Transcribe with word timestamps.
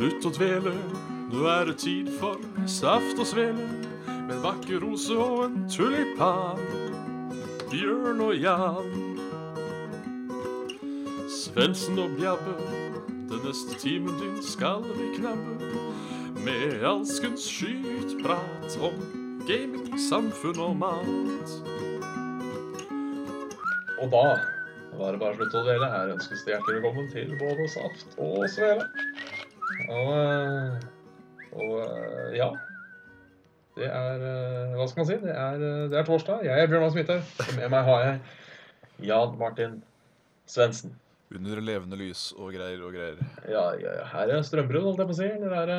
Slutt 0.00 0.24
å 0.24 0.30
dvele, 0.32 0.70
nå 1.28 1.42
er 1.52 1.66
det 1.68 1.74
tid 1.82 2.06
for 2.16 2.40
saft 2.64 3.18
og 3.20 3.26
svele. 3.28 3.66
Med 4.08 4.30
en 4.32 4.38
vakker 4.40 4.78
rose 4.80 5.12
og 5.12 5.42
en 5.44 5.66
tulipan. 5.68 6.62
Bjørn 7.68 8.22
og 8.24 8.32
Jan. 8.40 8.88
Svendsen 11.28 12.00
og 12.00 12.14
Bjabbe, 12.16 12.54
den 13.28 13.44
neste 13.44 13.76
timen 13.82 14.16
din 14.22 14.40
skal 14.40 14.86
vi 14.88 15.10
knabbe. 15.18 15.68
Med 16.46 16.80
alskens 16.80 17.44
skytprat 17.44 18.78
om 18.80 18.96
gaming, 19.44 20.00
samfunn 20.00 20.64
og 20.64 20.80
mat. 20.80 21.54
Og 24.00 24.08
da 24.16 24.24
var 24.96 25.12
det 25.12 25.20
bare 25.26 25.36
slutt 25.36 25.60
å 25.60 25.66
dele. 25.68 25.92
Her 25.92 26.16
ønskes 26.16 26.48
det 26.48 26.56
hjertelig 26.56 26.86
velkommen 26.86 27.12
til 27.12 27.36
både 27.44 27.68
saft 27.76 28.16
og 28.16 28.48
svele. 28.56 28.88
Og, 29.90 30.10
eh, 30.14 30.88
og 31.58 31.76
eh, 31.82 32.38
ja. 32.38 32.48
Det 33.78 33.86
er 33.88 34.24
eh, 34.28 34.74
Hva 34.76 34.86
skal 34.90 35.02
man 35.02 35.08
si? 35.08 35.18
Det 35.22 35.34
er, 35.34 35.62
det 35.90 35.98
er 35.98 36.06
torsdag. 36.06 36.44
Jeg 36.46 36.62
er 36.64 36.70
Bjørnar 36.70 36.92
Smithaug. 36.94 37.30
Og 37.46 37.54
med 37.58 37.72
meg 37.74 37.86
har 37.88 38.02
jeg 38.06 39.06
Jan 39.10 39.38
Martin 39.40 39.78
Svendsen. 40.50 40.94
Under 41.30 41.62
levende 41.62 41.98
lys 41.98 42.30
og 42.34 42.50
greier 42.56 42.80
og 42.82 42.94
greier. 42.94 43.18
Ja, 43.46 43.68
ja, 43.78 43.94
ja. 44.00 44.06
Her 44.10 44.32
er 44.34 44.42
strømbrudd, 44.46 44.88
holdt 44.88 45.02
jeg 45.02 45.10
på 45.10 45.14
å 45.14 45.18
si. 45.20 45.28
Er 45.30 45.72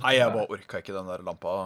Nei, 0.00 0.14
jeg 0.16 0.32
bare 0.32 0.56
orka 0.56 0.80
ikke 0.80 0.96
den 0.96 1.10
der 1.12 1.24
lampa 1.26 1.56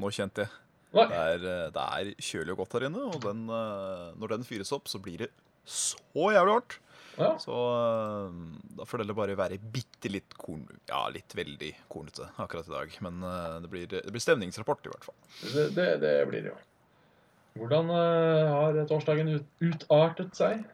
nå, 0.00 0.08
kjente 0.08 0.46
jeg. 0.46 0.54
Det 0.90 1.04
er, 1.14 1.44
det 1.76 1.82
er 1.84 2.08
kjølig 2.18 2.54
og 2.56 2.62
godt 2.64 2.72
her 2.78 2.86
inne, 2.88 3.02
og 3.12 3.20
den, 3.22 3.44
når 3.46 4.32
den 4.32 4.46
fyres 4.48 4.72
opp, 4.74 4.88
så 4.90 4.98
blir 4.98 5.26
det 5.26 5.28
så 5.70 6.32
jævlig 6.32 6.56
varmt. 6.56 6.78
Ja. 7.20 7.34
Så 7.40 7.52
eh, 7.52 8.40
da 8.78 8.86
får 8.88 9.04
det 9.04 9.16
bare 9.16 9.36
være 9.38 9.60
bitte 9.60 10.10
litt 10.12 10.34
korn... 10.38 10.64
Ja, 10.88 11.04
litt 11.12 11.34
veldig 11.36 11.70
kornete 11.92 12.30
akkurat 12.40 12.68
i 12.68 12.74
dag. 12.74 12.96
Men 13.04 13.22
eh, 13.26 13.56
det 13.64 13.72
blir, 13.72 13.86
det 13.92 14.08
blir 14.08 14.24
stemningsrapport, 14.24 14.84
i 14.86 14.92
hvert 14.94 15.08
fall. 15.10 15.18
Det, 15.42 15.68
det, 15.76 15.88
det 16.04 16.14
blir 16.30 16.46
det 16.46 16.54
jo. 16.54 16.58
Hvordan 17.60 17.90
eh, 17.92 18.52
har 18.54 18.84
torsdagen 18.90 19.34
ut, 19.36 19.48
utartet 19.62 20.38
seg? 20.38 20.64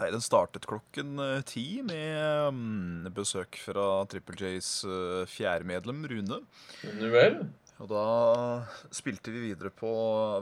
Nei, 0.00 0.08
Den 0.10 0.22
startet 0.24 0.64
klokken 0.66 1.20
ti 1.46 1.82
med 1.86 2.56
mm, 2.56 3.10
besøk 3.14 3.60
fra 3.62 3.84
Triple 4.10 4.34
J's 4.40 4.80
uh, 4.88 5.22
fjerdemedlem 5.30 6.00
Rune. 6.10 6.40
Nå 6.98 7.10
vel? 7.12 7.36
Og 7.82 7.90
da 7.90 8.06
spilte 8.94 9.34
vi 9.34 9.50
videre 9.50 9.70
på 9.74 9.90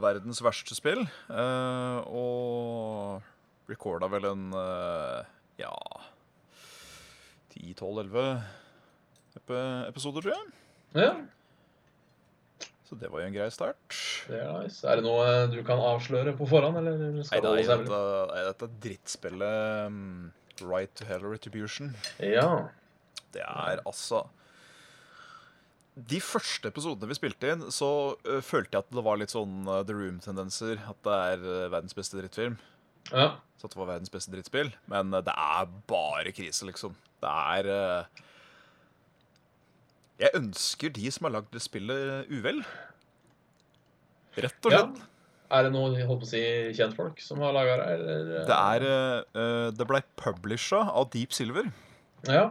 verdens 0.04 0.40
verste 0.44 0.76
spill. 0.76 1.00
og 1.32 3.31
recorda 3.72 4.08
vel 4.12 4.28
en 4.30 4.50
eh, 4.58 5.30
ja 5.62 5.74
10-12-11 7.52 8.42
episoder, 9.88 10.22
tror 10.22 10.32
jeg. 10.34 10.50
Ja, 10.94 11.12
Så 12.84 12.96
det 13.00 13.08
var 13.08 13.22
jo 13.22 13.30
en 13.30 13.34
grei 13.34 13.48
start. 13.50 13.96
det 14.28 14.36
er 14.42 14.52
nice. 14.60 14.84
Er 14.84 15.00
det 15.00 15.06
noe 15.06 15.24
eh, 15.24 15.46
du 15.52 15.62
kan 15.64 15.80
avsløre 15.80 16.34
på 16.36 16.48
forhånd, 16.50 16.76
eller 16.76 16.98
Nei, 17.00 17.40
det 17.40 17.52
er 17.64 17.70
dette, 17.72 18.02
er 18.36 18.48
dette 18.50 18.68
drittspillet 18.84 19.88
um, 19.88 20.30
Right 20.60 20.92
to 20.98 21.08
Hell 21.08 21.24
Retribution 21.24 21.94
Ja. 22.20 22.68
Det 23.32 23.40
er 23.40 23.80
altså 23.88 24.26
De 25.96 26.20
første 26.20 26.68
episodene 26.68 27.08
vi 27.08 27.16
spilte 27.16 27.54
inn, 27.54 27.64
så 27.72 27.88
uh, 28.28 28.40
følte 28.44 28.76
jeg 28.76 28.84
at 28.84 28.92
det 28.92 29.06
var 29.08 29.20
litt 29.20 29.32
sånn 29.32 29.64
uh, 29.68 29.80
The 29.84 29.96
Room-tendenser. 29.96 30.80
At 30.88 31.00
det 31.04 31.16
er 31.32 31.42
uh, 31.48 31.72
verdens 31.72 31.96
beste 31.96 32.20
drittfilm. 32.20 32.60
Ja. 33.10 33.32
Så 33.58 33.68
det 33.70 33.78
var 33.78 33.86
verdens 33.92 34.10
beste 34.10 34.32
drittspill. 34.32 34.72
Men 34.90 35.10
det 35.14 35.32
er 35.32 35.68
bare 35.90 36.32
krise, 36.34 36.66
liksom. 36.66 36.96
Det 37.22 37.30
er 37.30 37.68
Jeg 40.22 40.34
ønsker 40.38 40.90
de 40.94 41.10
som 41.14 41.26
har 41.28 41.34
lagd 41.36 41.52
det 41.54 41.62
spillet, 41.62 42.26
uvel. 42.30 42.62
Rett 44.38 44.66
og 44.66 44.72
ja. 44.74 44.80
slett. 44.82 45.00
Er 45.52 45.66
det 45.66 45.72
noen 45.74 45.94
holdt 46.08 46.22
på 46.22 46.26
å 46.26 46.30
si, 46.30 46.40
kjentfolk 46.78 47.18
som 47.20 47.42
har 47.44 47.52
laga 47.52 47.74
det, 47.82 47.86
eller? 47.98 48.28
eh, 48.40 48.46
Det 48.48 48.56
er 48.58 48.84
ø, 48.88 49.00
ø, 49.36 49.46
Det 49.76 49.86
blei 49.90 50.00
publisha 50.16 50.78
av 50.88 51.10
Deep 51.12 51.34
Silver. 51.36 51.68
Ja. 52.24 52.46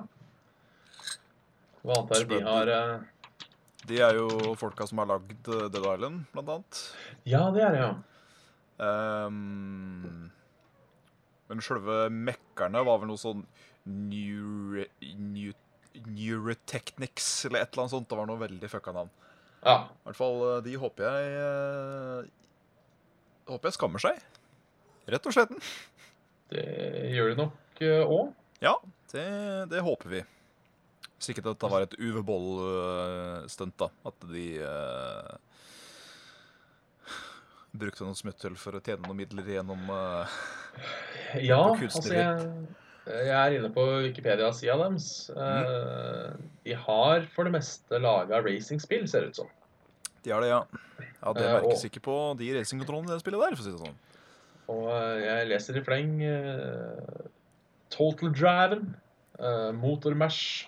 Hva 1.81 1.95
annet 1.97 2.13
er 2.13 2.27
det 2.29 2.37
de 2.37 2.41
har 2.45 2.69
eh, 2.75 2.99
De 3.89 3.97
er 4.05 4.19
jo 4.19 4.53
folka 4.61 4.85
som 4.85 5.01
har 5.01 5.09
lagd 5.15 5.39
Dead 5.49 5.79
Island, 5.81 6.27
blant 6.35 6.53
annet. 6.59 6.81
Ja, 7.25 7.47
det 7.55 7.63
er 7.65 7.73
det, 7.73 7.81
ja. 7.87 7.91
Ehm, 8.85 10.29
men 11.51 11.63
sjølve 11.63 12.05
mekkerne 12.15 12.81
var 12.87 13.01
vel 13.01 13.11
noe 13.11 13.19
sånn 13.19 13.43
Neurotechnics 16.07 17.27
eller 17.49 17.59
et 17.65 17.71
eller 17.73 17.83
annet 17.83 17.95
sånt. 17.95 18.07
Det 18.09 18.19
var 18.19 18.29
noe 18.29 18.39
veldig 18.39 18.69
fucka 18.71 18.93
navn. 18.95 19.11
Ja. 19.61 19.75
I 19.91 20.07
hvert 20.07 20.17
fall 20.17 20.37
eh, 20.47 20.59
de 20.65 20.75
håper 20.81 21.05
jeg 21.05 21.33
eh, 21.37 22.29
Håper 23.51 23.67
jeg 23.69 23.75
skammer 23.75 24.01
seg. 24.01 24.21
Rett 25.11 25.27
og 25.27 25.35
slett. 25.35 25.51
Det 26.53 26.63
gjør 27.11 27.33
de 27.33 27.35
nok 27.41 27.81
òg. 27.81 28.31
Ja, 28.61 28.75
det, 29.11 29.25
det 29.73 29.81
håper 29.83 30.11
vi. 30.13 30.21
Hvis 31.17 31.33
ikke 31.33 31.43
dette 31.45 31.69
var 31.69 31.83
et 31.83 31.97
UV-boll-stunt, 31.99 33.75
da. 33.81 33.89
At 34.07 34.17
de 34.29 34.45
eh, 34.63 35.33
brukte 37.77 38.03
noen 38.03 38.17
smutthull 38.17 38.57
for 38.59 38.75
å 38.77 38.81
tjene 38.83 39.05
noen 39.05 39.19
midler 39.21 39.47
gjennom 39.55 39.89
uh, 39.89 40.27
Ja, 41.39 41.61
altså 41.71 42.11
jeg, 42.11 42.51
jeg 43.07 43.31
er 43.37 43.55
inne 43.57 43.69
på 43.73 43.83
Wikipedia-sida 44.05 44.75
deres. 44.81 45.07
Eh, 45.33 46.27
de 46.67 46.75
har 46.77 47.25
for 47.33 47.47
det 47.47 47.53
meste 47.55 47.99
laga 48.03 48.41
racingspill, 48.45 49.07
ser 49.09 49.25
det 49.25 49.31
ut 49.33 49.39
som. 49.41 49.49
De 50.21 50.31
har 50.35 50.43
det, 50.43 50.51
ja. 50.51 50.59
Ja, 51.21 51.33
Det 51.33 51.45
Eh, 51.47 51.53
merkes 51.55 51.81
og- 51.81 51.89
ikke 51.89 52.03
på 52.05 52.17
de 52.37 52.51
racingkontrollene 52.59 53.09
i 53.09 53.15
det 53.15 53.23
spillet 53.23 53.41
der, 53.41 53.55
for 53.55 53.63
å 53.63 53.65
si 53.65 53.71
det 53.71 53.81
sånn. 53.85 53.97
Og 54.69 54.85
eh, 54.93 55.21
jeg 55.25 55.47
leser 55.49 55.77
i 55.79 55.83
fleng 55.87 56.13
eh, 56.21 57.25
Total 57.89 58.31
Driven, 58.31 58.95
uh, 59.39 59.71
Motormash, 59.75 60.67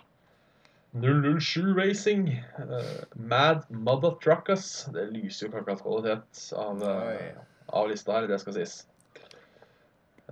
007 0.93 1.73
Racing, 1.75 2.27
eh, 2.29 3.03
Mad 3.15 3.63
Mother 3.69 4.11
Truckers 4.21 4.85
Det 4.93 5.07
lyser 5.09 5.47
jo 5.47 5.51
ikke 5.51 5.61
akkurat 5.63 5.81
kvalitet 5.81 6.43
av, 6.59 6.83
eh, 6.83 7.37
av 7.73 7.87
lista 7.89 8.13
her, 8.13 8.27
det 8.27 8.39
skal 8.43 8.53
sies. 8.53 8.75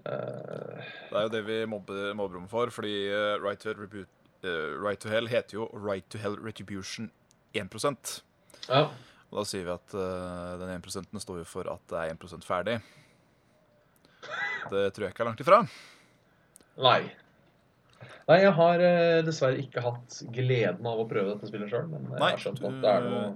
Eh, 0.06 0.82
Det 1.10 1.18
er 1.18 1.24
jo 1.26 1.30
det 1.34 1.44
vi 1.48 1.66
mobber, 1.66 2.14
mobber 2.14 2.38
om 2.38 2.48
for, 2.48 2.70
fordi 2.70 2.94
right, 3.42 3.60
to 3.60 3.70
Hell 3.70 3.82
Rebu- 3.88 4.06
right 4.82 5.00
to 5.00 5.10
Hell 5.10 5.28
heter 5.28 5.54
jo 5.54 5.70
Right 5.74 6.08
to 6.10 6.18
Hell 6.18 6.36
Retribution 6.42 7.12
1 7.54 8.22
ja. 8.70 8.88
Og 9.32 9.38
da 9.40 9.44
sier 9.48 9.64
vi 9.64 9.72
at 9.72 9.94
uh, 9.96 10.58
den 10.60 10.82
1% 10.82 11.20
står 11.24 11.38
jo 11.42 11.46
for 11.48 11.68
at 11.72 11.80
det 11.88 11.98
er 12.02 12.14
1% 12.16 12.44
ferdig. 12.46 12.82
Det 14.70 14.94
tror 14.94 15.06
jeg 15.08 15.14
ikke 15.14 15.24
er 15.24 15.30
langt 15.30 15.40
ifra. 15.44 15.62
Nei. 16.78 17.12
Nei, 18.30 18.38
jeg 18.44 18.54
har 18.58 18.86
eh, 18.86 19.20
dessverre 19.26 19.60
ikke 19.62 19.84
hatt 19.84 20.22
gleden 20.34 20.88
av 20.88 21.02
å 21.04 21.08
prøve 21.10 21.34
dette 21.34 21.50
spillet 21.50 21.72
sjøl, 21.72 21.90
men 21.92 22.08
jeg 22.08 22.22
Nei, 22.22 22.32
har 22.32 22.42
skjønt 22.42 22.64
at 22.64 22.82
det 22.84 22.96
er 22.96 23.06
noe 23.10 23.28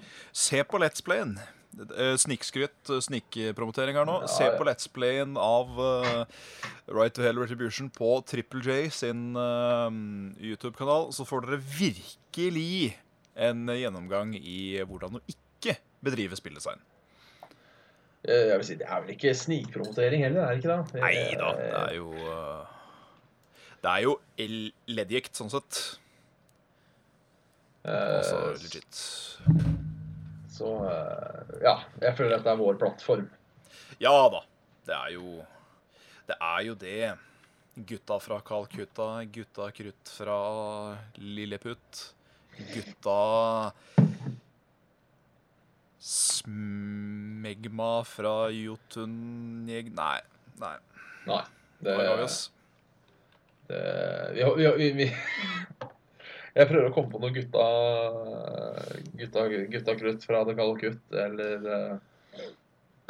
Se 0.46 0.62
på 0.70 0.82
Let's 0.82 1.06
Playen. 1.06 1.38
Eh, 1.76 2.16
Snikskryt, 2.16 2.90
eh, 2.90 3.02
snikpromotering 3.04 3.98
her 4.00 4.08
nå. 4.08 4.22
Ja, 4.24 4.32
Se 4.32 4.48
ja. 4.48 4.56
på 4.56 4.64
Let's 4.68 4.88
Playen 4.92 5.36
av 5.42 5.76
uh, 5.76 6.24
Right 6.88 7.16
to 7.18 7.26
Hell 7.26 7.40
Retribution 7.42 7.90
på 7.92 8.22
Triple 8.28 8.64
J 8.64 8.90
sin 8.96 9.36
uh, 9.36 9.90
YouTube-kanal, 10.40 11.12
så 11.16 11.28
får 11.28 11.48
dere 11.50 11.60
virkelig 11.60 12.96
en 13.36 13.68
gjennomgang 13.68 14.32
i 14.40 14.80
hvordan 14.88 15.20
å 15.20 15.24
ikke 15.28 15.76
bedrive 16.06 16.38
spilldesign. 16.40 16.80
Jeg 18.26 18.56
vil 18.58 18.66
si, 18.66 18.78
Det 18.80 18.88
er 18.90 19.02
vel 19.04 19.12
ikke 19.14 19.36
snikpromotering 19.38 20.24
heller, 20.24 20.48
er 20.48 20.56
det 20.56 20.64
ikke 20.64 20.72
det? 20.72 21.02
Nei 21.04 21.18
da, 21.38 21.52
det 21.60 21.68
er 21.82 21.92
jo 22.00 22.08
uh, 22.16 22.64
Det 23.84 23.92
er 23.92 24.06
jo 24.08 24.16
leddgikt, 24.38 25.36
sånn 25.38 25.52
sett. 25.54 25.80
Altså 27.86 28.38
Eh, 28.50 28.62
legit. 28.64 29.02
Så 30.50 30.72
uh, 30.88 31.54
ja, 31.62 31.76
jeg 32.02 32.16
føler 32.18 32.40
at 32.40 32.46
det 32.48 32.54
er 32.54 32.60
vår 32.60 32.80
plattform. 32.82 33.28
Ja 34.02 34.14
da. 34.32 34.42
Det 34.86 34.96
er 34.96 35.14
jo 35.16 35.44
Det 36.26 36.38
er 36.40 36.62
jo 36.66 36.76
det. 36.80 37.14
Gutta 37.76 38.18
fra 38.24 38.40
Calcutta, 38.40 39.24
gutta 39.28 39.68
krutt 39.76 40.12
fra 40.16 40.38
Lilleputt, 41.20 42.16
gutta 42.72 43.74
Smegma 46.06 47.90
fra 48.08 48.48
Jotunjeg... 48.54 49.92
Nei. 49.98 50.22
nei. 50.62 50.78
Nei. 51.28 51.44
Det, 51.84 51.98
oss? 52.24 52.40
Det, 53.68 53.82
vi, 54.34 54.44
vi, 54.56 54.72
vi, 54.78 54.90
vi 55.00 55.08
Jeg 56.56 56.70
prøver 56.70 56.90
å 56.90 56.94
komme 56.96 57.12
på 57.12 57.22
noe 57.24 57.34
gutta 57.36 57.66
Gutta, 59.16 59.48
gutta 59.74 59.96
krutt 60.00 60.28
fra 60.28 60.44
The 60.48 60.56
kutt, 60.82 61.04
eller 61.12 61.66
uh, 61.70 62.44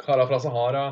Kara 0.02 0.26
fra 0.28 0.38
Sahara. 0.42 0.86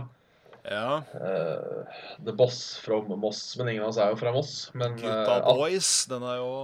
Ja. 0.65 1.03
Uh, 1.15 1.85
The 2.25 2.33
Boss 2.33 2.79
from 2.83 3.13
Moss. 3.21 3.57
Men 3.59 3.69
ingen 3.69 3.85
av 3.85 3.93
oss 3.93 4.01
er 4.01 4.15
jo 4.15 4.19
fra 4.19 4.33
Moss. 4.35 4.71
Men 4.75 4.97
Gutta 4.97 5.41
uh, 5.43 5.51
Boys, 5.55 6.07
den 6.11 6.25
er 6.25 6.41
jo 6.41 6.55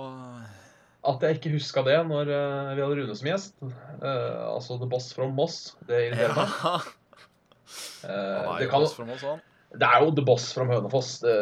at 1.08 1.22
jeg 1.24 1.38
ikke 1.38 1.54
huska 1.54 1.82
det 1.86 1.96
når 2.10 2.28
uh, 2.28 2.72
vi 2.76 2.82
hadde 2.82 2.96
Rune 2.98 3.14
som 3.16 3.28
gjest. 3.30 3.54
Eh, 3.64 4.40
altså 4.50 4.76
The 4.80 4.88
Boss 4.88 5.12
from 5.16 5.32
Moss. 5.36 5.76
Det 5.88 6.08
irriterer 6.10 6.36
meg. 6.36 6.58
Ja. 6.64 6.74
Eh, 8.04 8.10
Han 8.10 8.54
er 8.56 8.58
det, 8.58 8.66
jo 8.66 8.70
boss 8.72 8.94
from 8.96 9.10
oss, 9.14 9.20
han. 9.22 9.42
det 9.78 9.86
er 9.88 10.04
jo 10.04 10.12
The 10.16 10.24
Boss 10.26 10.48
from 10.56 10.72
Hønefoss. 10.72 11.10
Det, 11.22 11.34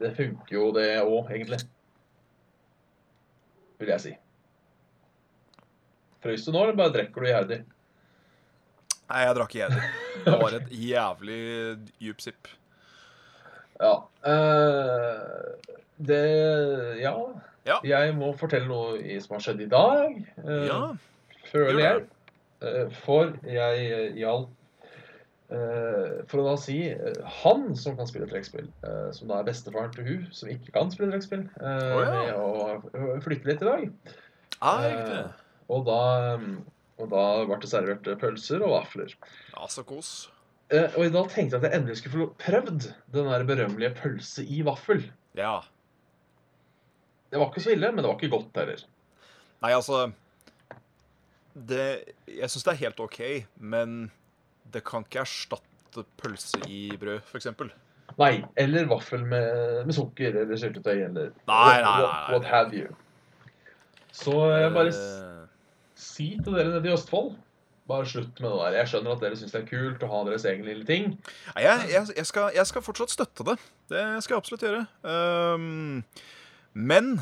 det 0.00 0.10
funker 0.16 0.52
jo, 0.58 0.70
det 0.76 0.88
òg, 1.02 1.30
egentlig. 1.32 1.60
Vil 3.80 3.88
jeg 3.92 4.00
si. 4.02 4.12
Frøys 6.24 6.44
du 6.46 6.52
nå, 6.54 6.62
eller 6.64 6.76
bare 6.78 6.94
drikker 6.94 7.22
du 7.24 7.28
iherdig? 7.30 7.58
Nei, 9.06 9.20
jeg 9.22 9.36
drakk 9.38 9.54
eder. 9.62 9.82
Det 10.26 10.36
var 10.40 10.54
et 10.56 10.70
jævlig 10.74 11.40
djup 12.02 12.22
sipp. 12.24 12.48
Ja. 13.78 13.92
Uh, 14.26 15.74
det 16.02 16.22
Ja. 17.02 17.12
Ja. 17.66 17.76
Jeg 17.84 18.14
må 18.16 18.32
fortelle 18.38 18.66
noe 18.70 18.96
i- 19.02 19.20
som 19.20 19.34
har 19.36 19.42
skjedd 19.44 19.60
i 19.62 19.68
dag. 19.70 20.18
uh, 20.42 20.66
Ja. 20.66 20.80
føler 21.52 21.80
jeg. 21.82 22.06
Eh, 22.62 22.88
For 23.04 23.34
jeg 23.44 24.14
hjalp 24.16 24.48
For 25.48 26.40
å 26.42 26.44
da 26.48 26.54
si 26.58 26.76
eh, 26.90 27.18
han 27.44 27.68
som 27.78 27.94
kan 27.98 28.08
spille 28.10 28.26
trekkspill, 28.30 28.66
eh, 28.82 29.10
som 29.14 29.28
da 29.30 29.36
er 29.40 29.46
bestefaren 29.46 29.92
til 29.94 30.06
hun 30.08 30.24
som 30.34 30.48
ikke 30.50 30.72
kan 30.74 30.90
spille 30.90 31.12
trekkspill, 31.12 31.44
eh, 31.60 31.90
Å, 31.94 32.00
ja. 32.02 32.14
med 32.16 32.32
å 32.40 32.46
eh, 33.14 33.20
flytte 33.22 33.46
litt 33.52 33.62
i 33.62 33.68
dag. 33.68 33.84
Ah, 34.60 34.80
riktig. 34.82 35.20
Eh, 35.20 35.44
Og 35.76 35.84
da, 35.86 36.00
mm, 36.42 36.56
og 37.02 37.08
da 37.12 37.22
ble 37.46 37.60
det 37.62 37.70
servert 37.70 38.06
eh, 38.10 38.18
pølser 38.18 38.62
og 38.66 38.74
vafler. 38.74 39.14
Ja, 39.54 39.68
så 39.70 39.84
kos. 39.86 40.10
Eh, 40.74 40.90
Og 40.98 41.12
da 41.14 41.22
tenkte 41.30 41.54
jeg 41.56 41.62
at 41.62 41.68
jeg 41.70 41.78
endelig 41.78 42.00
skulle 42.02 42.24
få 42.24 42.28
prøvd 42.42 42.88
den 43.14 43.30
der 43.30 43.46
berømmelige 43.46 43.94
pølse 44.02 44.42
i 44.50 44.62
vaffel. 44.66 45.04
Ja. 45.38 45.60
Det 47.30 47.38
var 47.38 47.50
ikke 47.52 47.62
så 47.66 47.74
ille, 47.74 47.90
men 47.94 48.02
det 48.02 48.10
var 48.10 48.18
ikke 48.18 48.34
godt 48.34 48.58
heller. 48.58 48.82
Nei, 49.62 49.72
altså 49.74 50.08
det, 51.54 51.86
Jeg 52.28 52.50
syns 52.52 52.64
det 52.66 52.72
er 52.74 52.82
helt 52.84 53.00
OK, 53.00 53.20
men 53.58 54.10
det 54.72 54.82
kan 54.84 55.04
ikke 55.06 55.22
erstatte 55.24 56.04
pølse 56.20 56.60
i 56.68 56.88
brød, 57.00 57.20
f.eks. 57.30 57.46
Nei, 58.18 58.32
eller 58.56 58.86
vaffel 58.90 59.24
med, 59.26 59.86
med 59.86 59.94
sukker 59.96 60.36
eller 60.42 60.56
syltetøy 60.60 61.00
eller 61.08 61.32
Nei, 61.48 61.80
nei, 61.80 61.80
nei, 61.82 62.02
what, 62.02 62.30
what 62.36 62.44
have 62.50 62.76
you. 62.76 62.92
Så 64.16 64.32
jeg 64.56 64.72
bare 64.76 64.92
s- 64.94 65.00
Eh, 65.22 65.42
si 65.96 66.26
til 66.44 66.52
dere 66.54 66.70
nede 66.74 66.88
i 66.88 66.92
Østfold 66.92 67.34
bare 67.88 68.06
slutt 68.08 68.40
med 68.42 68.50
det 68.50 68.58
der. 68.60 68.76
Jeg 68.80 68.88
skjønner 68.90 69.12
at 69.14 69.20
dere 69.22 69.36
syns 69.38 69.52
det 69.54 69.60
er 69.62 69.68
kult 69.70 70.02
å 70.02 70.08
ha 70.10 70.22
deres 70.26 70.44
egen 70.50 70.64
lille 70.66 70.84
ting. 70.88 71.04
Nei, 71.54 71.62
jeg, 71.64 71.88
jeg, 71.92 72.08
jeg, 72.16 72.26
skal, 72.26 72.50
jeg 72.56 72.66
skal 72.66 72.82
fortsatt 72.82 73.12
støtte 73.14 73.46
det. 73.46 73.56
Det 73.92 74.02
skal 74.24 74.34
jeg 74.36 74.40
absolutt 74.42 74.64
gjøre. 74.66 74.82
Um, 75.06 76.02
men 76.74 77.12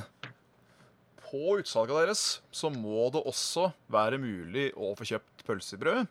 på 1.25 1.58
utsalget 1.61 1.99
deres 2.06 2.23
så 2.55 2.70
må 2.73 3.08
det 3.14 3.23
også 3.26 3.69
være 3.93 4.19
mulig 4.23 4.70
å 4.76 4.93
få 4.99 5.06
kjøpt 5.12 5.44
pølsebrød 5.49 6.06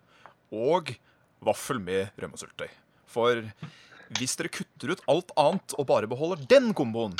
og 0.54 0.94
vaffel 1.48 1.80
med 1.84 2.12
rømmesyltetøy. 2.22 2.72
For 3.14 3.44
hvis 4.18 4.36
dere 4.40 4.52
kutter 4.54 4.94
ut 4.94 5.06
alt 5.12 5.32
annet 5.40 5.76
og 5.78 5.88
bare 5.90 6.10
beholder 6.10 6.44
den 6.50 6.74
komboen, 6.78 7.16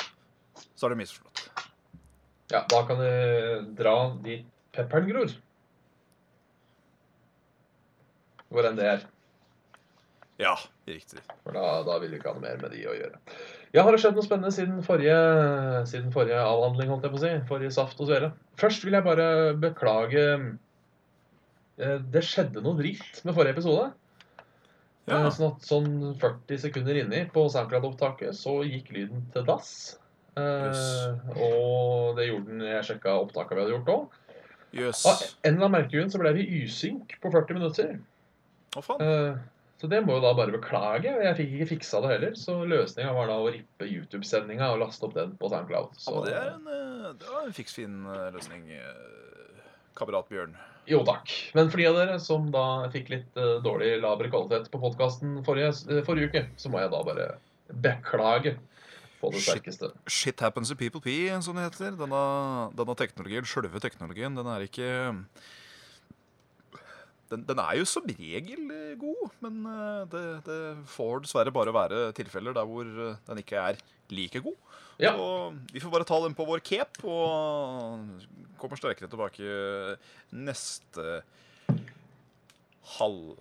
så 0.76 0.88
er 0.88 0.94
det 0.94 1.02
misforstått. 1.04 1.48
Ja, 2.54 2.62
da 2.70 2.84
kan 2.86 3.00
du 3.00 3.72
dra 3.78 3.96
dit 4.22 4.46
pepperen 4.76 5.10
gror. 5.10 5.34
Hvor 8.54 8.68
enn 8.70 8.78
det 8.78 8.86
er. 8.90 9.06
Ja, 10.42 10.54
riktig. 10.90 11.22
For 11.46 11.56
da, 11.56 11.82
da 11.86 11.98
vil 12.02 12.14
du 12.14 12.18
ikke 12.18 12.32
ha 12.32 12.38
noe 12.38 12.46
mer 12.46 12.60
med 12.62 12.74
de 12.74 12.84
å 12.90 12.96
gjøre. 12.98 13.20
Ja, 13.74 13.86
har 13.86 13.94
det 13.94 14.02
skjedd 14.04 14.18
noe 14.18 14.26
spennende 14.26 14.54
siden 14.54 14.84
forrige, 14.86 15.18
siden 15.90 16.14
forrige 16.14 16.42
avhandling, 16.42 16.92
holdt 16.92 17.08
jeg 17.08 17.14
på 17.14 17.20
å 17.20 17.24
si? 17.24 17.34
Forrige 17.50 17.74
saft 17.74 18.02
og 18.02 18.10
svele? 18.10 18.30
Først 18.62 18.86
vil 18.86 18.98
jeg 18.98 19.06
bare 19.06 19.28
beklage 19.58 20.24
eh, 21.82 22.00
Det 22.14 22.22
skjedde 22.26 22.62
noe 22.62 22.78
dritt 22.78 23.24
med 23.26 23.34
forrige 23.38 23.58
episode. 23.58 23.88
Ja. 25.08 25.18
Eh, 25.26 25.30
Sånn 25.36 25.50
at 25.52 25.66
sånn 25.68 25.90
40 26.22 26.58
sekunder 26.64 26.96
inni 27.02 27.26
på 27.34 27.44
SoundCloud-opptaket 27.52 28.36
så 28.40 28.62
gikk 28.64 28.92
lyden 28.96 29.26
til 29.34 29.44
dass. 29.50 29.98
Eh, 30.38 30.42
Yes. 30.42 30.84
Og 31.36 32.16
det 32.18 32.30
gjorde 32.30 32.48
den 32.48 32.62
jeg 32.66 32.86
sjekka 32.88 33.18
opptaket 33.22 33.58
vi 33.58 33.62
hadde 33.66 33.76
gjort 33.76 33.92
òg. 33.94 34.20
Yes. 34.74 35.04
Av 35.06 35.20
en 35.22 35.54
eller 35.58 35.66
annen 35.68 35.76
merkegrunn 35.76 36.10
så 36.10 36.18
ble 36.24 36.32
vi 36.34 36.48
usynk 36.64 37.18
på 37.22 37.30
40 37.36 37.54
minutter. 37.60 38.00
Å, 38.78 38.82
faen. 38.82 39.02
Eh, 39.04 39.36
Så 39.84 39.90
det 39.92 40.00
må 40.06 40.14
jo 40.16 40.22
da 40.24 40.30
bare 40.34 40.54
beklage. 40.56 41.12
Jeg 41.12 41.36
fikk 41.36 41.50
ikke 41.58 41.68
fiksa 41.74 42.00
det 42.02 42.10
heller. 42.14 42.36
Så 42.40 42.54
løsninga 42.66 43.12
var 43.14 43.28
da 43.28 43.36
å 43.44 43.50
rippe 43.52 43.84
YouTube-sendinga 43.84 44.70
og 44.72 44.80
laste 44.80 45.04
opp 45.04 45.14
den 45.18 45.34
på 45.36 45.50
SoundCloud. 45.52 45.98
Ja, 46.00 46.14
men 46.14 46.24
det 46.24 46.34
er 46.40 46.52
en, 46.54 46.68
eh, 46.72 47.14
det 47.20 47.28
var 47.28 47.44
en 47.50 47.52
fiksfin 47.58 47.98
eh, 48.08 48.30
løsning, 48.32 48.64
eh, 48.72 49.60
kamerat 50.00 50.30
Bjørn. 50.32 50.56
Jo 50.90 51.00
takk. 51.08 51.32
Men 51.56 51.72
for 51.72 51.80
de 51.80 51.88
av 51.88 51.98
dere 51.98 52.20
som 52.20 52.50
da 52.52 52.66
fikk 52.92 53.12
litt 53.14 53.40
uh, 53.40 53.58
dårlig 53.64 53.96
lavere 54.04 54.32
kvalitet 54.34 54.70
på 54.74 54.82
podkasten 54.82 55.40
forrige, 55.48 55.72
eh, 55.88 56.04
forrige 56.04 56.32
uke, 56.32 56.44
så 56.60 56.72
må 56.72 56.82
jeg 56.82 56.92
da 56.92 57.02
bare 57.08 57.28
beklage 57.84 58.58
på 59.22 59.32
det 59.32 59.40
Shit. 59.40 59.54
sterkeste. 59.54 59.92
Shit 60.12 60.44
happens 60.44 60.72
to 60.74 60.76
people 60.76 61.02
pee, 61.02 61.32
som 61.42 61.56
det 61.56 61.70
heter. 61.70 61.96
Denne, 62.00 62.24
denne 62.76 62.96
teknologien, 63.00 63.48
sjølve 63.48 63.80
teknologien, 63.84 64.36
den 64.36 64.50
er 64.52 64.68
ikke 64.68 64.90
den, 67.32 67.46
den 67.48 67.62
er 67.64 67.78
jo 67.80 67.86
som 67.88 68.06
regel 68.08 68.72
eh, 68.74 68.96
god, 69.00 69.30
men 69.46 69.64
eh, 69.70 70.02
det, 70.12 70.24
det 70.48 70.60
får 70.92 71.24
dessverre 71.24 71.54
bare 71.56 71.74
være 71.76 72.02
tilfeller 72.18 72.56
der 72.56 72.68
hvor 72.70 72.84
eh, 72.88 73.16
den 73.30 73.42
ikke 73.42 73.62
er 73.62 73.80
like 74.14 74.42
god. 74.44 74.58
Ja. 75.02 75.16
Og 75.18 75.56
vi 75.74 75.82
får 75.82 75.94
bare 75.94 76.08
ta 76.08 76.20
den 76.22 76.36
på 76.38 76.46
vår 76.46 76.62
cape, 76.66 77.02
og 77.08 78.04
kommer 78.62 78.78
sterkere 78.80 79.10
tilbake 79.10 79.96
neste 80.32 81.22
halv... 83.00 83.40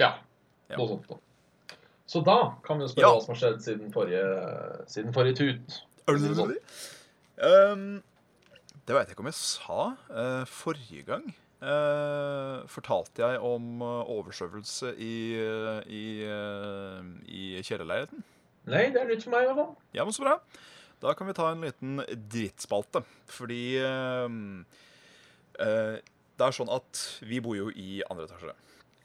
Ja. 0.00 0.14
Ja. 0.70 0.78
Noe 0.78 0.86
sånt 0.88 1.10
noe. 1.10 1.20
Så 2.10 2.22
da 2.26 2.38
kan 2.64 2.78
vi 2.78 2.86
jo 2.86 2.92
spørre 2.94 3.04
Ja. 3.04 3.10
hva 3.18 3.22
som 3.22 3.34
har 3.34 3.40
skjedd 3.42 3.60
siden 3.66 3.92
forrige, 3.94 4.22
siden 4.90 5.12
forrige 5.14 5.36
tut. 5.42 5.76
Sånn. 6.10 6.56
Um, 7.38 7.84
det 8.86 8.96
veit 8.96 9.10
jeg 9.10 9.14
ikke 9.14 9.22
om 9.22 9.28
jeg 9.30 9.38
sa. 9.38 9.82
uh, 10.10 10.42
forrige 10.48 11.04
gang 11.06 11.28
eh, 11.60 12.66
fortalte 12.70 13.22
jeg 13.24 13.40
om 13.44 13.82
oversøvelse 13.84 14.90
oversvømmelse 14.90 14.94
i, 14.96 15.14
eh, 15.36 15.80
i, 15.86 16.04
eh, 16.24 17.08
i 17.28 17.62
kjellerleiligheten. 17.62 18.24
Nei, 18.70 18.90
det 18.92 19.00
er 19.00 19.08
nytt 19.08 19.24
for 19.24 19.34
meg 19.34 19.44
i 19.44 19.50
hvert 19.50 19.60
fall. 19.62 19.74
Ja, 19.96 20.04
men 20.04 20.14
så 20.14 20.24
bra. 20.24 20.36
Da 21.00 21.14
kan 21.16 21.30
vi 21.30 21.36
ta 21.36 21.50
en 21.50 21.64
liten 21.64 22.00
drittspalte. 22.30 23.02
Fordi 23.32 23.62
eh, 23.80 24.28
eh, 25.60 25.96
det 26.00 26.46
er 26.46 26.56
sånn 26.56 26.72
at 26.72 27.04
vi 27.26 27.40
bor 27.44 27.56
jo 27.56 27.70
i 27.72 28.00
andre 28.10 28.28
etasje. 28.28 28.56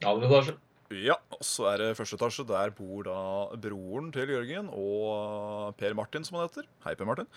Andre 0.06 0.30
etasje. 0.30 0.58
Ja, 1.02 1.16
og 1.34 1.42
så 1.42 1.72
er 1.72 1.82
det 1.82 1.94
første 1.98 2.20
etasje. 2.20 2.46
Der 2.48 2.74
bor 2.76 3.08
da 3.08 3.20
broren 3.58 4.12
til 4.14 4.30
Jørgen 4.36 4.70
og 4.72 5.74
Per 5.80 5.96
Martin, 5.98 6.28
som 6.28 6.38
han 6.38 6.50
heter. 6.50 6.68
Hei, 6.86 6.94
Per 7.00 7.08
Martin. 7.10 7.32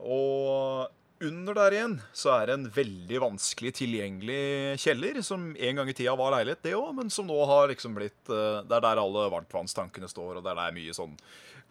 Og 0.00 0.86
under 1.24 1.56
der 1.56 1.74
igjen 1.76 1.96
så 2.16 2.32
er 2.34 2.48
det 2.48 2.54
en 2.56 2.68
veldig 2.72 3.20
vanskelig 3.22 3.72
tilgjengelig 3.78 4.76
kjeller, 4.82 5.20
som 5.24 5.48
en 5.54 5.80
gang 5.80 5.90
i 5.90 5.96
tida 5.96 6.14
var 6.18 6.34
leilighet, 6.34 6.62
det 6.66 6.76
òg, 6.76 6.92
men 6.98 7.12
som 7.12 7.28
nå 7.28 7.36
har 7.48 7.70
liksom 7.72 7.96
blitt 7.96 8.32
eh, 8.32 8.62
Det 8.66 8.78
er 8.78 8.84
der 8.84 9.00
alle 9.02 9.26
varmtvannstankene 9.32 10.10
står, 10.10 10.38
og 10.38 10.46
det 10.46 10.52
er 10.52 10.60
der 10.60 10.76
mye 10.76 10.96
sånn 10.96 11.14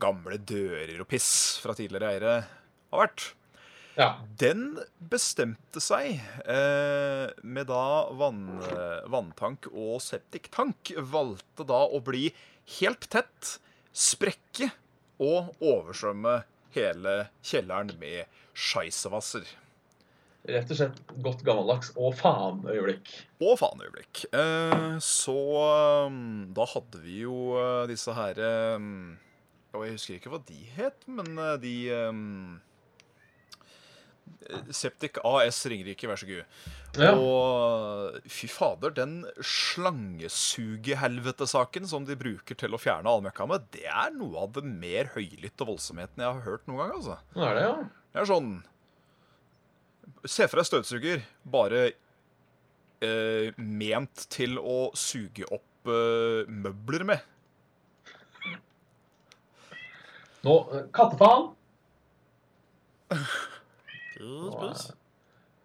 gamle 0.01 0.39
dører 0.41 0.97
og 0.99 1.07
piss 1.07 1.29
fra 1.63 1.75
tidligere 1.77 2.11
eiere 2.11 2.37
har 2.91 3.03
vært. 3.05 3.27
Ja. 3.95 4.09
Den 4.41 4.73
bestemte 4.99 5.79
seg 5.79 6.17
eh, 6.51 7.29
med 7.47 7.69
da 7.69 7.85
vann, 8.19 8.41
vanntank 9.07 9.69
og 9.71 10.01
septiktank. 10.03 10.91
Valgte 11.13 11.63
da 11.69 11.85
å 11.87 12.01
bli 12.03 12.27
helt 12.81 13.07
tett, 13.13 13.55
sprekke 13.95 14.73
og 15.23 15.55
oversvømme 15.63 16.41
hele 16.75 17.15
kjelleren 17.45 17.93
med 18.01 18.25
scheissevasser. 18.55 19.47
Rett 20.45 20.69
og 20.69 20.77
slett 20.77 20.99
godt 21.25 21.41
gammeldags 21.45 21.89
og 21.97 22.13
faen-øyeblikk. 22.19 23.09
Og 23.41 23.57
faen-øyeblikk. 23.57 24.27
Eh, 24.29 24.97
så 25.01 25.37
um, 26.05 26.51
da 26.53 26.67
hadde 26.69 27.01
vi 27.01 27.23
jo 27.23 27.55
eh, 27.57 27.87
disse 27.89 28.13
her 28.13 28.41
um, 28.77 29.15
jeg 29.83 29.95
husker 29.97 30.19
ikke 30.19 30.31
hva 30.31 30.39
de 30.47 30.61
het, 30.77 31.03
men 31.11 31.35
eh, 31.41 31.57
de 31.63 31.75
um, 32.07 32.61
Septic 34.75 35.17
AS 35.25 35.65
Ringerike, 35.69 36.07
vær 36.09 36.19
så 36.21 36.27
god. 36.29 36.43
Ja. 37.01 37.11
Og 37.17 37.33
fy 38.31 38.47
fader, 38.51 38.91
den 38.95 39.13
slangesugehelvetesaken 39.41 41.87
som 41.89 42.05
de 42.07 42.15
bruker 42.19 42.55
til 42.59 42.73
å 42.75 42.81
fjerne 42.81 43.09
allmøkka 43.09 43.45
med, 43.49 43.61
det 43.73 43.87
er 43.89 44.11
noe 44.15 44.37
av 44.45 44.49
det 44.57 44.63
mer 44.67 45.05
høylytte 45.15 45.63
voldsomheten 45.67 46.21
jeg 46.21 46.29
har 46.29 46.45
hørt 46.45 46.67
noen 46.69 46.79
gang. 46.83 46.91
altså. 46.99 47.15
Det 47.33 47.45
er 47.49 47.53
det, 47.57 47.65
ja. 47.65 47.75
Det 48.13 48.19
er 48.21 48.27
sånn 48.31 48.51
Se 50.29 50.43
for 50.49 50.57
deg 50.57 50.67
støvsuger, 50.69 51.19
bare 51.49 51.79
eh, 53.05 53.53
ment 53.57 54.25
til 54.33 54.57
å 54.57 54.91
suge 54.97 55.45
opp 55.53 55.87
eh, 55.89 56.45
møbler 56.49 57.03
med. 57.09 57.19
Nå, 60.45 60.55
eh, 60.77 60.85
I, 64.21 64.29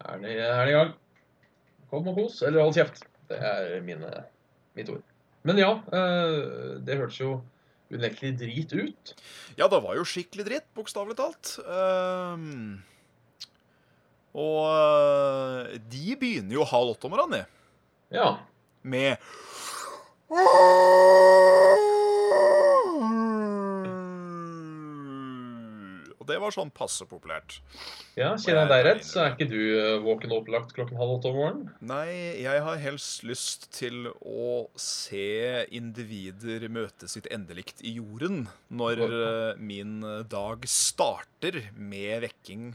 er 0.01 0.19
den 0.19 0.71
i 0.71 0.75
gang. 0.75 0.93
Kom 1.91 2.07
og 2.07 2.17
kos, 2.17 2.41
eller 2.47 2.63
hold 2.63 2.75
kjeft. 2.75 3.03
Det 3.31 3.39
er 3.39 3.79
mine, 3.85 4.11
mitt 4.77 4.91
ord. 4.91 5.03
Men 5.47 5.59
ja, 5.59 5.71
eh, 5.95 6.77
det 6.85 6.99
hørtes 6.99 7.19
jo 7.21 7.39
unektelig 7.91 8.37
drit 8.39 8.73
ut. 8.73 9.13
Ja, 9.59 9.67
det 9.71 9.81
var 9.83 9.97
jo 9.97 10.07
skikkelig 10.07 10.47
dritt, 10.47 10.67
bokstavelig 10.77 11.17
talt. 11.19 11.55
Um, 11.65 12.79
og 14.37 14.61
eh, 14.71 15.79
de 15.91 16.15
begynner 16.19 16.55
jo 16.59 16.67
halv 16.67 16.95
åtte 16.95 17.09
om 17.09 17.15
morgenen, 17.15 17.41
de. 17.41 18.17
Ja. 18.19 18.29
Med 18.81 19.17
Og 26.21 26.27
det 26.29 26.37
var 26.37 26.53
sånn 26.53 26.69
passe 26.69 27.07
populært. 27.09 27.57
ja 28.13 28.29
kjenner 28.37 28.67
jeg 28.67 28.71
deg 28.71 28.83
rett, 28.85 29.07
så 29.07 29.23
er 29.23 29.33
ikke 29.33 29.49
du 29.49 29.57
eh, 29.57 29.95
våken 30.03 30.35
og 30.35 30.43
opplagt 30.43 30.75
klokken 30.77 30.99
halv 31.01 31.15
åtte 31.15 31.31
om 31.31 31.39
morgenen? 31.39 31.71
Nei, 31.81 32.37
jeg 32.43 32.61
har 32.67 32.77
helst 32.83 33.25
lyst 33.25 33.71
til 33.73 34.11
å 34.21 34.69
se 34.77 35.65
individer 35.73 36.67
møte 36.69 37.09
sitt 37.09 37.25
endelikt 37.33 37.81
i 37.81 37.95
jorden 37.97 38.45
når 38.69 39.03
eh, 39.07 39.59
min 39.59 39.99
dag 40.29 40.69
starter 40.69 41.63
med 41.73 42.21
vekking 42.27 42.71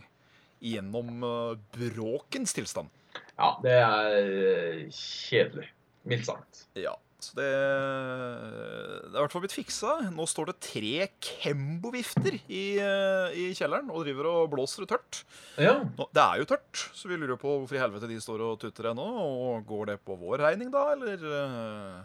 gjennom 0.59 1.23
eh, 1.23 1.59
bråkens 1.77 2.55
tilstand. 2.57 2.91
Ja, 3.37 3.57
det 3.63 3.75
er 3.79 4.15
eh, 4.21 4.85
kjedelig. 4.93 5.71
Mildt 6.07 6.29
sagt. 6.29 6.67
Ja, 6.79 6.95
det, 7.35 7.47
det 7.47 9.11
er 9.11 9.17
i 9.17 9.23
hvert 9.23 9.33
fall 9.35 9.43
blitt 9.45 9.57
fiksa. 9.57 9.95
Nå 10.15 10.27
står 10.31 10.51
det 10.51 10.57
tre 10.69 11.09
Kembo-vifter 11.25 12.37
i, 12.47 12.65
eh, 12.83 13.35
i 13.35 13.47
kjelleren 13.57 13.91
og 13.91 14.05
driver 14.07 14.31
og 14.31 14.53
blåser 14.53 14.85
det 14.85 14.93
tørt. 14.95 15.23
Ja. 15.59 15.81
Nå, 15.97 16.07
det 16.15 16.23
er 16.23 16.43
jo 16.43 16.49
tørt, 16.53 16.85
så 16.95 17.11
vi 17.11 17.19
lurer 17.19 17.41
på 17.41 17.57
hvorfor 17.57 17.79
i 17.79 17.83
helvete 17.83 18.11
de 18.11 18.21
står 18.23 18.45
og 18.47 18.61
tutter 18.63 18.93
ennå. 18.93 19.09
Og 19.27 19.67
går 19.67 19.93
det 19.93 19.99
på 20.07 20.19
vår 20.21 20.45
regning, 20.47 20.71
da, 20.75 20.87
eller 20.95 21.27
eh, 21.41 21.99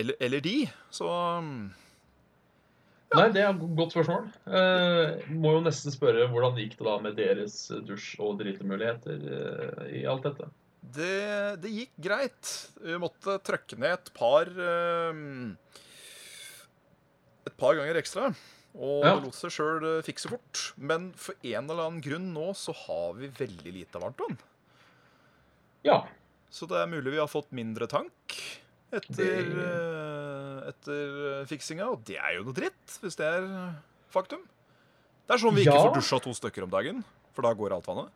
Eller, 0.00 0.14
eller 0.22 0.40
de. 0.44 0.56
Så 0.94 1.10
ja. 3.10 3.18
Nei, 3.18 3.26
det 3.34 3.42
er 3.42 3.48
et 3.50 3.62
godt 3.74 3.90
spørsmål. 3.96 4.28
Eh, 4.46 5.30
må 5.34 5.56
jo 5.56 5.62
nesten 5.64 5.90
spørre 5.90 6.28
hvordan 6.30 6.58
gikk 6.60 6.76
det 6.78 6.86
da 6.86 6.92
med 7.02 7.16
deres 7.18 7.56
dusj- 7.88 8.20
og 8.22 8.36
dritemuligheter 8.38 9.24
eh, 9.34 9.88
i 9.98 10.04
alt 10.06 10.28
dette? 10.28 10.46
Det, 10.82 11.60
det 11.60 11.70
gikk 11.74 11.90
greit. 12.00 12.52
Vi 12.80 12.96
måtte 12.98 13.38
trøkke 13.44 13.76
ned 13.78 13.92
et 13.98 14.10
par 14.16 14.48
eh, 14.48 15.20
Et 17.46 17.56
par 17.56 17.74
ganger 17.78 17.98
ekstra. 18.00 18.30
Og 18.78 19.02
Ja. 19.04 19.14
det 19.16 19.24
lot 19.24 19.34
seg 19.34 19.50
sjøl 19.50 20.02
fikse 20.06 20.28
fort. 20.30 20.72
Men 20.78 21.12
for 21.18 21.34
en 21.42 21.68
eller 21.70 21.86
annen 21.88 22.00
grunn 22.04 22.32
nå 22.32 22.50
så 22.54 22.74
har 22.86 23.14
vi 23.18 23.28
veldig 23.28 23.72
lite 23.74 23.98
varmtvann. 24.00 24.38
Ja. 25.84 26.04
Så 26.50 26.66
det 26.68 26.76
er 26.78 26.86
mulig 26.90 27.12
vi 27.14 27.18
har 27.22 27.28
fått 27.30 27.50
mindre 27.52 27.86
tank 27.88 28.36
etter, 28.92 29.16
Det- 29.16 29.64
eh, 29.64 30.68
etter 30.70 31.44
fiksinga. 31.46 31.88
Og 31.90 32.04
det 32.04 32.16
er 32.18 32.34
jo 32.38 32.44
noe 32.44 32.54
dritt, 32.54 32.98
hvis 33.02 33.16
det 33.16 33.26
er 33.26 33.74
faktum. 34.12 34.42
Det 35.26 35.34
er 35.34 35.38
sånn 35.38 35.54
vi 35.54 35.64
ikke 35.64 35.74
Ja. 35.74 35.84
får 35.86 35.94
dusja 35.94 36.20
to 36.22 36.30
stykker 36.34 36.62
om 36.64 36.70
dagen, 36.70 37.04
for 37.32 37.42
da 37.42 37.54
går 37.54 37.72
alt 37.72 37.86
vannet. 37.86 38.10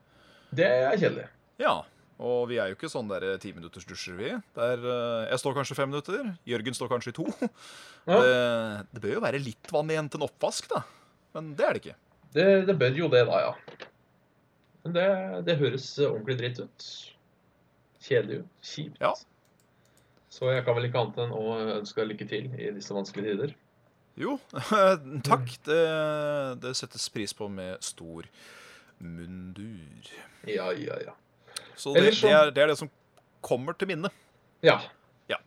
Det 0.53 0.67
er 0.67 0.97
kjedelig. 0.97 1.29
Ja, 1.59 1.83
og 2.23 2.49
vi 2.51 2.59
er 2.63 2.71
jo 2.71 2.77
ikke 2.77 2.91
sånn 2.93 3.09
der 3.11 3.25
timinuttersdusjer, 3.43 4.17
vi. 4.19 4.31
Der, 4.55 4.85
eh, 4.85 5.25
jeg 5.33 5.41
står 5.43 5.57
kanskje 5.57 5.77
fem 5.79 5.91
minutter, 5.91 6.29
Jørgen 6.47 6.77
står 6.77 6.93
kanskje 6.93 7.15
i 7.15 7.19
to. 7.23 7.29
Ja. 8.05 8.19
Det, 8.21 8.33
det 8.93 9.01
bør 9.01 9.15
jo 9.15 9.21
være 9.25 9.39
litt 9.41 9.71
vann 9.73 9.89
igjen 9.89 10.11
til 10.13 10.21
en 10.21 10.27
oppvask, 10.27 10.67
da. 10.69 10.83
Men 11.33 11.55
det 11.57 11.65
er 11.65 11.71
det 11.73 11.81
ikke. 11.81 11.95
Det, 12.37 12.45
det 12.69 12.75
bør 12.77 12.99
jo 12.99 13.07
det, 13.09 13.23
da, 13.31 13.39
ja. 13.47 13.87
Men 14.85 14.97
det, 14.99 15.05
det 15.47 15.55
høres 15.63 15.87
ordentlig 16.05 16.37
dritt 16.43 16.61
ut. 16.61 16.89
Kjedelig 18.05 18.43
ut. 18.43 18.51
Kjipt. 18.61 19.01
Ja. 19.01 19.15
Så 20.29 20.53
jeg 20.53 20.67
kan 20.67 20.77
vel 20.77 20.91
ikke 20.91 21.01
annet 21.01 21.23
enn 21.25 21.33
å 21.33 21.57
ønske 21.79 22.03
deg 22.03 22.11
lykke 22.13 22.29
til 22.29 22.53
i 22.59 22.69
disse 22.77 22.93
vanskelige 22.93 23.33
tider. 23.33 23.57
Jo, 24.21 24.37
takk. 25.31 25.49
Det, 25.65 25.81
det 26.61 26.77
settes 26.77 27.09
pris 27.15 27.33
på 27.35 27.49
med 27.49 27.81
stor 27.89 28.29
mundur. 29.01 30.13
Ja, 30.45 30.69
ja, 30.77 31.01
ja. 31.09 31.17
Så 31.77 31.95
det, 31.95 32.15
så- 32.15 32.27
det, 32.29 32.33
er, 32.35 32.51
det 32.55 32.63
er 32.65 32.73
det 32.73 32.79
som 32.79 32.91
kommer 33.45 33.77
til 33.79 33.89
minne. 33.91 34.11
Ja. 34.65 34.79
Ja. 35.29 35.39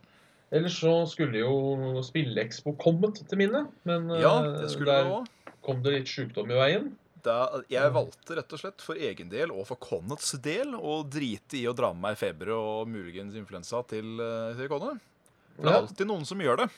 Ellers 0.54 0.78
så 0.80 0.92
skulle 1.10 1.40
jo 1.42 2.02
Spillekspo 2.06 2.76
kommet 2.80 3.18
til 3.28 3.38
minne, 3.40 3.66
men 3.88 4.08
Ja, 4.20 4.36
eh, 4.44 4.62
det 4.68 4.86
der 4.86 5.10
kom 5.66 5.82
det 5.82 5.92
litt 5.98 6.08
sykdom 6.08 6.50
i 6.50 6.58
veien. 6.58 6.90
Da, 7.26 7.60
jeg 7.68 7.90
valgte 7.92 8.36
rett 8.38 8.52
og 8.54 8.60
slett 8.62 8.80
for 8.80 8.94
egen 8.94 9.28
del 9.28 9.50
og 9.50 9.66
for 9.66 9.76
Connets 9.82 10.36
del 10.40 10.70
å 10.78 11.00
drite 11.10 11.58
i 11.58 11.64
å 11.66 11.74
dra 11.76 11.90
med 11.92 12.04
meg 12.06 12.16
feber 12.20 12.52
og 12.54 12.86
muligens 12.88 13.34
influensa 13.34 13.82
til, 13.90 14.14
eh, 14.22 14.54
til 14.56 14.68
Connet. 14.70 15.00
For 15.56 15.66
det 15.66 15.72
er 15.72 15.80
alltid 15.82 16.06
noen 16.06 16.24
som 16.24 16.38
gjør 16.38 16.62
det. 16.62 16.68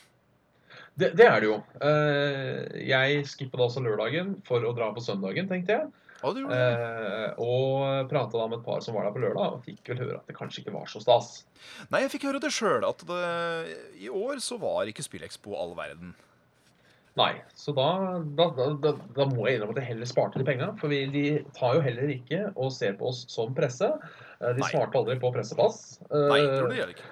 Det, 0.97 1.11
det 1.19 1.27
er 1.29 1.41
det 1.45 1.49
jo. 1.51 1.59
Eh, 1.85 2.87
jeg 2.89 3.27
skippet 3.29 3.61
altså 3.61 3.83
lørdagen 3.85 4.39
for 4.49 4.65
å 4.65 4.73
dra 4.75 4.89
på 4.97 5.05
søndagen, 5.05 5.47
tenkte 5.51 5.77
jeg. 5.77 5.91
Ja, 6.21 6.33
det 6.37 6.43
gjorde. 6.43 6.57
Eh, 6.61 7.39
og 7.41 8.09
prata 8.11 8.37
da 8.41 8.47
med 8.51 8.59
et 8.61 8.65
par 8.67 8.83
som 8.85 8.97
var 8.97 9.07
der 9.09 9.15
på 9.17 9.23
lørdag, 9.23 9.55
og 9.59 9.63
fikk 9.65 9.93
vel 9.93 10.03
høre 10.05 10.19
at 10.21 10.27
det 10.29 10.37
kanskje 10.37 10.63
ikke 10.65 10.75
var 10.75 10.89
så 10.93 11.01
stas. 11.01 11.31
Nei, 11.93 12.03
jeg 12.05 12.13
fikk 12.17 12.27
høre 12.29 12.43
det 12.45 12.51
sjøl, 12.53 12.85
at 12.89 13.05
det, 13.09 13.21
i 14.05 14.11
år 14.13 14.43
så 14.45 14.59
var 14.61 14.91
ikke 14.91 15.05
SpillExpo 15.07 15.55
all 15.57 15.73
verden. 15.79 16.13
Nei, 17.19 17.33
så 17.59 17.73
da, 17.75 17.87
da, 18.39 18.45
da, 18.55 18.67
da, 18.85 18.93
da 19.17 19.25
må 19.33 19.49
jeg 19.49 19.59
innrømme 19.59 19.75
at 19.75 19.81
jeg 19.83 19.89
heller 19.95 20.09
sparte 20.09 20.39
de 20.41 20.47
penga. 20.47 20.69
For 20.81 20.93
vi, 20.93 21.01
de 21.11 21.25
tar 21.57 21.75
jo 21.77 21.83
heller 21.85 22.13
ikke 22.15 22.45
og 22.55 22.71
ser 22.73 22.95
på 23.01 23.09
oss 23.11 23.25
som 23.33 23.51
presse. 23.57 23.89
Eh, 24.39 24.53
De 24.55 24.63
Nei. 24.63 24.69
svarte 24.71 25.01
aldri 25.01 25.17
på 25.21 25.33
pressepass. 25.35 25.99
Eh, 26.07 26.29
Nei, 26.31 26.39
tror 26.47 26.71
det 26.71 26.87
de 26.87 26.95
ikke. 26.95 27.11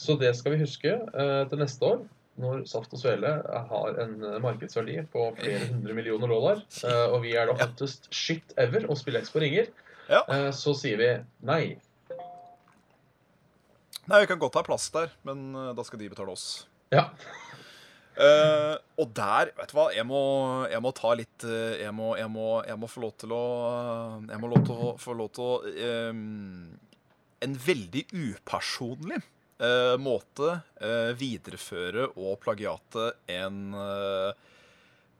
Så 0.00 0.16
det 0.18 0.32
skal 0.36 0.56
vi 0.56 0.62
huske 0.64 0.96
eh, 0.96 1.42
til 1.52 1.60
neste 1.62 1.86
år, 1.92 2.02
når 2.40 2.64
Saft 2.68 2.94
og 2.96 3.00
Svele 3.02 3.30
har 3.70 4.00
en 4.02 4.16
eh, 4.24 4.38
markedsverdi 4.42 4.96
på 5.12 5.26
flere 5.38 5.68
hundre 5.70 5.96
millioner 5.96 6.32
dollar, 6.32 6.62
eh, 6.88 7.06
og 7.10 7.20
vi 7.24 7.34
er 7.36 7.50
da 7.50 7.56
hottest 7.60 8.08
shit 8.14 8.54
ever, 8.60 8.88
og 8.88 8.98
Spillekspo 9.00 9.42
ringer, 9.42 9.70
Ja. 10.10 10.24
eh, 10.26 10.48
så 10.56 10.74
sier 10.74 10.98
vi 11.00 11.10
nei. 11.46 11.62
Nei, 14.10 14.18
vi 14.24 14.26
kan 14.26 14.40
godt 14.42 14.56
ha 14.58 14.64
plass 14.66 14.88
der, 14.90 15.12
men 15.28 15.52
da 15.76 15.84
skal 15.86 16.00
de 16.00 16.08
betale 16.10 16.32
oss. 16.34 16.46
Ja. 16.90 17.04
Uh, 18.18 18.74
og 19.00 19.12
der, 19.14 19.52
vet 19.54 19.70
du 19.70 19.76
hva, 19.76 19.84
jeg 19.94 20.02
må, 20.08 20.22
jeg 20.66 20.82
må 20.82 20.90
ta 20.98 21.12
litt 21.14 21.44
jeg, 21.46 21.92
må, 21.94 22.08
jeg, 22.18 22.26
må, 22.32 22.48
jeg 22.66 22.76
må 22.82 22.88
få 22.90 23.04
lov 23.04 23.12
til 23.22 23.30
å 23.32 23.44
Jeg 24.26 24.40
må 24.42 24.50
lov 24.50 24.64
til 24.66 24.74
å, 24.74 24.88
få 24.98 25.14
lov 25.14 25.30
til 25.36 25.46
å 25.46 26.10
um, 26.10 26.64
En 27.46 27.54
veldig 27.64 28.02
upersonlig 28.10 29.20
måte 30.00 30.60
eh, 30.80 31.10
videreføre 31.20 32.08
og 32.16 32.38
plagiate 32.40 33.10
en 33.28 33.74
eh, 33.76 34.32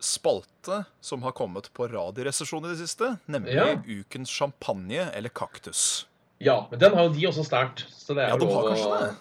spalte 0.01 0.85
som 1.05 1.23
har 1.27 1.35
kommet 1.37 1.69
på 1.77 1.89
Radioresepsjonen 1.93 2.71
i 2.71 2.75
det 2.75 2.81
siste, 2.87 3.11
nemlig 3.29 3.55
Ja. 3.59 3.75
Ukens 3.85 4.31
champagne 4.33 5.11
eller 5.13 5.29
kaktus. 5.29 6.07
ja, 6.41 6.67
men 6.71 6.79
den 6.81 6.95
har 6.97 7.05
jo 7.09 7.13
de 7.13 7.27
også 7.29 7.45
sterkt. 7.45 7.85
Så 7.93 8.15
det 8.17 8.25
er 8.25 8.29
Ja, 8.33 8.37
de 8.41 8.47
har 8.47 8.63
å- 8.65 8.69
kanskje 8.73 9.01
det. 9.01 9.17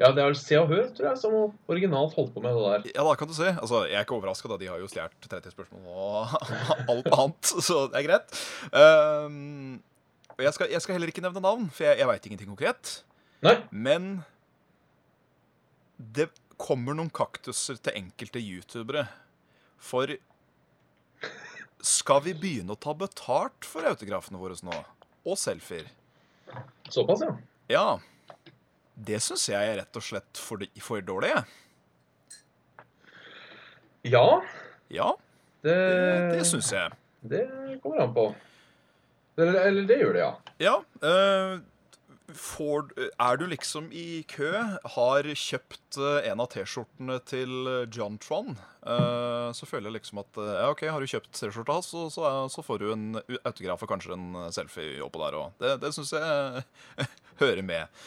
Ja, 0.00 0.08
det 0.10 0.18
er 0.22 0.26
vel 0.32 0.34
Se 0.34 0.56
og 0.56 0.68
Hør, 0.68 0.86
tror 0.96 1.06
jeg, 1.10 1.18
som 1.18 1.32
originalt 1.68 2.14
holdt 2.16 2.32
på 2.34 2.40
med 2.42 2.54
det 2.56 2.62
der. 2.86 2.92
Ja, 2.96 3.04
da 3.04 3.14
kan 3.14 3.28
du 3.28 3.34
se. 3.34 3.44
Altså, 3.60 3.84
Jeg 3.86 3.94
er 4.00 4.04
ikke 4.06 4.16
overraska, 4.16 4.48
da 4.48 4.56
de 4.56 4.66
har 4.66 4.78
jo 4.80 4.88
stjålet 4.88 5.28
30 5.28 5.52
spørsmål 5.52 5.84
og 5.86 6.28
alt 6.88 7.06
annet, 7.12 7.44
så 7.62 7.88
det 7.92 8.00
er 8.00 8.08
greit. 8.08 8.42
Um, 8.72 9.82
jeg 10.40 10.54
skal, 10.54 10.68
jeg 10.72 10.80
skal 10.80 10.94
heller 10.96 11.08
ikke 11.12 11.20
nevne 11.22 11.42
navn, 11.44 11.68
for 11.70 11.84
jeg, 11.84 11.98
jeg 11.98 12.08
veit 12.08 12.26
ingenting 12.26 12.48
konkret. 12.48 13.02
Nei. 13.42 13.58
Men 13.70 14.24
det 16.14 16.28
kommer 16.60 16.94
noen 16.98 17.10
kaktuser 17.14 17.78
til 17.82 17.96
enkelte 17.98 18.40
youtubere. 18.42 19.06
For 19.82 20.10
skal 21.82 22.22
vi 22.26 22.34
begynne 22.38 22.74
å 22.76 22.78
ta 22.78 22.94
betalt 22.94 23.66
for 23.66 23.86
autografene 23.88 24.38
våre 24.38 24.54
nå? 24.66 24.76
Og 25.26 25.38
selfier? 25.38 25.86
Såpass, 26.90 27.22
ja. 27.22 27.34
Ja. 27.72 27.86
Det 28.94 29.18
syns 29.24 29.48
jeg 29.50 29.72
er 29.72 29.78
rett 29.80 29.98
og 29.98 30.04
slett 30.04 30.38
for, 30.38 30.62
for 30.84 31.02
dårlig. 31.02 31.32
jeg. 31.32 31.44
Ja, 34.12 34.42
Ja, 34.92 35.12
det, 35.62 35.72
det, 35.74 36.38
det 36.38 36.46
syns 36.50 36.72
jeg. 36.74 36.90
Det 37.22 37.44
kommer 37.82 38.02
an 38.02 38.14
på. 38.14 38.24
Eller, 39.38 39.60
eller 39.70 39.86
det 39.88 39.96
gjør 40.02 40.12
det, 40.16 40.24
ja. 40.24 40.32
Ja. 40.60 40.74
eh, 41.08 41.54
får, 42.38 42.90
er 43.20 43.38
du 43.40 43.44
liksom 43.50 43.88
i 43.94 44.22
kø, 44.30 44.50
har 44.94 45.28
kjøpt 45.38 45.98
eh, 46.00 46.28
en 46.30 46.42
av 46.42 46.50
T-skjortene 46.52 47.18
til 47.28 47.68
eh, 47.70 47.86
John 47.92 48.18
Tron, 48.22 48.56
eh, 48.82 49.48
så 49.56 49.68
føler 49.68 49.90
jeg 49.90 49.98
liksom 50.00 50.22
at 50.22 50.40
ja, 50.42 50.68
OK, 50.70 50.84
har 50.90 51.02
du 51.02 51.10
kjøpt 51.10 51.32
T-skjorta 51.36 51.78
hans, 51.78 51.90
så, 51.92 52.06
så, 52.12 52.28
så 52.52 52.64
får 52.66 52.82
du 52.82 52.86
en 52.92 53.06
autograf 53.42 53.84
og 53.84 53.92
kanskje 53.94 54.16
en 54.16 54.38
selfie 54.54 55.02
oppå 55.04 55.22
der 55.24 55.38
òg. 55.40 55.58
Det, 55.62 55.74
det 55.84 55.92
syns 55.96 56.14
jeg 56.16 56.64
hører 57.42 57.64
med. 57.66 58.02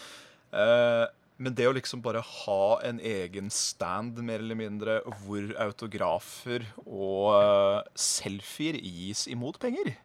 Men 1.36 1.56
det 1.58 1.68
å 1.68 1.74
liksom 1.76 2.00
bare 2.04 2.22
ha 2.24 2.62
en 2.88 3.02
egen 3.04 3.50
stand, 3.52 4.22
mer 4.24 4.40
eller 4.44 4.60
mindre, 4.60 5.02
hvor 5.26 5.50
autografer 5.66 6.70
og 6.86 7.84
selfier 8.00 8.80
gis 8.80 9.26
imot 9.32 9.60
penger 9.60 9.98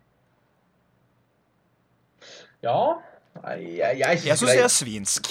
Ja 2.64 2.98
Nei, 3.40 3.56
jeg, 3.78 3.98
jeg, 4.00 4.18
Jeg 4.26 4.38
syns 4.40 4.50
det 4.50 4.62
er 4.64 4.72
svinsk. 4.74 5.28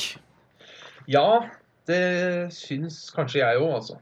Ja, 1.09 1.25
det 1.89 1.99
syns 2.55 2.99
kanskje 3.15 3.41
jeg 3.41 3.59
òg, 3.61 3.73
altså. 3.81 3.97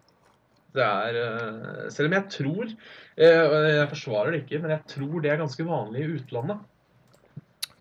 Det 0.77 0.83
er 0.85 1.15
eh, 1.17 1.85
Selv 1.89 2.09
om 2.11 2.15
jeg 2.17 2.25
tror 2.29 2.65
eh, 2.67 3.53
Jeg 3.79 3.87
forsvarer 3.89 4.35
det 4.35 4.41
ikke, 4.43 4.59
men 4.61 4.73
jeg 4.75 4.83
tror 4.91 5.21
det 5.23 5.31
er 5.31 5.39
ganske 5.41 5.65
vanlig 5.65 6.03
i 6.03 6.09
utlandet, 6.19 6.59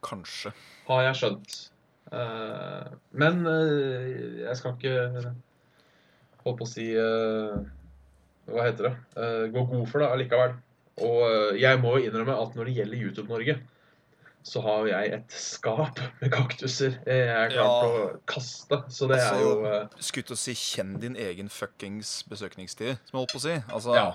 Kanskje. 0.06 0.52
har 0.86 1.02
jeg 1.08 1.18
skjønt. 1.20 1.56
Eh, 2.14 2.92
Men 3.18 3.42
jeg 3.44 4.56
skal 4.56 4.76
ikke 4.78 4.94
holdt 6.46 6.60
på 6.62 6.64
å 6.64 6.70
si 6.70 6.86
Hva 6.94 8.64
heter 8.68 8.88
det? 8.88 8.94
Gå 9.52 9.64
god 9.72 9.86
for 9.90 10.04
det 10.04 10.10
allikevel. 10.14 10.54
Og 11.04 11.58
jeg 11.60 11.80
må 11.82 11.96
jo 11.98 12.06
innrømme 12.08 12.36
at 12.40 12.54
når 12.56 12.70
det 12.70 12.76
gjelder 12.78 13.02
YouTube-Norge, 13.02 13.56
så 14.46 14.60
har 14.62 14.86
jeg 14.86 15.12
et 15.16 15.32
skap 15.34 15.98
med 16.20 16.30
kaktuser 16.30 16.94
jeg 17.02 17.26
er 17.34 17.48
klar 17.50 17.56
Ja. 17.56 17.90
å 17.90 18.20
kaste. 18.30 18.78
Så 18.94 19.08
det 19.10 19.18
er 19.18 19.32
Altså, 19.32 19.42
jo 19.42 19.88
Skutt 19.98 20.30
Skulle 20.30 20.36
å 20.36 20.38
si 20.38 20.54
'kjenn 20.54 21.00
din 21.02 21.16
egen 21.16 21.48
fuckings 21.50 22.22
besøkningstid', 22.30 22.98
som 23.04 23.12
jeg 23.12 23.20
holdt 23.26 23.32
på 23.34 23.40
å 23.42 23.46
si. 23.46 23.56
Altså, 23.74 23.94
Ja. 23.94 24.12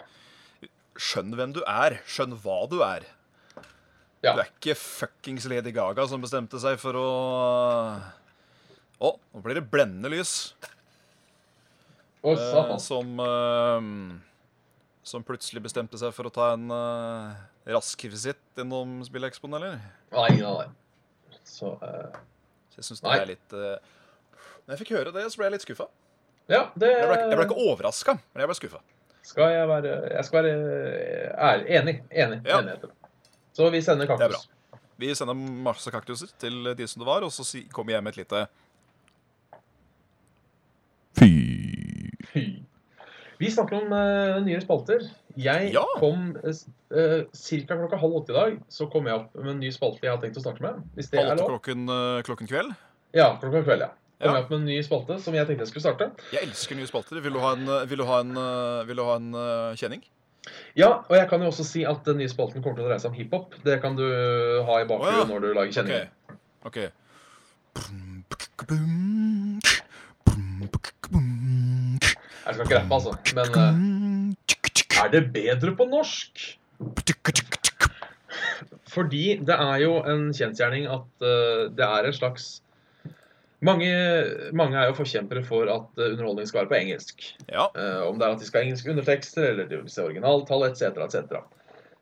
Skjønn 0.96 1.36
hvem 1.36 1.54
du 1.54 1.62
er. 1.68 2.00
Skjønn 2.06 2.38
hva 2.40 2.70
du 2.70 2.82
er. 2.84 3.04
Ja. 4.24 4.34
Du 4.36 4.40
er 4.42 4.50
ikke 4.54 4.76
fuckings 4.78 5.48
Lady 5.50 5.72
Gaga 5.72 6.08
som 6.08 6.22
bestemte 6.22 6.60
seg 6.60 6.78
for 6.80 6.94
å 6.94 8.02
Å, 9.02 9.18
nå 9.34 9.42
blir 9.42 9.56
det 9.56 9.70
blendende 9.72 10.12
lys. 10.12 10.54
Oh, 12.24 12.34
Eh, 12.38 12.78
som 12.78 13.20
eh, 13.20 14.20
Som 15.04 15.24
plutselig 15.24 15.64
bestemte 15.64 15.98
seg 15.98 16.14
for 16.14 16.24
å 16.30 16.32
ta 16.32 16.54
en 16.54 16.70
eh, 16.70 17.36
rask 17.74 18.00
visitt 18.04 18.38
innom 18.62 19.02
Spillekspoen, 19.04 19.56
eller? 19.58 19.80
Nei, 20.12 20.30
nei. 20.41 20.68
Så 21.48 21.74
uh, 21.80 22.22
Så 22.72 22.82
jeg 22.82 22.88
syns 22.89 23.03
det 23.03 23.15
er 23.15 23.27
litt 23.30 23.56
uh, 23.56 23.75
Når 24.65 24.74
jeg 24.75 24.82
fikk 24.84 24.94
høre 24.98 25.13
det, 25.15 25.25
så 25.32 25.39
ble 25.39 25.50
jeg 25.50 25.56
litt 25.58 25.65
skuffa. 25.65 25.88
Ja, 26.51 26.65
det 26.75 26.89
Jeg 26.91 27.10
ble, 27.10 27.20
jeg 27.22 27.39
ble 27.39 27.46
ikke 27.48 27.68
overraska, 27.70 28.18
men 28.34 28.44
jeg 28.44 28.51
ble 28.51 28.58
skuffa. 28.60 28.82
skal 29.27 29.53
jeg 29.56 29.68
være 29.70 29.94
Jeg 30.15 30.25
skal 30.27 30.44
være 30.44 30.56
ærlig. 31.50 31.68
Enig. 31.80 31.96
Enig. 32.12 32.41
Ja. 32.46 32.60
Enigheter. 32.60 32.96
Så 33.56 33.70
vi 33.72 33.82
sender 33.84 34.10
kaktus. 34.10 34.20
Det 34.20 34.30
er 34.30 34.36
bra. 34.38 34.82
Vi 35.01 35.13
sender 35.18 35.34
masse 35.68 35.91
kaktuser 35.91 36.30
til 36.39 36.74
de 36.77 36.88
som 36.88 37.01
det 37.01 37.08
var, 37.08 37.24
og 37.25 37.32
så 37.34 37.46
kommer 37.74 37.96
jeg 37.96 38.03
med 38.03 38.13
et 38.13 38.22
lite 38.22 38.46
Fy. 41.18 41.30
Fy. 42.32 42.44
Vi 43.42 43.50
snakker 43.50 43.80
om 43.80 43.94
uh, 43.96 44.38
nye 44.46 44.60
spalter. 44.62 45.08
Jeg 45.40 45.72
Ja. 45.74 45.82
kom 45.98 46.36
uh, 46.38 46.52
ca. 47.34 47.74
klokka 47.74 47.98
halv 47.98 48.20
åtte 48.22 48.36
i 48.36 48.38
dag. 48.38 48.60
Så 48.70 48.86
kom 48.92 49.08
jeg 49.10 49.18
opp 49.18 49.34
med 49.40 49.56
en 49.56 49.64
ny 49.64 49.72
spalte 49.74 50.06
jeg 50.06 50.14
har 50.14 50.22
tenkt 50.22 50.38
å 50.38 50.44
snakke 50.46 50.62
med. 50.62 50.84
Hvis 50.98 51.10
det 51.10 51.24
Halv 51.24 51.40
åtte 51.40 51.50
klokken, 51.56 51.88
uh, 51.90 52.22
klokken 52.28 52.52
kveld. 52.52 52.76
Ja, 53.18 53.34
klokka 53.42 53.64
kveld, 53.66 53.88
ja. 53.88 53.92
Kom 54.22 54.30
Ja. 54.30 54.36
jeg 54.38 54.44
opp 54.44 54.50
med 54.54 54.60
en 54.60 54.66
ny 54.70 54.78
spalte 54.86 55.16
som 55.20 55.34
jeg 55.34 55.48
tenkte 55.50 55.66
jeg 55.66 55.72
skulle 55.72 55.88
starte. 55.88 56.12
Jeg 56.32 56.46
elsker 56.46 56.78
nye 56.78 56.86
spalter. 56.86 57.18
Vil 57.26 57.34
du 57.34 57.40
ha 57.42 57.54
en, 57.58 57.64
eh, 57.68 57.86
vil 57.90 57.98
du 57.98 58.06
ha 58.06 58.20
en, 58.22 58.36
eh, 58.38 58.84
vil 58.86 58.96
du 58.96 59.04
ha 59.04 59.16
en 59.18 59.34
eh, 59.34 59.74
kjenning? 59.76 60.04
Ja, 60.78 61.02
og 61.10 61.16
jeg 61.18 61.28
kan 61.30 61.42
jo 61.42 61.48
også 61.50 61.66
si 61.66 61.84
at 61.86 62.06
den 62.06 62.18
nye 62.22 62.30
spalten 62.30 62.62
kommer 62.62 62.78
til 62.78 62.86
å 62.86 62.90
dreie 62.90 63.00
seg 63.02 63.10
om 63.10 63.18
hiphop. 63.18 63.56
Det 63.66 63.82
kan 63.82 63.96
du 63.98 64.06
ha 64.06 64.78
i 64.82 64.86
bakgrunnen 64.86 65.26
oh, 65.26 65.26
ja. 65.26 65.26
når 65.26 65.42
du 65.42 65.54
lager 65.58 65.74
kjenninger. 65.74 66.10
OK. 66.66 66.78
OK. 68.62 69.71
Jeg 72.46 72.56
skal 72.56 72.66
ikke 72.66 72.80
rappe, 72.80 72.98
altså. 72.98 73.14
Men 73.38 73.48
uh, 73.58 75.04
er 75.04 75.14
det 75.14 75.24
bedre 75.34 75.76
på 75.78 75.88
norsk? 75.90 76.48
Fordi 78.92 79.38
det 79.48 79.56
er 79.56 79.77
jo 79.84 79.96
en 80.04 80.30
kjensgjerning 80.36 80.90
at 80.90 81.25
uh, 81.25 81.70
det 81.72 81.86
er 81.88 82.10
en 82.10 82.18
slags 82.18 82.62
mange, 83.62 83.90
mange 84.58 84.77
er 84.77 84.90
jo 84.90 84.98
forkjempere 84.98 85.44
for 85.46 85.70
at 85.70 86.00
eh, 86.01 86.12
underholdning 86.16 86.48
skal 86.50 86.64
være 86.64 86.72
på 86.72 86.80
engelsk. 86.80 87.25
Ja. 87.46 87.68
Uh, 87.75 88.08
om 88.10 88.18
det 88.18 88.25
er 88.25 88.34
at 88.34 88.42
de 88.42 88.48
skal 88.48 88.64
ha 88.64 88.66
engelske 88.66 88.90
undertekster, 88.90 89.50
eller 89.51 89.68
de 89.70 89.77
vil 89.84 89.92
se 89.94 90.01
originaltall, 90.04 90.66
etc., 90.66 90.98
etc. 91.06 91.44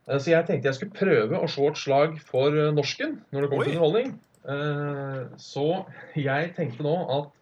Uh, 0.08 0.16
så 0.16 0.32
jeg 0.32 0.48
tenkte 0.48 0.72
jeg 0.72 0.78
skulle 0.78 0.96
prøve 0.96 1.42
å 1.42 1.50
slå 1.52 1.74
et 1.74 1.82
slag 1.82 2.16
for 2.30 2.56
norsken 2.78 3.20
når 3.34 3.44
det 3.44 3.52
kommer 3.52 3.66
Oi. 3.66 3.74
til 3.74 3.76
underholdning. 3.76 4.16
Uh, 4.48 5.36
så 5.36 5.68
jeg 6.16 6.54
tenkte 6.56 6.86
nå 6.88 6.96
at 7.18 7.36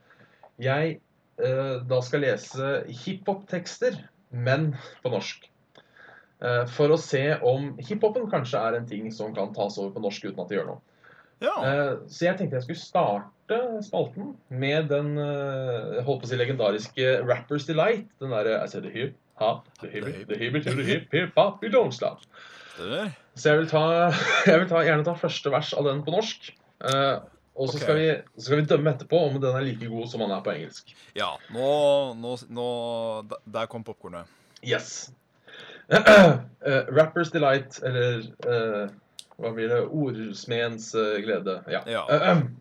jeg 0.66 0.98
da 1.38 2.00
skal 2.02 2.24
lese 2.26 2.72
hiphop-tekster, 2.90 4.00
men 4.34 4.72
på 5.04 5.12
norsk. 5.14 5.46
Eh, 6.42 6.66
for 6.70 6.94
å 6.94 6.98
se 7.02 7.24
om 7.46 7.72
hiphopen 7.82 8.28
kanskje 8.30 8.60
er 8.62 8.76
en 8.78 8.86
ting 8.90 9.08
som 9.14 9.34
kan 9.34 9.54
tas 9.56 9.78
over 9.82 9.96
på 9.96 10.04
norsk 10.04 10.28
uten 10.28 10.44
at 10.44 10.52
det 10.52 10.60
gjør 10.60 10.68
noe. 10.74 10.82
ja. 11.42 11.54
Eh, 11.66 11.94
Så 12.10 12.26
jeg 12.28 12.38
tenkte 12.38 12.60
jeg 12.60 12.66
skulle 12.68 12.84
starte 12.84 13.58
spalten 13.86 14.36
med 14.50 14.90
den 14.92 15.16
eh, 15.18 16.04
holdt 16.06 16.22
på 16.22 16.28
å 16.28 16.30
si 16.30 16.38
legendariske 16.38 17.16
Rappers 17.26 17.66
Delight. 17.70 18.06
Den 18.22 18.34
derre 18.36 18.60
I 18.64 18.68
said 18.70 18.84
the 18.86 18.94
hip, 18.94 19.16
ha, 19.42 19.62
the 19.82 19.90
hip, 19.90 20.06
the 20.30 20.38
hip, 20.38 20.60
to 20.64 20.76
the 20.78 20.86
hip, 20.86 21.08
hip, 21.14 21.34
hop, 21.38 21.64
you 21.64 21.72
don't 21.74 21.94
stop. 21.96 22.22
Så 23.38 23.50
jeg 23.50 23.64
vil, 23.64 23.70
ta, 23.72 23.82
jeg 24.50 24.60
vil 24.62 24.70
ta, 24.70 24.84
gjerne 24.86 25.06
ta 25.08 25.16
første 25.18 25.50
vers 25.54 25.74
av 25.74 25.90
den 25.90 26.04
på 26.06 26.14
norsk. 26.14 26.52
Og 27.58 27.72
så 27.72 27.80
okay. 27.80 27.84
skal, 27.84 27.98
vi, 27.98 28.10
så 28.38 28.46
skal 28.46 28.60
vi 28.60 28.68
dømme 28.70 28.92
etterpå 28.94 29.20
om 29.28 29.40
den 29.42 29.56
er 29.58 29.66
like 29.66 29.90
god 29.90 30.10
som 30.12 30.22
den 30.22 30.34
er 30.36 30.44
på 30.46 30.54
engelsk. 30.54 30.94
Ja, 31.18 31.32
nå, 31.54 31.70
nå, 32.22 32.36
nå 32.54 32.68
Der 33.54 33.66
kom 33.72 33.86
popkornet. 33.88 34.30
Yes. 34.62 35.10
Uh, 35.90 36.38
Rappers 36.98 37.32
Delight, 37.34 37.80
eller 37.88 38.28
uh, 38.46 38.94
hva 39.42 39.54
blir 39.56 39.74
det? 39.74 39.82
Ordsmedens 39.90 40.92
uh, 40.98 41.18
glede. 41.24 41.60
Ja. 41.72 41.82
Ja. 41.90 42.06
Ehm. 42.14 42.48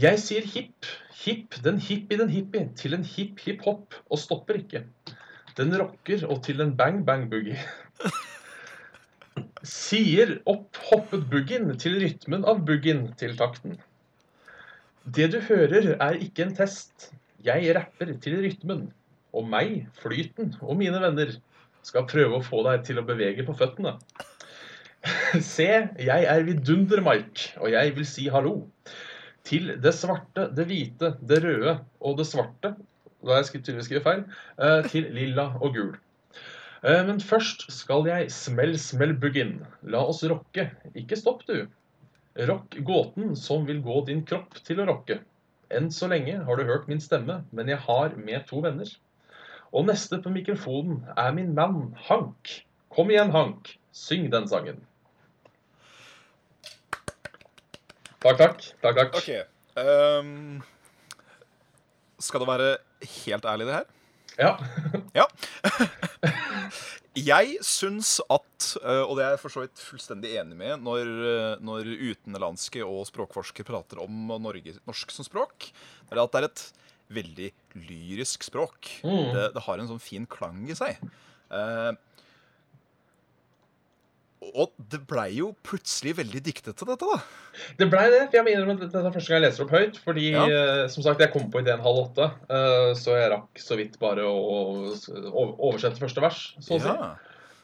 Jeg 0.00 0.20
sier 0.22 0.44
hipp, 0.46 0.86
hipp, 1.24 1.56
den 1.64 1.80
hipp 1.82 2.12
i 2.14 2.18
den 2.20 2.28
hippie, 2.30 2.68
til 2.78 2.94
en 2.94 3.02
hipp 3.02 3.40
hipp 3.42 3.64
hopp, 3.66 3.96
og 4.06 4.20
stopper 4.22 4.60
ikke. 4.60 4.84
Den 5.58 5.74
rocker 5.74 6.22
og 6.30 6.44
til 6.46 6.62
en 6.62 6.76
bang 6.78 7.02
bang 7.06 7.26
boogie. 7.32 7.58
Sier 9.66 10.38
opp 10.48 10.78
hoppet 10.88 11.26
boogien 11.28 11.68
til 11.80 11.98
rytmen 12.00 12.46
av 12.48 12.62
boogien 12.64 13.02
til 13.20 13.34
takten. 13.36 13.76
Det 15.04 15.26
du 15.34 15.38
hører 15.44 15.94
er 15.96 16.16
ikke 16.24 16.46
en 16.46 16.54
test. 16.56 17.10
Jeg 17.44 17.74
rapper 17.76 18.14
til 18.24 18.38
rytmen. 18.40 18.86
Og 19.36 19.46
meg, 19.46 19.84
flyten 20.00 20.54
og 20.64 20.80
mine 20.80 20.98
venner 21.02 21.36
skal 21.86 22.08
prøve 22.08 22.40
å 22.40 22.44
få 22.44 22.64
deg 22.66 22.82
til 22.88 22.98
å 23.00 23.06
bevege 23.06 23.44
på 23.46 23.54
føttene. 23.56 23.94
Se, 25.54 25.68
jeg 26.00 26.26
er 26.28 26.44
vidunder-Mike, 26.48 27.60
og 27.60 27.70
jeg 27.72 27.94
vil 27.96 28.08
si 28.08 28.26
hallo. 28.32 28.56
Til 29.46 29.74
det 29.80 29.92
svarte, 29.96 30.48
det 30.56 30.66
hvite, 30.68 31.14
det 31.20 31.40
røde 31.44 31.78
og 32.04 32.18
det 32.18 32.26
svarte 32.28 32.74
Da 33.24 33.32
har 33.32 33.40
jeg 33.40 33.62
tydeligvis 33.64 33.88
skrevet 33.88 34.04
feil. 34.04 34.24
eh, 34.60 34.88
Til 34.88 35.08
lilla 35.16 35.50
og 35.60 35.76
gul. 35.76 35.94
Eh, 36.82 37.02
Men 37.06 37.20
først 37.20 37.66
skal 37.72 38.06
jeg 38.08 38.30
smell, 38.32 38.78
smell 38.78 39.12
buggin. 39.20 39.60
La 39.82 40.00
oss 40.08 40.22
rocke. 40.24 40.70
Ikke 40.96 41.18
stopp, 41.18 41.44
du. 41.48 41.66
Rock 42.48 42.78
gåten 42.86 43.34
som 43.36 43.66
vil 43.68 43.82
gå 43.84 44.00
din 44.06 44.24
kropp 44.24 44.56
til 44.64 44.80
å 44.80 44.86
rocke. 44.88 45.20
Enn 45.70 45.90
så 45.94 46.08
lenge 46.10 46.38
har 46.46 46.56
du 46.58 46.64
hørt 46.66 46.88
min 46.90 47.02
stemme, 47.02 47.42
men 47.52 47.68
jeg 47.70 47.78
har 47.84 48.16
med 48.16 48.46
to 48.48 48.62
venner. 48.64 48.88
Og 49.70 49.86
neste 49.86 50.18
på 50.22 50.32
mikrofonen 50.34 51.04
er 51.16 51.34
min 51.36 51.52
mann 51.54 51.92
Hank. 52.08 52.56
Kom 52.90 53.12
igjen, 53.12 53.30
Hank. 53.30 53.76
Syng 53.94 54.30
den 54.32 54.48
sangen. 54.50 54.80
Takk, 58.20 58.36
takk. 58.40 58.66
Takk, 58.82 58.96
takk. 58.98 59.14
Okay. 59.20 59.44
Um, 59.78 60.60
skal 62.20 62.42
det 62.42 62.50
være 62.50 62.70
helt 63.24 63.46
ærlig, 63.48 63.66
det 63.70 63.78
her? 63.78 63.88
Ja. 64.38 64.52
Ja. 65.14 65.28
Jeg 67.18 67.56
syns 67.66 68.20
at, 68.30 68.66
eh, 68.84 69.02
og 69.02 69.16
det 69.18 69.24
er 69.24 69.32
jeg 69.34 69.40
for 69.42 69.52
så 69.52 69.64
vidt 69.64 69.80
fullstendig 69.82 70.34
enig 70.38 70.58
med 70.60 70.84
når, 70.84 71.08
eh, 71.26 71.62
når 71.64 71.88
utenlandske 72.12 72.84
og 72.86 73.02
språkforskere 73.08 73.66
prater 73.66 74.02
om 74.04 74.30
Norge, 74.38 74.76
norsk 74.86 75.10
som 75.10 75.26
språk, 75.26 75.72
er 76.10 76.22
at 76.22 76.30
det 76.30 76.40
er 76.40 76.46
et 76.46 76.62
veldig 77.10 77.48
lyrisk 77.88 78.46
språk. 78.46 78.92
Mm. 79.02 79.34
Det, 79.34 79.48
det 79.56 79.64
har 79.66 79.82
en 79.82 79.90
sånn 79.90 80.02
fin 80.02 80.28
klang 80.30 80.62
i 80.70 80.78
seg. 80.78 81.02
Eh, 81.50 81.90
og 84.40 84.72
det 84.90 85.02
blei 85.06 85.34
jo 85.36 85.50
plutselig 85.66 86.14
veldig 86.16 86.40
diktete, 86.46 86.86
dette, 86.88 87.04
da. 87.04 87.18
Det 87.76 87.88
blei 87.92 88.06
det. 88.08 88.22
for 88.30 88.38
Jeg 88.38 88.44
må 88.46 88.52
innrømme 88.54 88.76
at 88.78 88.84
dette 88.86 89.02
er 89.04 89.12
første 89.12 89.28
gang 89.32 89.42
jeg 89.42 89.44
leser 89.50 89.64
opp 89.66 89.74
høyt. 89.76 89.98
Fordi 90.04 90.26
Ja. 90.32 90.44
uh, 90.48 90.84
som 90.88 91.04
sagt, 91.04 91.20
jeg 91.20 91.32
kom 91.34 91.50
på 91.52 91.60
ideen 91.60 91.82
halv 91.84 92.00
åtte, 92.06 92.30
Uh, 92.48 92.94
så 92.96 93.18
jeg 93.18 93.30
rakk 93.34 93.60
så 93.60 93.76
vidt 93.76 93.98
bare 94.00 94.24
å 94.24 94.46
å 94.90 95.44
oversette 95.68 96.00
første 96.00 96.24
vers. 96.24 96.40
Så, 96.58 96.78
å 96.78 96.80
si. 96.80 96.88
Ja. 96.88 97.12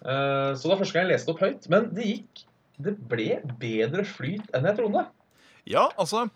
Eh, 0.05 0.53
så 0.55 0.69
det 0.69 0.71
var 0.71 0.79
første 0.83 0.93
gang 0.95 1.07
jeg 1.07 1.15
leste 1.17 1.33
opp 1.33 1.41
høyt. 1.41 1.69
Men 1.73 1.89
det 1.97 2.05
gikk 2.11 2.45
Det 2.79 2.93
ble 3.09 3.41
bedre 3.59 4.05
flyt 4.05 4.51
enn 4.55 4.67
jeg 4.69 4.77
trodde. 4.77 5.07
Ja, 5.65 5.87
altså 5.97 6.27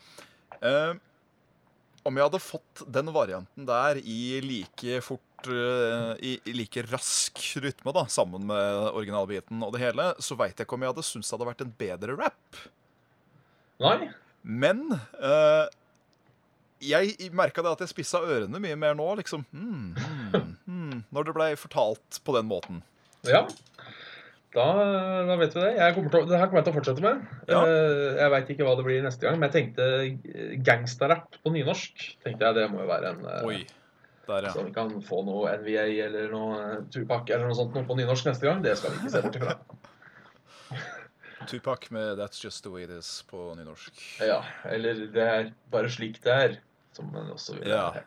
Om 2.01 2.17
jeg 2.17 2.25
hadde 2.25 2.41
fått 2.41 2.81
den 2.89 3.13
varianten 3.13 3.67
der 3.69 4.01
i 4.01 4.41
like 4.41 5.03
fort 5.05 5.30
eh, 5.49 6.13
i, 6.27 6.33
i 6.51 6.55
like 6.57 6.85
rask 6.91 7.41
rytme, 7.63 7.95
da, 7.97 8.05
sammen 8.13 8.45
med 8.51 8.91
originalbiten 8.93 9.63
og 9.65 9.73
det 9.75 9.83
hele, 9.85 10.11
så 10.21 10.37
veit 10.39 10.57
jeg 10.59 10.69
ikke 10.69 10.77
om 10.77 10.85
jeg 10.85 10.93
hadde 10.95 11.07
syntes 11.07 11.31
det 11.31 11.37
hadde 11.39 11.51
vært 11.51 11.65
en 11.65 11.75
bedre 11.81 12.17
rap. 12.21 12.61
Nei? 13.81 14.11
Men 14.43 14.87
uh, 14.93 15.67
jeg 16.81 17.31
merka 17.37 17.65
det 17.65 17.75
at 17.75 17.83
jeg 17.85 17.93
spissa 17.93 18.21
ørene 18.25 18.61
mye 18.63 18.77
mer 18.81 18.97
nå, 18.97 19.09
liksom. 19.21 19.45
Hmm, 19.53 19.91
hmm, 19.97 20.55
hmm, 20.67 21.03
når 21.13 21.29
det 21.29 21.37
blei 21.37 21.51
fortalt 21.61 22.21
på 22.25 22.37
den 22.37 22.49
måten. 22.51 22.85
Ja. 23.29 23.47
Da, 24.51 24.65
da 25.29 25.37
vet 25.39 25.53
vi 25.55 25.63
det. 25.63 25.75
Jeg 25.79 25.95
kommer 25.95 26.11
til, 26.11 26.25
det 26.27 26.39
her 26.41 26.49
kommer 26.49 26.61
jeg 26.61 26.67
til 26.67 26.73
å 26.73 26.79
fortsette 26.81 27.05
med. 27.05 27.21
Ja. 27.47 27.61
Eh, 27.61 28.07
Jeg 28.19 28.33
veit 28.33 28.49
ikke 28.51 28.67
hva 28.67 28.73
det 28.79 28.87
blir 28.89 29.05
neste 29.05 29.27
gang, 29.29 29.37
men 29.39 29.47
jeg 29.47 29.55
tenkte 29.55 30.57
gangsterrapp 30.67 31.39
på 31.45 31.53
nynorsk. 31.55 32.09
tenkte 32.25 32.49
jeg 32.49 32.59
Det 32.59 32.65
må 32.73 32.81
jo 32.83 32.89
være 32.91 33.13
en 33.13 33.29
Oi. 33.47 33.61
Der, 34.31 34.47
ja. 34.49 34.53
Så 34.55 34.63
vi 34.67 34.73
kan 34.77 34.93
få 35.03 35.21
noe 35.27 35.51
NVA 35.61 35.85
eller 36.07 36.31
noe 36.33 36.59
eh, 36.65 36.81
Tupac 36.95 37.29
eller 37.31 37.49
noe 37.51 37.57
sånt 37.59 37.75
noe 37.77 37.85
på 37.89 37.97
nynorsk 37.99 38.29
neste 38.31 38.47
gang. 38.47 38.63
Det 38.65 38.77
skal 38.79 38.95
vi 38.95 39.01
ikke 39.03 39.13
se 39.17 39.23
bort 39.27 39.39
ifra. 39.41 39.57
Tupac 41.51 41.91
med 41.91 42.19
'That's 42.19 42.43
Just 42.45 42.63
The 42.65 42.71
Way 42.71 42.85
It 42.85 42.91
Is' 42.91 43.25
på 43.31 43.55
nynorsk. 43.57 43.93
Ja, 44.21 44.43
eller 44.69 45.07
det 45.15 45.23
er 45.27 45.51
bare 45.73 45.91
slik 45.91 46.21
det 46.25 46.33
er. 46.33 46.57
Som 46.93 47.13
man 47.15 47.31
også 47.33 47.55
vil 47.59 47.69
Ja. 47.69 47.91
ha. 47.91 48.01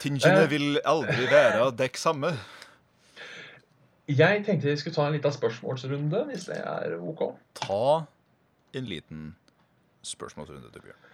Tingene 0.00 0.42
Eh. 0.42 0.48
vil 0.50 0.80
aldri 0.84 1.26
være 1.30 1.70
dekk 1.76 1.96
samme. 1.96 2.32
Jeg 4.08 4.44
tenkte 4.46 4.66
vi 4.68 4.76
skulle 4.76 4.94
ta 4.94 5.06
en 5.06 5.12
liten 5.12 5.32
spørsmålsrunde, 5.32 6.24
hvis 6.30 6.44
det 6.46 6.56
er 6.58 6.96
OK. 7.00 7.36
Ta 7.54 8.06
en 8.74 8.84
liten 8.84 9.36
spørsmålsrunde 10.02 10.72
til 10.72 10.80
Bjørn. 10.82 11.11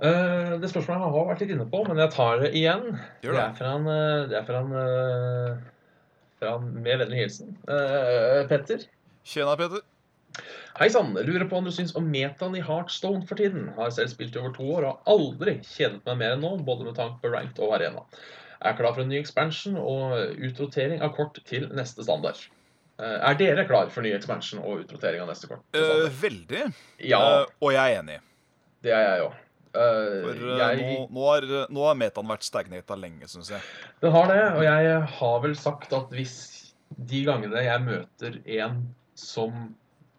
Eh, 0.00 0.52
det 0.56 0.70
spørsmålet 0.72 1.02
jeg 1.02 1.12
har 1.12 1.26
vært 1.28 1.42
litt 1.44 1.52
inne 1.52 1.66
på, 1.68 1.82
men 1.84 1.98
jeg 2.00 2.12
tar 2.14 2.40
det 2.40 2.54
igjen. 2.56 2.86
Det 3.20 3.34
det. 3.34 3.42
er 3.42 3.56
fra 3.58 3.72
en, 3.76 3.88
eh, 3.92 4.28
det 4.30 4.36
er 4.38 4.46
fra 4.48 4.60
en, 4.64 4.72
eh, 4.80 5.58
fra 6.40 6.54
en 6.56 6.70
med 6.72 7.02
vennlig 7.02 7.18
hilsen. 7.20 7.56
Petter. 8.48 8.86
Tjena, 9.28 9.56
Petter. 9.60 9.84
Hei 10.78 10.88
sann. 10.88 11.12
Lurer 11.12 11.44
på 11.50 11.58
om 11.58 11.66
du 11.66 11.72
syns 11.74 11.92
om 11.98 12.06
metaen 12.08 12.56
i 12.56 12.62
Heartstone 12.64 13.26
for 13.28 13.36
tiden. 13.36 13.68
Har 13.76 13.90
selv 13.90 14.08
spilt 14.14 14.36
i 14.36 14.40
over 14.40 14.54
to 14.54 14.62
år 14.62 14.86
og 14.86 14.92
har 14.94 15.18
aldri 15.18 15.58
kjedet 15.66 16.00
meg 16.06 16.16
mer 16.22 16.36
enn 16.36 16.46
nå, 16.46 16.54
både 16.64 16.86
med 16.86 16.96
tanke 16.96 17.20
på 17.20 17.34
ranked 17.34 17.60
og 17.60 17.74
arena. 17.76 18.06
Er 18.62 18.78
klar 18.78 18.94
for 18.94 19.02
en 19.02 19.10
ny 19.10 19.18
expansion 19.18 19.76
og 19.76 20.16
utrotering 20.38 21.02
av 21.02 21.12
kort 21.16 21.42
til 21.44 21.68
neste 21.76 22.06
standard. 22.06 22.40
Er 23.00 23.34
dere 23.34 23.66
klar 23.66 23.92
for 23.92 24.04
ny 24.04 24.12
expansion 24.12 24.60
og 24.62 24.86
utrotering 24.86 25.20
av 25.20 25.28
neste 25.32 25.48
kort? 25.48 25.64
Eh, 25.74 26.08
veldig. 26.22 26.72
ja, 27.04 27.20
Uh, 27.20 27.46
og 27.60 27.72
jeg 27.72 27.92
er 27.92 28.00
enig. 28.00 28.20
det 28.84 28.92
er 28.92 29.06
jeg 29.08 29.28
òg. 29.28 29.38
For 29.72 30.40
eh, 30.56 30.80
nå, 30.80 30.94
nå, 31.14 31.26
har, 31.28 31.46
nå 31.70 31.84
har 31.86 31.98
metaen 31.98 32.30
vært 32.30 32.46
stagnata 32.46 32.96
lenge, 32.98 33.28
syns 33.30 33.52
jeg. 33.54 33.62
Den 34.02 34.14
har 34.16 34.26
det, 34.32 34.40
og 34.56 34.64
jeg 34.66 34.96
har 35.18 35.36
vel 35.44 35.54
sagt 35.58 35.92
at 35.94 36.10
hvis 36.16 36.34
de 37.10 37.20
gangene 37.28 37.62
jeg 37.62 37.84
møter 37.86 38.40
en 38.58 38.80
som 39.14 39.68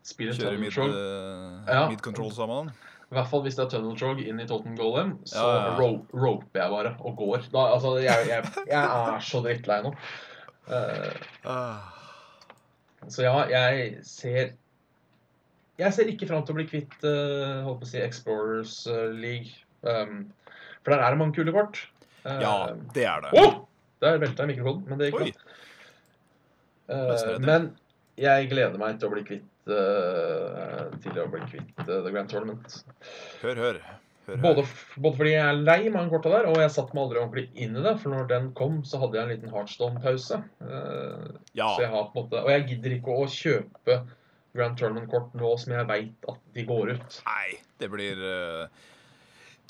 spiller 0.08 0.38
Kjører 0.38 0.62
mid, 0.62 0.78
eh, 0.78 1.74
Ja. 1.74 1.84
mid 1.92 2.00
control 2.02 2.32
sammen. 2.32 2.72
i 3.12 3.14
hvert 3.18 3.28
fall 3.28 3.42
hvis 3.44 3.58
det 3.60 3.66
er 3.66 3.70
Tunnel 3.74 3.98
Trog 4.00 4.22
inn 4.24 4.40
i 4.40 4.48
Totten 4.48 4.78
Golem, 4.80 5.18
så 5.28 5.44
Ja, 5.44 5.56
ja. 5.68 5.76
ro 5.78 5.90
roper 6.16 6.62
jeg 6.62 6.72
bare 6.72 6.96
og 7.04 7.18
går. 7.20 7.50
Da, 7.52 7.66
altså, 7.76 7.98
jeg, 8.00 8.28
jeg, 8.30 8.44
jeg 8.72 8.84
er 8.86 9.20
så 9.20 9.42
drittlei 9.44 9.82
nå. 9.84 9.92
Uh, 10.72 11.82
så 13.12 13.26
ja, 13.26 13.36
jeg 13.52 13.98
ser 14.08 14.54
Jeg 15.82 15.96
ser 15.96 16.12
ikke 16.12 16.30
fram 16.30 16.44
til 16.46 16.54
å 16.54 16.60
bli 16.60 16.68
kvitt 16.70 16.94
uh, 17.06 17.64
holdt 17.66 17.82
på 17.82 17.88
å 17.88 17.90
si 17.90 18.02
Explorers 18.02 18.76
eh, 18.92 19.08
League. 19.18 19.56
Um, 19.82 20.28
for 20.84 20.94
der 20.94 21.02
er 21.02 21.14
det 21.14 21.22
mange 21.22 21.36
kule 21.38 21.54
kort. 21.56 21.80
Uh, 22.26 22.38
ja, 22.44 22.54
det 22.96 23.08
er 23.10 23.24
det. 23.26 23.32
Oh! 23.42 23.64
Der 24.02 24.22
velta 24.22 24.46
jeg 24.46 24.56
mikrofonen, 24.56 24.86
men 24.90 25.02
det 25.02 25.10
gikk 25.10 25.18
bra. 25.20 25.56
Eh, 26.92 27.34
men 27.46 27.68
jeg 28.20 28.48
gleder 28.52 28.82
meg 28.82 28.98
til 29.00 29.08
å 29.08 29.14
bli 29.14 29.26
kvitt 29.28 29.48
til 29.66 31.20
å 31.22 31.28
bli 31.30 31.42
kvitt 31.46 31.84
The 31.86 32.10
Grand 32.10 32.32
Tournament. 32.32 32.80
Hør, 33.44 33.60
hør. 33.62 33.78
hør, 33.78 33.78
hør. 34.26 34.40
Både, 34.42 34.64
både 34.98 35.20
fordi 35.20 35.36
jeg 35.36 35.44
er 35.46 35.62
lei 35.62 35.92
mange 35.94 36.12
korta 36.12 36.32
der, 36.34 36.50
og 36.50 36.58
jeg 36.60 36.74
satte 36.74 36.98
meg 36.98 37.06
aldri 37.06 37.22
ordentlig 37.22 37.46
inn 37.62 37.78
i 37.78 37.84
det. 37.86 37.94
For 38.02 38.14
når 38.14 38.26
den 38.34 38.50
kom, 38.58 38.82
så 38.90 39.04
hadde 39.04 39.20
jeg 39.20 39.28
en 39.28 39.32
liten 39.36 39.54
Heartstone-pause. 39.54 40.42
Ja. 41.62 41.70
Og 41.78 42.52
jeg 42.52 42.68
gidder 42.74 42.98
ikke 42.98 43.22
å 43.22 43.30
kjøpe 43.30 44.02
Grand 44.58 44.78
Tournament-kort 44.78 45.36
nå 45.38 45.52
som 45.62 45.74
jeg 45.76 45.88
veit 45.90 46.30
at 46.32 46.42
de 46.56 46.66
går 46.68 46.94
ut. 46.96 47.20
Nei, 47.28 47.60
det 47.80 47.90
blir 47.94 48.20
uh, 48.20 48.66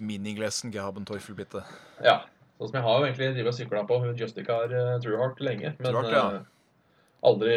Miniglessen 0.02 0.74
gehaben 0.74 1.06
Teufel, 1.06 1.38
bitte. 1.38 1.62
Ja. 2.04 2.24
Sånn 2.58 2.72
som 2.72 2.80
jeg 2.80 2.86
har 2.88 2.98
jo 3.00 3.08
egentlig 3.08 3.32
drivet 3.36 3.54
og 3.54 3.58
sykla 3.58 3.86
på 3.89 4.02
Justica 4.17 4.63
uh, 4.70 4.98
Trueheart 5.04 5.41
lenge, 5.46 5.76
men 5.78 5.88
Trueheart, 5.88 6.13
ja. 6.15 6.26
uh, 6.41 7.30
aldri 7.32 7.56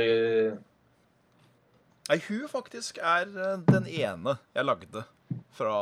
Nei, 2.05 2.19
hun 2.29 2.49
faktisk 2.53 2.99
er 3.01 3.31
eh, 3.33 3.61
den 3.65 3.87
ene 3.89 4.35
jeg 4.53 4.67
lagde 4.69 5.07
fra 5.57 5.77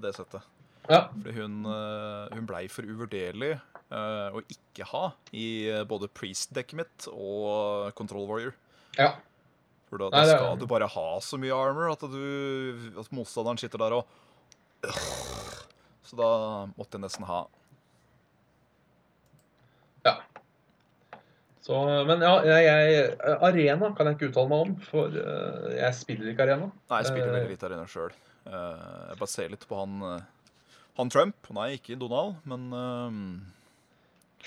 det 0.00 0.14
settet. 0.16 0.46
Ja. 0.88 1.02
Fordi 1.12 1.34
hun, 1.36 1.58
eh, 1.68 2.36
hun 2.36 2.46
blei 2.48 2.62
for 2.72 2.88
uvurderlig 2.88 3.50
eh, 3.52 4.28
å 4.32 4.40
ikke 4.48 4.86
ha 4.88 5.02
i 5.36 5.68
eh, 5.68 5.84
både 5.88 6.08
Priest-dekket 6.08 6.78
mitt 6.80 7.08
og 7.12 7.92
Control 7.98 8.28
Warrior. 8.30 8.56
ja. 8.98 9.16
For 9.88 9.98
da, 10.02 10.10
da 10.12 10.24
skal 10.28 10.58
du 10.60 10.66
bare 10.68 10.88
ha 10.92 11.06
så 11.24 11.38
mye 11.40 11.54
armor 11.56 11.92
at, 11.94 12.02
du, 12.12 12.92
at 13.00 13.08
motstanderen 13.16 13.58
sitter 13.60 13.80
der 13.80 13.94
og 13.98 14.04
Så 16.04 16.16
da 16.18 16.28
måtte 16.76 16.98
jeg 16.98 17.04
nesten 17.06 17.24
ha 17.28 17.44
Så, 21.68 21.76
men 22.08 22.22
ja, 22.24 22.30
jeg, 22.48 23.08
Arena 23.44 23.90
kan 23.92 24.08
jeg 24.08 24.16
ikke 24.16 24.28
uttale 24.30 24.48
meg 24.48 24.62
om, 24.64 24.70
for 24.88 25.12
eh, 25.20 25.66
jeg 25.76 25.96
spiller 25.98 26.30
ikke 26.30 26.46
Arena. 26.46 26.70
Nei, 26.88 27.00
jeg 27.02 27.10
spiller 27.10 27.28
Eh. 27.28 27.34
veldig 27.34 27.50
litt 27.52 27.66
arena 27.68 27.84
sjøl. 27.92 28.14
jeg 28.48 29.18
bare 29.20 29.28
ser 29.28 29.50
litt 29.52 29.66
på 29.68 29.76
han 29.76 29.98
eh, 30.14 30.22
Han 30.96 31.10
Trump. 31.12 31.50
Nei, 31.52 31.66
ikke 31.76 31.98
Donald, 32.00 32.38
men 32.48 32.64
eh, 32.72 33.18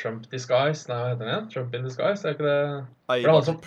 Trump 0.01 0.25
Disguise 0.31 0.89
Nei, 0.89 0.97
hva 0.97 1.11
heter 1.11 1.21
den 1.21 1.29
igjen? 1.35 1.51
Trump 1.53 1.77
in 1.77 1.85
Disguise? 1.85 2.25
Er 2.25 2.33
ikke 2.33 2.47
det 2.47 2.57
For 3.05 3.21
det 3.21 3.29
er 3.29 3.37
han 3.37 3.47
som- 3.51 3.61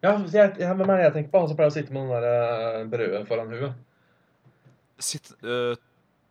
Ja, 0.00 0.14
jeg, 0.32 0.54
jeg, 0.56 0.74
hvem 0.78 0.88
er 0.90 0.96
det 0.96 1.04
jeg 1.04 1.14
tenker 1.18 1.32
på? 1.34 1.40
Han 1.42 1.50
som 1.50 1.56
pleier 1.58 1.72
å 1.72 1.74
sitte 1.74 1.92
med 1.92 2.08
den 2.08 2.12
der 2.14 2.24
eh, 2.30 2.84
brødet 2.88 3.26
foran 3.28 3.50
huet. 3.52 3.72
sitt, 5.00 5.28
uh, 5.44 5.74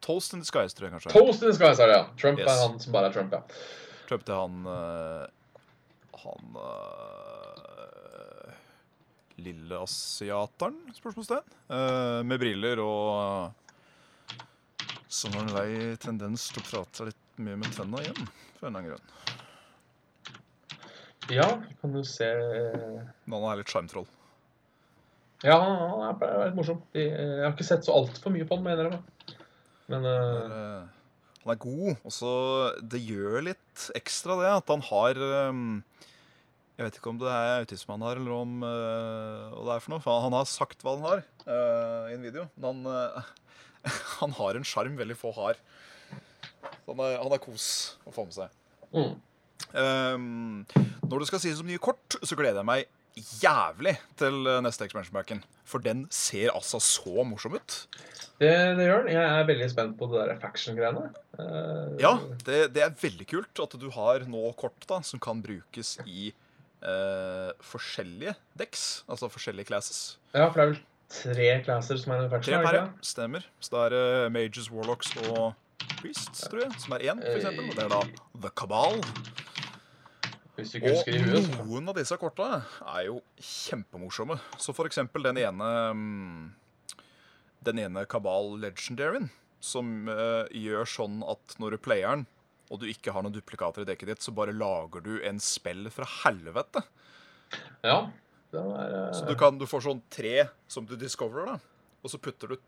Toast 0.02 0.34
in 0.34 0.42
disguise, 0.42 0.74
tror 0.78 0.88
jeg 0.88 0.94
kanskje. 0.96 1.12
Toast 1.14 1.44
in 1.44 1.52
Disguise 1.52 1.84
er 1.84 1.92
det, 1.92 1.98
ja. 2.00 2.06
Trump 2.22 2.40
Yes. 2.40 2.50
er 2.50 2.64
han 2.64 2.80
som 2.82 2.94
bare 2.96 3.10
er 3.10 3.14
Trump, 3.18 3.34
ja. 3.36 3.42
Trump 4.10 4.30
er 4.30 4.38
han 4.40 4.56
uh, 4.66 5.26
Han 6.24 6.56
uh, 6.58 8.54
Lille 9.40 9.76
asiateren, 9.86 10.80
spørsmålstegn. 10.98 11.46
Uh, 11.70 12.22
med 12.28 12.42
briller 12.42 12.82
og 12.84 13.54
Som 15.08 15.34
har 15.38 15.46
en 15.46 15.54
lei 15.56 15.96
tendens 16.02 16.50
til 16.54 16.62
å 16.64 16.68
prate 16.72 17.10
litt 17.12 17.22
mye 17.40 17.58
med 17.60 17.72
tenna 17.76 18.02
igjen, 18.04 18.26
for 18.60 18.68
en 18.68 18.76
eller 18.76 18.80
annen 18.80 18.92
grunn. 18.92 19.08
Ja, 21.30 21.48
kan 21.82 21.94
du 21.94 22.02
se 22.08 22.28
Men 22.30 23.36
han 23.38 23.52
er 23.52 23.60
litt 23.62 23.72
sjarmtroll. 23.72 24.08
Ja, 25.46 25.56
han 25.60 26.02
er 26.04 26.48
litt 26.50 26.58
morsom. 26.58 26.82
Jeg 26.98 27.14
har 27.44 27.54
ikke 27.54 27.68
sett 27.68 27.86
så 27.88 27.96
altfor 27.96 28.34
mye 28.34 28.48
på 28.48 28.58
han, 28.58 28.66
mener 28.66 28.90
jeg. 28.90 29.36
Men 29.90 30.08
eh, 30.10 30.56
Eh, 30.60 30.88
Han 31.46 31.54
er 31.54 31.62
god, 31.64 32.02
og 32.04 32.12
så 32.14 32.32
det 32.84 33.00
gjør 33.06 33.46
litt 33.48 33.86
ekstra 33.96 34.36
det 34.42 34.50
at 34.52 34.74
han 34.74 34.84
har 34.90 35.16
eh, 35.24 35.62
Jeg 36.76 36.84
vet 36.88 37.00
ikke 37.00 37.14
om 37.14 37.22
det 37.22 37.32
er 37.32 37.62
autisme 37.62 37.96
han 37.96 38.04
har, 38.06 38.20
eller 38.20 38.36
om 38.36 38.66
eh, 38.68 39.46
hva 39.56 39.64
det 39.70 39.78
er 39.78 39.86
for 39.86 39.94
noe. 39.96 40.04
For 40.04 40.26
han 40.26 40.36
har 40.36 40.50
sagt 40.52 40.84
hva 40.84 40.98
han 40.98 41.08
har 41.08 41.24
uh, 41.48 42.12
i 42.12 42.18
en 42.18 42.24
video. 42.28 42.46
Men 42.60 42.84
han, 42.86 43.16
uh, 43.16 43.32
han 44.20 44.36
har 44.38 44.60
en 44.60 44.68
sjarm 44.68 45.00
veldig 45.00 45.18
få 45.20 45.34
har. 45.40 45.60
Så 46.84 46.92
Han 46.94 47.02
er, 47.06 47.18
han 47.24 47.34
er 47.36 47.42
kos 47.44 47.66
å 48.08 48.14
få 48.16 48.28
med 48.28 48.36
seg. 48.36 48.62
mm. 48.92 49.18
Ehm, 49.78 50.66
når 51.06 51.22
det 51.22 51.28
skal 51.30 51.44
sies 51.44 51.62
om 51.62 51.70
nye 51.70 51.82
kort, 51.82 52.18
så 52.24 52.38
gleder 52.38 52.62
jeg 52.62 52.70
meg 52.70 52.88
jævlig 53.42 53.96
til 54.20 54.48
eh, 54.48 54.60
neste 54.64 54.86
Expansion 54.88 55.16
Backen. 55.16 55.42
For 55.68 55.84
den 55.84 56.06
ser 56.14 56.54
altså 56.56 56.80
så 56.84 57.26
morsom 57.28 57.58
ut. 57.58 57.78
det, 58.40 58.52
det 58.80 58.88
gjør 58.88 59.06
den. 59.06 59.14
Jeg 59.14 59.24
er 59.24 59.48
veldig 59.50 59.70
spent 59.72 59.98
på 60.00 60.10
det 60.12 60.22
der 60.22 60.40
faction-greiene. 60.42 61.10
Uh, 61.40 61.96
Ja, 62.02 62.14
det, 62.48 62.62
det 62.76 62.84
er 62.86 62.96
veldig 63.02 63.28
kult 63.30 63.64
at 63.64 63.76
du 63.80 63.90
har 63.96 64.26
nå 64.30 64.52
kort 64.60 64.88
da, 64.90 65.02
som 65.06 65.22
kan 65.22 65.44
brukes 65.44 65.98
i 66.06 66.32
uh, 66.84 67.52
forskjellige 67.64 68.36
decks. 68.60 69.04
Altså 69.10 69.30
forskjellige 69.32 69.70
classes. 69.72 70.20
ja, 70.34 70.48
for 70.48 70.60
det 70.60 70.66
er 70.66 70.72
vel 70.74 70.82
tre 71.10 71.50
classer 71.66 72.00
som 72.00 72.14
er 72.16 72.26
en 72.26 72.32
faction? 72.32 72.54
Tre 72.54 72.62
er 72.62 72.68
per, 72.68 72.80
ja. 72.80 72.86
Stemmer. 73.02 73.50
Så 73.60 73.76
det 73.76 73.86
er 73.90 74.26
uh, 74.26 74.32
Mages, 74.34 74.72
Warlocks 74.72 75.16
og 75.28 75.52
Priests, 76.00 76.46
tror 76.48 76.64
jeg, 76.66 76.74
som 76.80 76.96
er 76.96 77.06
én, 77.12 77.22
eksempel. 77.36 77.70
Og 77.70 77.76
det 77.78 77.86
er 77.86 77.94
da 77.94 78.02
The 78.46 78.52
Cabal. 78.56 79.02
Og 80.60 81.68
noen 81.68 81.92
av 81.92 81.96
disse 81.96 82.16
korta 82.20 82.62
er 82.96 83.06
jo 83.08 83.20
kjempemorsomme. 83.40 84.40
Så 84.60 84.76
for 84.76 84.90
eksempel 84.90 85.24
den 85.30 85.40
ene 85.40 85.70
mm, 85.96 86.50
Den 87.68 87.80
ene 87.84 88.06
Kabal 88.08 88.58
Legendaryen, 88.60 89.30
som 89.60 90.08
uh, 90.08 90.48
gjør 90.56 90.88
sånn 90.88 91.20
at 91.28 91.56
når 91.60 91.76
du 91.76 91.84
player 91.84 92.16
den, 92.16 92.28
og 92.70 92.80
du 92.80 92.88
ikke 92.88 93.12
har 93.12 93.26
noen 93.26 93.36
duplikater 93.36 93.84
i 93.84 93.90
dekket 93.90 94.14
ditt, 94.14 94.24
så 94.24 94.32
bare 94.36 94.56
lager 94.56 95.04
du 95.04 95.18
en 95.26 95.42
spill 95.44 95.90
fra 95.92 96.08
helvete. 96.22 96.84
Ja. 97.84 98.08
Er, 98.54 99.10
uh... 99.10 99.12
Så 99.16 99.26
du, 99.28 99.36
kan, 99.40 99.60
du 99.60 99.68
får 99.68 99.84
sånn 99.90 100.04
tre 100.14 100.48
som 100.72 100.88
du 100.88 100.96
discoverer, 101.00 101.56
da. 101.56 101.90
Og 102.00 102.14
så 102.14 102.22
putter 102.22 102.54
du 102.54 102.60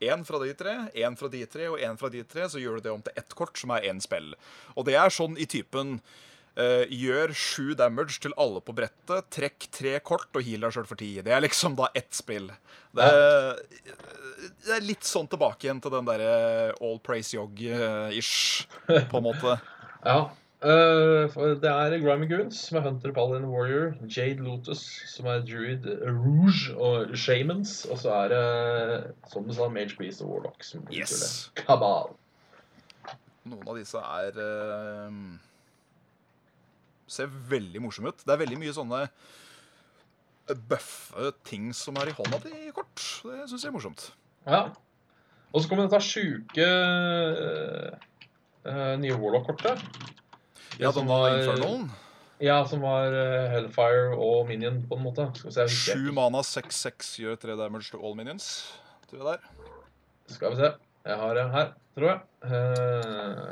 én 0.00 0.24
fra 0.26 0.40
de 0.42 0.54
tre, 0.56 0.74
én 0.96 1.16
fra 1.18 1.28
de 1.32 1.44
tre 1.50 1.68
og 1.70 1.78
én 1.82 1.98
fra 2.00 2.10
de 2.12 2.24
tre, 2.24 2.48
så 2.48 2.60
gjør 2.62 2.78
du 2.78 2.88
det 2.88 2.92
om 2.94 3.04
til 3.04 3.20
ett 3.20 3.36
kort, 3.36 3.58
som 3.60 3.72
er 3.76 3.86
én 3.90 4.00
spill. 4.02 4.32
Og 4.76 4.86
det 4.88 4.96
er 4.96 5.12
sånn 5.12 5.36
i 5.40 5.46
typen 5.50 5.98
uh, 6.00 6.84
gjør 6.88 7.34
sju 7.36 7.74
damage 7.78 8.20
til 8.24 8.34
alle 8.40 8.62
på 8.64 8.74
brettet, 8.76 9.28
trekk 9.34 9.68
tre 9.76 9.98
kort 10.00 10.32
og 10.34 10.46
heal 10.46 10.64
deg 10.66 10.76
sjøl 10.76 10.88
for 10.88 11.00
ti. 11.00 11.12
Det 11.24 11.34
er 11.36 11.44
liksom 11.44 11.76
da 11.78 11.90
ett 11.94 12.12
spill. 12.16 12.48
Det, 12.96 13.10
det 14.64 14.76
er 14.78 14.86
litt 14.88 15.06
sånn 15.06 15.28
tilbake 15.30 15.68
igjen 15.68 15.82
til 15.84 15.94
den 15.94 16.08
derre 16.08 16.72
all 16.80 16.98
praise 17.04 17.36
yog-ish, 17.36 18.66
på 18.88 19.20
en 19.20 19.28
måte. 19.30 19.58
Ja. 20.00 20.30
For 20.60 21.54
det 21.56 21.70
er 21.72 21.94
Grimy 22.02 22.26
Goons, 22.28 22.58
som 22.68 22.76
er 22.76 22.84
Hunter, 22.84 23.12
Paladin, 23.16 23.46
Warrior, 23.48 23.94
Jade 24.04 24.42
Lotus, 24.44 24.82
som 25.08 25.26
er 25.32 25.40
Druid, 25.40 25.86
Rouge 26.04 26.74
og 26.76 27.14
Shamans. 27.16 27.86
Og 27.88 27.98
så 28.02 28.12
er 28.12 28.28
det, 28.34 29.14
som 29.32 29.46
du 29.48 29.54
sa, 29.56 29.68
Mage 29.72 29.96
Priest 29.96 30.20
og 30.20 30.34
Warlock 30.34 30.64
som 30.66 30.84
Yes. 30.92 31.48
Kabal. 31.56 32.12
Noen 33.48 33.64
av 33.72 33.78
disse 33.80 33.96
er 33.96 34.36
uh, 34.36 35.08
Ser 37.10 37.32
veldig 37.50 37.80
morsomme 37.82 38.12
ut. 38.12 38.20
Det 38.22 38.34
er 38.34 38.42
veldig 38.44 38.60
mye 38.60 38.76
sånne 38.76 39.06
bøffe 40.70 41.30
ting 41.46 41.70
som 41.74 41.96
er 42.02 42.10
i 42.10 42.14
hånda 42.14 42.38
i 42.50 42.70
kort. 42.74 43.00
Det 43.24 43.48
syns 43.48 43.64
jeg 43.64 43.70
er 43.70 43.74
morsomt. 43.74 44.10
Ja. 44.44 44.62
Og 45.50 45.62
så 45.62 45.70
kommer 45.70 45.88
dette 45.88 46.04
sjuke 46.04 46.66
uh, 48.68 48.96
nye 49.00 49.16
Warlock-kortet. 49.16 49.82
Ja, 50.78 50.92
som 50.92 51.08
var 51.10 51.32
Infernalen. 51.38 51.90
Ja, 52.40 52.66
som 52.66 52.80
var 52.80 53.12
eh, 53.12 53.50
Hellfire 53.52 54.14
og 54.16 54.48
Minion, 54.48 54.78
på 54.88 54.96
en 54.96 55.02
måte. 55.04 55.26
Skal 55.36 55.50
vi 55.50 55.54
se, 55.56 55.66
Sju 55.92 56.12
mana, 56.16 56.40
6-6 56.46 57.10
gjør 57.20 57.34
tre 57.40 57.56
damage 57.58 57.90
to 57.92 58.00
all 58.00 58.14
minions. 58.16 58.46
Tror 59.10 59.18
jeg 59.20 59.26
det 59.26 59.34
er. 59.34 59.42
Skal 60.32 60.54
vi 60.54 60.56
se. 60.62 60.70
Jeg 61.10 61.16
har 61.20 61.34
det 61.36 61.44
her, 61.52 61.66
tror 61.98 62.08
jeg. 62.10 62.20
Uh... 62.46 63.50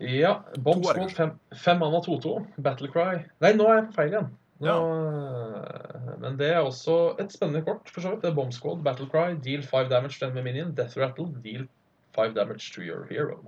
ja. 0.00 0.32
Bombs 0.64 0.88
mot 0.96 1.12
fem, 1.12 1.34
fem 1.66 1.78
mana 1.82 2.00
2-2. 2.06 2.32
Battlecry. 2.64 3.26
Nei, 3.44 3.52
nå 3.58 3.68
er 3.68 3.82
jeg 3.82 3.86
på 3.90 3.96
feil 3.98 4.16
igjen. 4.16 4.32
Nå, 4.64 4.66
Ja. 4.70 4.76
Men 6.22 6.38
det 6.40 6.48
er 6.54 6.62
også 6.64 7.16
et 7.20 7.32
spennende 7.34 7.60
kort, 7.66 7.90
for 7.92 8.00
så 8.00 8.14
vidt. 8.14 8.22
Det 8.22 8.30
er 8.30 8.36
Bomb 8.38 8.52
Squad, 8.56 8.80
Battlecry, 8.86 9.36
deal 9.44 9.62
5 9.66 9.90
damage 9.90 10.16
to 10.18 10.24
enemy 10.26 10.46
minion, 10.46 10.72
Death 10.72 10.96
Rattle, 10.96 11.28
deal 11.44 11.66
5 12.16 12.32
damage 12.38 12.72
to 12.72 12.80
your 12.80 13.04
hero. 13.10 13.42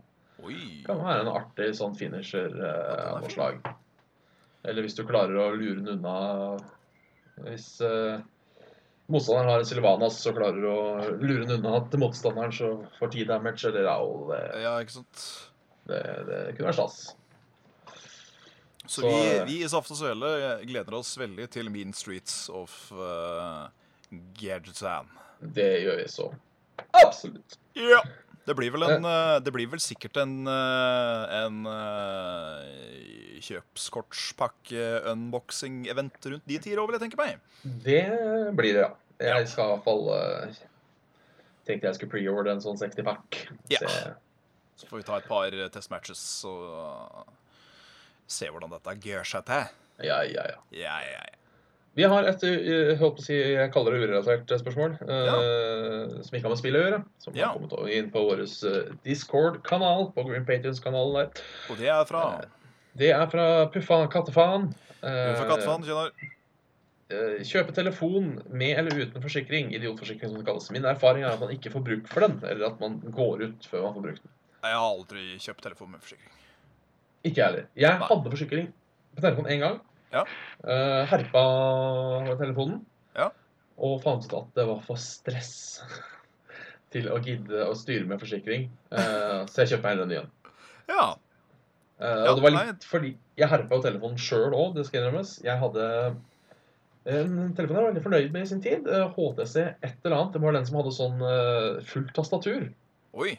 Oi. 0.47 0.83
Kan 0.87 1.01
være 1.03 1.25
en 1.25 1.33
artig 1.33 1.73
sånn 1.79 1.97
finisher-forslag. 1.99 3.59
eh, 3.65 3.71
er. 3.71 3.77
Eller 4.67 4.83
hvis 4.87 4.97
du 4.99 5.05
klarer 5.07 5.37
å 5.39 5.51
lure 5.55 5.79
den 5.83 5.93
unna 5.99 6.59
Hvis 7.45 7.81
eh, 7.85 8.21
motstanderen 9.13 9.51
har 9.53 9.61
en 9.63 9.69
Sylvanas, 9.69 10.17
så 10.23 10.33
klarer 10.35 10.57
du 10.63 10.67
å 10.71 11.19
lure 11.21 11.45
den 11.47 11.59
unna 11.61 11.83
til 11.91 12.01
motstanderen, 12.03 12.51
så 12.57 12.71
får 12.99 13.13
10 13.13 13.27
damage, 13.29 13.65
eller 13.69 13.85
ja, 13.91 13.97
og 14.03 14.31
det, 14.33 14.41
Ja, 14.65 14.73
ikke 14.83 14.97
sant. 14.97 15.27
det, 15.87 16.01
det 16.27 16.41
kunne 16.57 16.71
vært 16.73 16.81
stas. 16.81 17.15
Så, 18.87 19.01
Så- 19.03 19.07
vi, 19.11 19.45
vi 19.51 19.59
i 19.65 19.69
Saft 19.69 19.91
og 19.91 19.99
Svele 19.99 20.33
gleder 20.67 20.95
oss 20.95 21.17
veldig 21.19 21.49
til 21.51 21.71
Mean 21.75 21.93
Streets 21.93 22.49
of 22.55 22.73
uh, 22.95 23.67
Gadgetan. 24.39 25.09
Det 25.43 25.71
gjør 25.83 25.97
vi 26.01 26.09
så 26.09 26.31
absolutt. 26.97 27.59
Ja. 27.77 28.01
Det 28.47 28.55
blir 28.55 28.71
vel 28.75 28.83
en 28.87 29.05
eh, 29.11 29.37
Det 29.43 29.53
blir 29.55 29.67
vel 29.73 29.81
sikkert 29.83 30.17
en 30.23 30.35
eh, 30.47 31.23
En 31.43 31.57
uh, 31.67 31.73
kjøpskortspakke-unboxing-event 33.47 36.19
rundt 36.31 36.47
de 36.49 36.57
tider 36.63 36.87
vil 36.87 36.97
jeg 36.97 37.05
tenke 37.07 37.19
meg. 37.21 37.31
Det 37.85 38.05
blir 38.57 38.73
det, 38.79 38.85
ja. 38.87 38.93
Jeg 39.17 39.49
skal 39.49 39.65
i 39.65 39.69
hvert 39.75 39.85
fall 39.87 40.03
eh, 40.13 40.49
Tenkte 41.67 41.87
jeg 41.89 41.97
skulle 41.99 42.13
preordre 42.13 42.53
en 42.55 42.63
sånn 42.63 42.79
60-pack. 42.79 43.29
Ja. 43.73 43.81
Så 44.77 44.85
får 44.91 44.99
vi 45.01 45.07
ta 45.09 45.15
et 45.19 45.29
par 45.31 45.47
eh, 45.51 45.71
testmatches 45.73 46.23
og 46.47 46.61
eh, 46.77 47.25
se 48.31 48.47
hvordan 48.53 48.71
dette 48.77 48.91
gjør 49.09 49.25
seg 49.27 49.43
til. 49.49 49.65
Ja, 50.05 50.19
ja, 50.29 50.43
ja. 50.53 50.59
Ja, 50.77 50.97
ja, 51.03 51.23
ja. 51.25 51.37
Vi 51.97 52.05
har 52.05 52.27
et 52.29 52.43
jeg 52.45 52.97
håper 53.01 53.23
å 53.23 53.25
si, 53.25 53.37
jeg 53.55 53.71
kaller 53.73 53.95
det 53.97 54.03
urelatert 54.05 54.51
spørsmål, 54.61 54.99
eh, 55.09 56.17
som 56.27 56.37
ikke 56.37 56.45
har 56.45 56.53
med 56.53 56.61
spill 56.61 56.77
å 56.77 56.83
gjøre. 56.85 56.99
Som 57.25 57.35
Ja. 57.39 57.49
har 57.49 57.59
kommet 57.59 57.95
inn 57.97 58.11
på 58.13 58.21
vår 58.27 58.43
eh, 58.45 58.91
Discord-kanal, 59.07 60.11
på 60.13 60.25
Green 60.29 60.45
Patrions-kanalen 60.45 61.15
der. 61.15 61.43
Og 61.71 61.79
det 61.81 61.89
er 61.89 62.05
fra 62.05 62.23
Det 62.97 63.11
er 63.13 63.27
fra 63.29 63.47
Puffa 63.73 64.07
Kattefaen. 64.13 64.75
Eh, 65.03 65.33
Uffe 65.33 65.49
Kattefaen, 65.49 65.83
kjenner. 65.85 66.13
eh, 67.11 67.41
kjøpe 67.45 67.73
telefon 67.73 68.43
med 68.51 68.77
eller 68.79 68.91
uten 69.07 69.23
forsikring, 69.23 69.73
idiotforsikring 69.73 70.29
som 70.31 70.37
det 70.39 70.47
kalles. 70.47 70.71
Min 70.71 70.85
erfaring 70.85 71.23
er 71.25 71.33
at 71.33 71.41
man 71.41 71.49
ikke 71.51 71.71
får 71.73 71.85
bruk 71.85 72.09
for 72.09 72.21
den, 72.21 72.41
eller 72.45 72.67
at 72.67 72.81
man 72.81 73.01
går 73.01 73.43
ut 73.49 73.69
før 73.71 73.83
man 73.89 73.95
får 73.95 74.03
brukt 74.03 74.23
den. 74.23 74.33
Jeg 74.65 74.73
har 74.75 74.89
aldri 74.93 75.39
kjøpt 75.39 75.63
telefon 75.63 75.91
med 75.93 76.01
forsikring. 76.01 76.33
Ikke 77.25 77.37
jeg 77.37 77.45
heller. 77.45 77.67
Jeg 77.77 77.99
Nei. 78.01 78.09
hadde 78.09 78.31
forsikring 78.37 78.73
på 79.17 79.23
telefonen 79.23 79.53
én 79.53 79.61
gang. 79.61 79.81
Ja. 80.15 80.23
Uh, 80.63 81.03
herpa 81.11 81.43
telefonen. 82.39 82.81
Ja. 83.17 83.31
Og 83.77 84.01
fant 84.05 84.27
ut 84.27 84.37
at 84.39 84.53
det 84.57 84.67
var 84.69 84.83
for 84.87 85.01
stress 85.01 85.83
til 86.95 87.11
å 87.13 87.21
gidde 87.25 87.67
å 87.67 87.75
styre 87.79 88.09
med 88.09 88.23
forsikring. 88.23 88.69
Uh, 88.93 89.45
så 89.51 89.65
jeg 89.65 89.75
kjøpte 89.75 89.83
meg 89.85 89.95
heller 89.95 90.07
en 90.07 90.13
ny 90.15 90.21
en. 90.23 90.33
Ja. 90.93 91.07
Uh, 91.97 92.25
og 92.29 92.37
det 92.37 92.45
var 92.45 92.53
litt 92.53 92.83
fordi 92.85 93.15
Jeg 93.41 93.49
herpa 93.49 93.79
jo 93.79 93.85
telefonen 93.85 94.21
sjøl 94.21 94.53
òg, 94.53 94.75
det 94.77 94.87
skal 94.87 95.03
innrømmes. 95.03 95.39
Jeg 95.45 95.61
hadde 95.61 95.87
en 97.07 97.53
telefon 97.55 97.77
jeg 97.77 97.83
var 97.83 97.91
veldig 97.93 98.03
fornøyd 98.03 98.33
med 98.35 98.47
i 98.47 98.49
sin 98.51 98.63
tid. 98.65 98.89
HTC 99.15 99.57
et 99.63 99.93
eller 100.03 100.17
annet. 100.17 100.33
Det 100.35 100.43
var 100.43 100.57
den 100.57 100.67
som 100.67 100.79
hadde 100.81 100.95
sånn 100.97 101.21
fullt 101.87 102.15
tastatur. 102.17 102.65
Oi. 103.17 103.37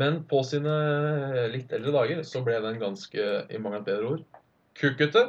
Men 0.00 0.22
på 0.30 0.40
sine 0.46 0.74
litt 1.52 1.74
eldre 1.74 1.92
dager 1.94 2.22
så 2.26 2.40
ble 2.46 2.56
den 2.64 2.80
ganske, 2.80 3.26
i 3.46 3.60
mangel 3.62 3.82
av 3.82 3.86
bedre 3.86 4.14
ord, 4.14 4.24
kukkete. 4.78 5.28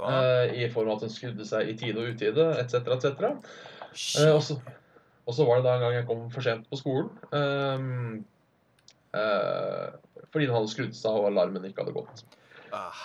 Eh, 0.00 0.54
I 0.64 0.68
form 0.72 0.90
av 0.90 0.98
at 0.98 1.06
den 1.06 1.12
skrudde 1.12 1.46
seg 1.46 1.68
i 1.68 1.76
tide 1.78 2.00
og 2.00 2.14
utide, 2.14 2.48
etc., 2.62 2.88
etc. 2.96 3.26
Eh, 4.22 4.32
og, 4.32 4.42
så, 4.42 5.44
var 5.46 5.60
det 5.60 5.66
da 5.66 5.74
en 5.76 5.84
gang 5.84 5.96
jeg 5.98 6.06
kom 6.08 6.22
for 6.32 6.44
sent 6.44 6.68
på 6.70 6.78
skolen. 6.80 7.10
ehm, 7.36 8.24
eh, 9.14 9.90
fordi 10.32 10.48
den 10.48 10.56
hadde 10.56 10.72
skrudd 10.72 10.96
seg 10.96 11.18
og 11.18 11.28
alarmen 11.28 11.66
ikke 11.68 11.84
hadde 11.84 11.96
gått. 11.96 12.24
Ah, 12.72 13.04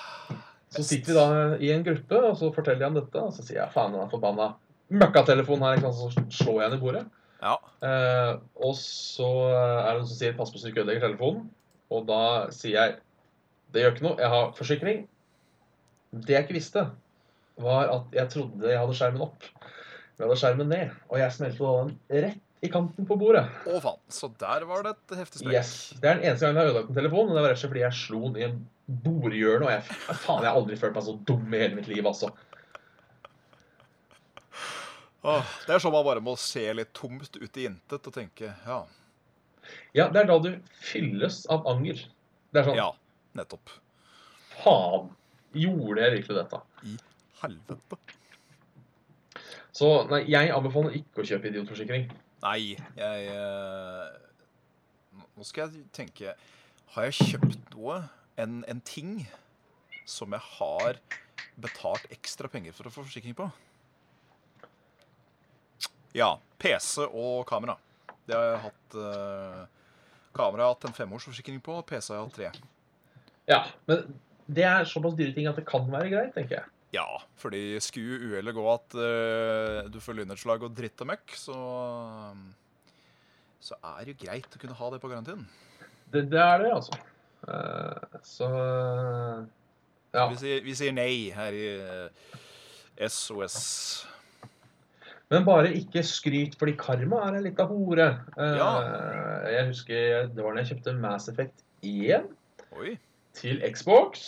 Så 0.71 0.83
sitter 0.83 1.11
vi 1.11 1.17
da 1.17 1.57
i 1.63 1.73
en 1.73 1.83
gruppe, 1.83 2.21
og 2.29 2.37
så 2.39 2.53
forteller 2.55 2.85
jeg 2.85 2.93
om 2.93 2.99
dette. 3.01 3.19
Og 3.19 3.35
så 3.35 3.43
sier 3.43 3.61
jeg 3.61 3.73
faen, 3.75 3.91
den 3.91 4.03
er 4.03 4.11
forbanna 4.11 4.53
møkkatelefon 4.87 5.63
her. 5.65 5.83
Så 5.91 6.09
slår 6.13 6.61
jeg 6.61 6.69
henne 6.69 6.79
i 6.79 6.83
bordet. 6.83 7.03
Ja. 7.41 7.57
Eh, 7.85 8.31
og 8.63 8.73
så 8.79 9.27
er 9.51 9.91
det 9.91 9.99
noen 9.99 10.09
som 10.09 10.17
sier 10.17 10.33
'pass 10.33 10.51
på 10.51 10.57
så 10.57 10.67
du 10.67 10.71
ikke 10.71 10.81
ødelegger 10.81 11.07
telefonen'. 11.09 11.49
Og 11.91 12.07
da 12.07 12.49
sier 12.51 12.79
jeg 12.79 12.95
'det 13.71 13.83
gjør 13.83 13.93
ikke 13.93 14.07
noe, 14.07 14.17
jeg 14.17 14.29
har 14.29 14.51
forsikring'. 14.57 15.07
Det 16.12 16.36
jeg 16.36 16.46
ikke 16.46 16.58
visste, 16.58 16.84
var 17.62 17.89
at 17.91 18.15
jeg 18.15 18.32
trodde 18.34 18.70
jeg 18.70 18.80
hadde 18.80 18.98
skjermen 18.98 19.26
opp. 19.28 19.48
Men 19.62 20.24
jeg 20.24 20.28
hadde 20.28 20.41
skjermen 20.41 20.72
ned, 20.72 20.93
og 21.10 21.20
jeg 21.22 21.36
smelte 21.36 21.72
den 21.78 21.96
rett 22.26 22.43
i 22.65 22.70
kanten 22.74 23.06
på 23.06 23.17
bordet. 23.20 23.43
Å, 23.70 23.78
faen. 23.84 24.00
Så 24.10 24.30
der 24.41 24.65
var 24.70 24.86
det 24.86 24.96
et 24.96 25.20
heftig 25.20 25.43
sprekk. 25.43 25.54
Yes. 25.54 25.74
Det 26.02 26.10
er 26.10 26.17
den 26.17 26.30
eneste 26.32 26.48
gangen 26.48 26.58
jeg 26.58 26.65
har 26.65 26.72
ødelagt 26.72 26.91
en 26.91 26.98
telefon, 26.98 27.30
og 27.30 27.38
det 27.38 27.43
var 27.43 27.52
rett 27.52 27.60
og 27.60 27.62
slett 27.62 27.74
fordi 27.74 27.84
jeg 27.84 27.98
slo 28.00 28.22
den 28.26 28.39
i 28.39 28.46
en 28.48 28.58
bordhjørne. 29.06 29.67
Og 29.67 29.74
jeg, 29.76 29.98
faen, 30.24 30.41
jeg 30.41 30.50
har 30.50 30.60
aldri 30.62 30.80
følt 30.82 30.98
meg 30.98 31.06
så 31.06 31.15
dum 31.30 31.54
i 31.54 31.62
hele 31.62 31.78
mitt 31.78 31.89
liv, 31.91 32.10
altså. 32.10 32.32
Åh, 35.28 35.54
det 35.67 35.76
er 35.76 35.84
sånn 35.84 35.93
man 35.93 36.06
bare 36.08 36.24
må 36.24 36.38
se 36.39 36.63
litt 36.78 36.93
tomt 36.96 37.36
ut 37.36 37.60
i 37.60 37.65
intet 37.67 38.06
og 38.08 38.13
tenke 38.15 38.48
ja, 38.48 38.78
Ja, 39.98 40.06
det 40.13 40.22
er 40.22 40.30
da 40.30 40.38
du 40.39 40.52
fylles 40.80 41.41
av 41.52 41.65
anger. 41.67 42.00
Det 42.54 42.62
er 42.62 42.70
sånn 42.70 42.80
ja, 42.80 42.88
nettopp. 43.38 43.74
Faen, 44.62 45.10
gjorde 45.53 46.03
jeg 46.03 46.17
virkelig 46.17 46.39
dette? 46.41 46.62
I 46.83 46.97
Helvete. 47.41 47.97
Så 49.77 49.89
nei, 50.10 50.23
jeg 50.31 50.49
anbefaler 50.53 50.95
ikke 50.97 51.21
å 51.21 51.27
kjøpe 51.27 51.51
idiotforsikring. 51.51 52.07
Nei, 52.41 52.62
jeg 52.97 53.29
uh, 53.33 54.10
Nå 55.38 55.45
skal 55.45 55.71
jeg 55.71 55.88
tenke 55.93 56.33
Har 56.93 57.07
jeg 57.07 57.31
kjøpt 57.31 57.71
noe, 57.73 58.03
en, 58.38 58.60
en 58.69 58.81
ting, 58.86 59.23
som 60.05 60.33
jeg 60.33 60.43
har 60.60 60.99
betalt 61.62 62.05
ekstra 62.13 62.49
penger 62.49 62.75
for 62.77 62.89
å 62.89 62.93
få 62.93 63.05
forsikring 63.05 63.38
på? 63.38 63.49
Ja. 66.17 66.36
PC 66.57 67.05
og 67.05 67.43
kamera. 67.49 67.77
Det 68.25 68.33
har 68.33 68.47
jeg 68.47 68.62
hatt 68.65 68.97
uh, 68.97 69.65
Kamera 70.38 70.65
har 70.65 70.71
jeg 70.71 70.75
hatt 70.75 70.88
en 70.89 70.97
femårsforsikring 70.97 71.62
på, 71.65 71.79
PC 71.89 72.13
har 72.13 72.19
jeg 72.19 72.25
hatt 72.25 72.38
tre. 72.38 72.49
Ja, 73.47 73.60
men 73.89 74.17
det 74.47 74.65
er 74.67 74.88
såpass 74.89 75.15
dyre 75.17 75.36
ting 75.36 75.49
at 75.49 75.60
det 75.60 75.65
kan 75.67 75.88
være 75.91 76.12
greit, 76.13 76.33
tenker 76.36 76.60
jeg. 76.62 76.71
Ja, 76.95 77.05
fordi 77.36 77.75
skulle 77.83 78.31
uhellet 78.31 78.55
gå 78.55 78.63
at 78.71 78.95
uh, 78.95 79.89
du 79.91 79.99
får 79.99 80.21
lynnedslag 80.21 80.63
og 80.63 80.75
dritt 80.77 81.03
og 81.03 81.12
møkk, 81.12 81.36
så 81.36 81.57
Så 83.60 83.75
er 83.83 84.05
det 84.05 84.13
jo 84.13 84.25
greit 84.25 84.55
å 84.55 84.62
kunne 84.62 84.77
ha 84.79 84.89
det 84.93 85.01
på 85.03 85.10
garantien. 85.12 85.43
Det, 86.13 86.29
det 86.31 86.39
er 86.39 86.63
det, 86.63 86.71
altså. 86.71 86.95
Uh, 87.43 88.19
så 88.23 88.47
ja. 90.17 90.27
Vi, 90.31 90.38
sier, 90.39 90.62
vi 90.65 90.75
sier 90.77 90.93
nei 90.95 91.29
her 91.36 91.55
i 91.55 91.65
eh, 91.77 92.38
SOS. 93.12 93.57
Men 95.27 95.43
bare 95.47 95.73
ikke 95.75 96.03
skryt, 96.07 96.55
fordi 96.60 96.77
karma 96.79 97.25
er 97.27 97.38
en 97.38 97.45
lita 97.45 97.67
hore. 97.67 98.07
Eh, 98.38 98.55
Ja. 98.57 98.71
Jeg 99.51 99.67
husker 99.73 100.31
det 100.33 100.43
var 100.43 100.55
da 100.55 100.63
jeg 100.63 100.71
kjøpte 100.73 100.95
Mass 100.99 101.27
Effect 101.31 101.63
1 101.86 102.25
Oi. 102.77 102.95
Til 103.38 103.62
Xbox. 103.73 104.28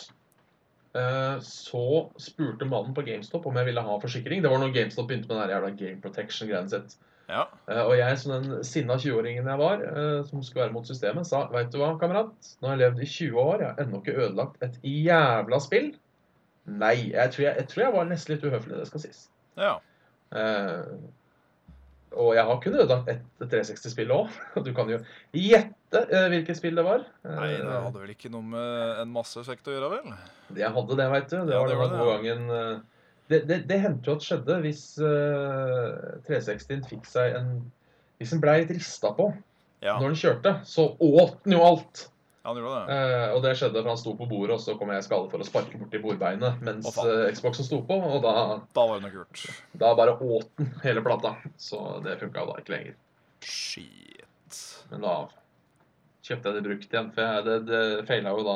Eh, 0.98 1.36
Så 1.45 1.84
spurte 2.22 2.65
mannen 2.65 2.95
på 2.98 3.04
GameStop 3.06 3.45
om 3.50 3.58
jeg 3.60 3.67
ville 3.69 3.84
ha 3.86 4.00
forsikring. 4.02 4.41
Det 4.41 4.50
var 4.52 4.62
når 4.63 4.74
GameStop 4.74 5.08
begynte 5.10 5.30
med 5.30 5.41
den 5.43 5.54
jævla 5.54 5.69
Game 5.78 6.02
Protection-greiene 6.02 6.72
sitt. 6.72 6.95
Ja. 7.30 7.43
Eh, 7.69 7.84
Og 7.86 7.93
jeg, 7.98 8.17
som 8.17 8.32
den 8.38 8.63
sinna 8.65 8.95
20-åringen 8.98 9.45
jeg 9.52 9.62
var, 9.62 9.84
eh, 9.86 10.24
som 10.26 10.41
skulle 10.43 10.63
være 10.65 10.74
mot 10.74 10.88
systemet, 10.89 11.28
sa 11.30 11.43
Veit 11.54 11.69
du 11.72 11.78
hva, 11.78 11.91
kamerat? 12.02 12.32
Nå 12.62 12.72
har 12.72 12.78
jeg 12.78 12.84
levd 12.88 13.04
i 13.06 13.10
20 13.12 13.38
år, 13.43 13.60
jeg 13.62 13.69
har 13.76 13.84
ennå 13.86 14.02
ikke 14.02 14.17
ødelagt 14.17 14.63
et 14.65 14.80
jævla 14.82 15.60
spill. 15.62 15.91
Nei. 16.65 16.95
Jeg 17.13 17.32
tror 17.36 17.43
jeg, 17.45 17.56
jeg, 17.62 17.67
tror 17.69 17.84
jeg 17.84 17.93
var 17.93 18.10
nesten 18.10 18.34
litt 18.36 18.43
uhøflig, 18.50 18.78
det 18.82 18.88
skal 18.89 19.06
sies. 19.06 19.24
ja. 19.58 19.78
Og 22.17 22.32
jeg 22.34 22.45
har 22.48 22.60
kun 22.63 22.76
ødelagt 22.80 23.10
et 23.12 23.26
360-spill 23.52 24.12
òg. 24.15 24.38
Du 24.65 24.72
kan 24.78 24.89
jo 24.89 24.98
gjette 25.36 26.04
eh, 26.10 26.28
hvilket 26.34 26.58
spill 26.58 26.80
det 26.80 26.86
var. 26.86 27.04
Eh, 27.26 27.36
Nei, 27.36 27.50
det 27.58 27.82
hadde 27.86 28.02
vel 28.02 28.13
ikke 28.15 28.32
noe 28.34 28.45
med 28.56 29.02
en 29.04 29.12
masse 29.13 29.38
effekt 29.41 29.69
å 29.69 29.76
gjøre, 29.76 29.91
vel? 29.98 30.15
Jeg 30.58 30.74
hadde 30.76 30.98
det, 31.00 31.10
veit 31.13 31.28
du. 31.30 31.38
Det 31.45 31.54
Ja, 31.54 31.62
var 31.62 31.69
det 31.69 31.78
var 31.82 31.93
det, 31.93 32.08
gangen 32.13 32.56
eh, 32.56 32.80
Det, 33.30 33.41
det, 33.50 33.60
det 33.69 33.82
hendte 33.84 34.10
jo 34.10 34.15
at 34.17 34.26
skjedde 34.26 34.56
hvis 34.63 34.84
uh, 35.06 36.17
360-en 36.26 36.88
fikk 36.89 37.06
seg 37.06 37.36
en 37.38 37.52
Hvis 38.17 38.34
den 38.34 38.41
blei 38.41 38.63
rista 38.69 39.12
på 39.13 39.30
Ja, 39.86 40.00
når 40.00 40.08
den 40.10 40.19
kjørte, 40.24 40.56
så 40.67 40.89
åt 40.98 41.38
den 41.45 41.54
jo 41.56 41.62
alt. 41.63 42.08
Han 42.49 42.59
gjorde 42.59 42.79
det. 42.89 42.97
Eh, 42.97 43.33
og 43.35 43.41
det 43.45 43.53
skjedde 43.59 43.81
for 43.83 43.91
han 43.93 43.99
sto 44.01 44.13
på 44.19 44.27
bordet, 44.29 44.55
og 44.57 44.62
så 44.63 44.75
kom 44.79 44.91
jeg 44.93 45.03
i 45.03 45.07
skade 45.07 45.29
for 45.31 45.41
å 45.43 45.47
sparke 45.47 45.79
borti 45.81 46.01
bordbeinet 46.03 46.62
mens 46.65 46.89
oh, 46.91 46.99
eh, 47.05 47.29
Xboxen 47.35 47.67
sto 47.67 47.79
på, 47.88 47.97
og 48.09 48.19
da, 48.25 48.33
Da 48.75 48.85
var 48.89 48.99
det 48.99 49.07
noe 49.07 49.15
kult. 49.23 49.45
da 49.83 49.93
bare 49.97 50.17
åt 50.17 50.49
den 50.59 50.71
hele 50.83 51.03
plata. 51.05 51.35
Så 51.62 51.81
det 52.05 52.17
funka 52.21 52.45
da 52.49 52.57
ikke 52.62 52.75
lenger. 52.75 52.97
Shit. 53.45 54.59
Men 54.91 55.05
da 55.05 55.15
kjøpte 56.25 56.49
jeg 56.51 56.57
det 56.59 56.65
brukt 56.67 56.93
igjen, 56.93 57.12
for 57.15 57.25
jeg, 57.25 57.45
det, 57.47 57.57
det 57.69 58.07
feila 58.09 58.33
jo 58.38 58.43
da 58.45 58.55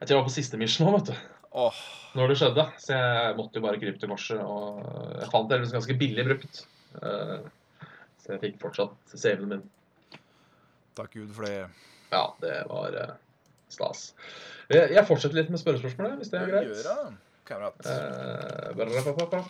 Jeg 0.00 0.08
tror 0.08 0.14
jeg 0.16 0.20
var 0.22 0.28
på 0.30 0.34
siste 0.34 0.58
mission 0.60 0.88
nå, 0.88 0.96
vet 0.98 1.10
du. 1.12 1.32
Oh. 1.56 1.76
Når 2.18 2.32
det 2.32 2.36
skjedde. 2.40 2.64
Så 2.82 2.96
jeg 2.96 3.36
måtte 3.38 3.56
jo 3.60 3.64
bare 3.64 3.78
krype 3.80 4.00
til 4.02 4.10
korset. 4.10 4.40
Og 4.44 4.80
jeg 5.22 5.28
fant 5.32 5.48
det 5.48 5.56
heldigvis 5.56 5.76
ganske 5.76 5.96
billig 6.02 6.24
brukt. 6.28 6.62
Eh, 7.00 7.38
Så 8.24 8.34
jeg 8.34 8.42
fikk 8.42 8.56
fortsatt 8.60 9.14
saven 9.16 9.48
min. 9.52 9.62
takk 10.98 11.12
Gud 11.14 11.30
for 11.36 11.46
det. 11.46 11.68
Ja, 12.12 12.24
det 12.42 12.56
var 12.70 12.96
eh, 13.02 13.14
stas. 13.72 14.08
Jeg 14.72 14.90
jeg 14.94 15.06
fortsetter 15.06 15.38
litt 15.38 15.52
med 15.52 15.62
spørrespørsmålet, 15.62 16.18
hvis 16.20 16.32
det 16.32 16.40
er 16.40 16.50
greit. 16.52 16.72
Gjør 16.72 16.88
det, 16.90 17.14
kamerat. 17.46 17.86
Eh. 17.86 19.46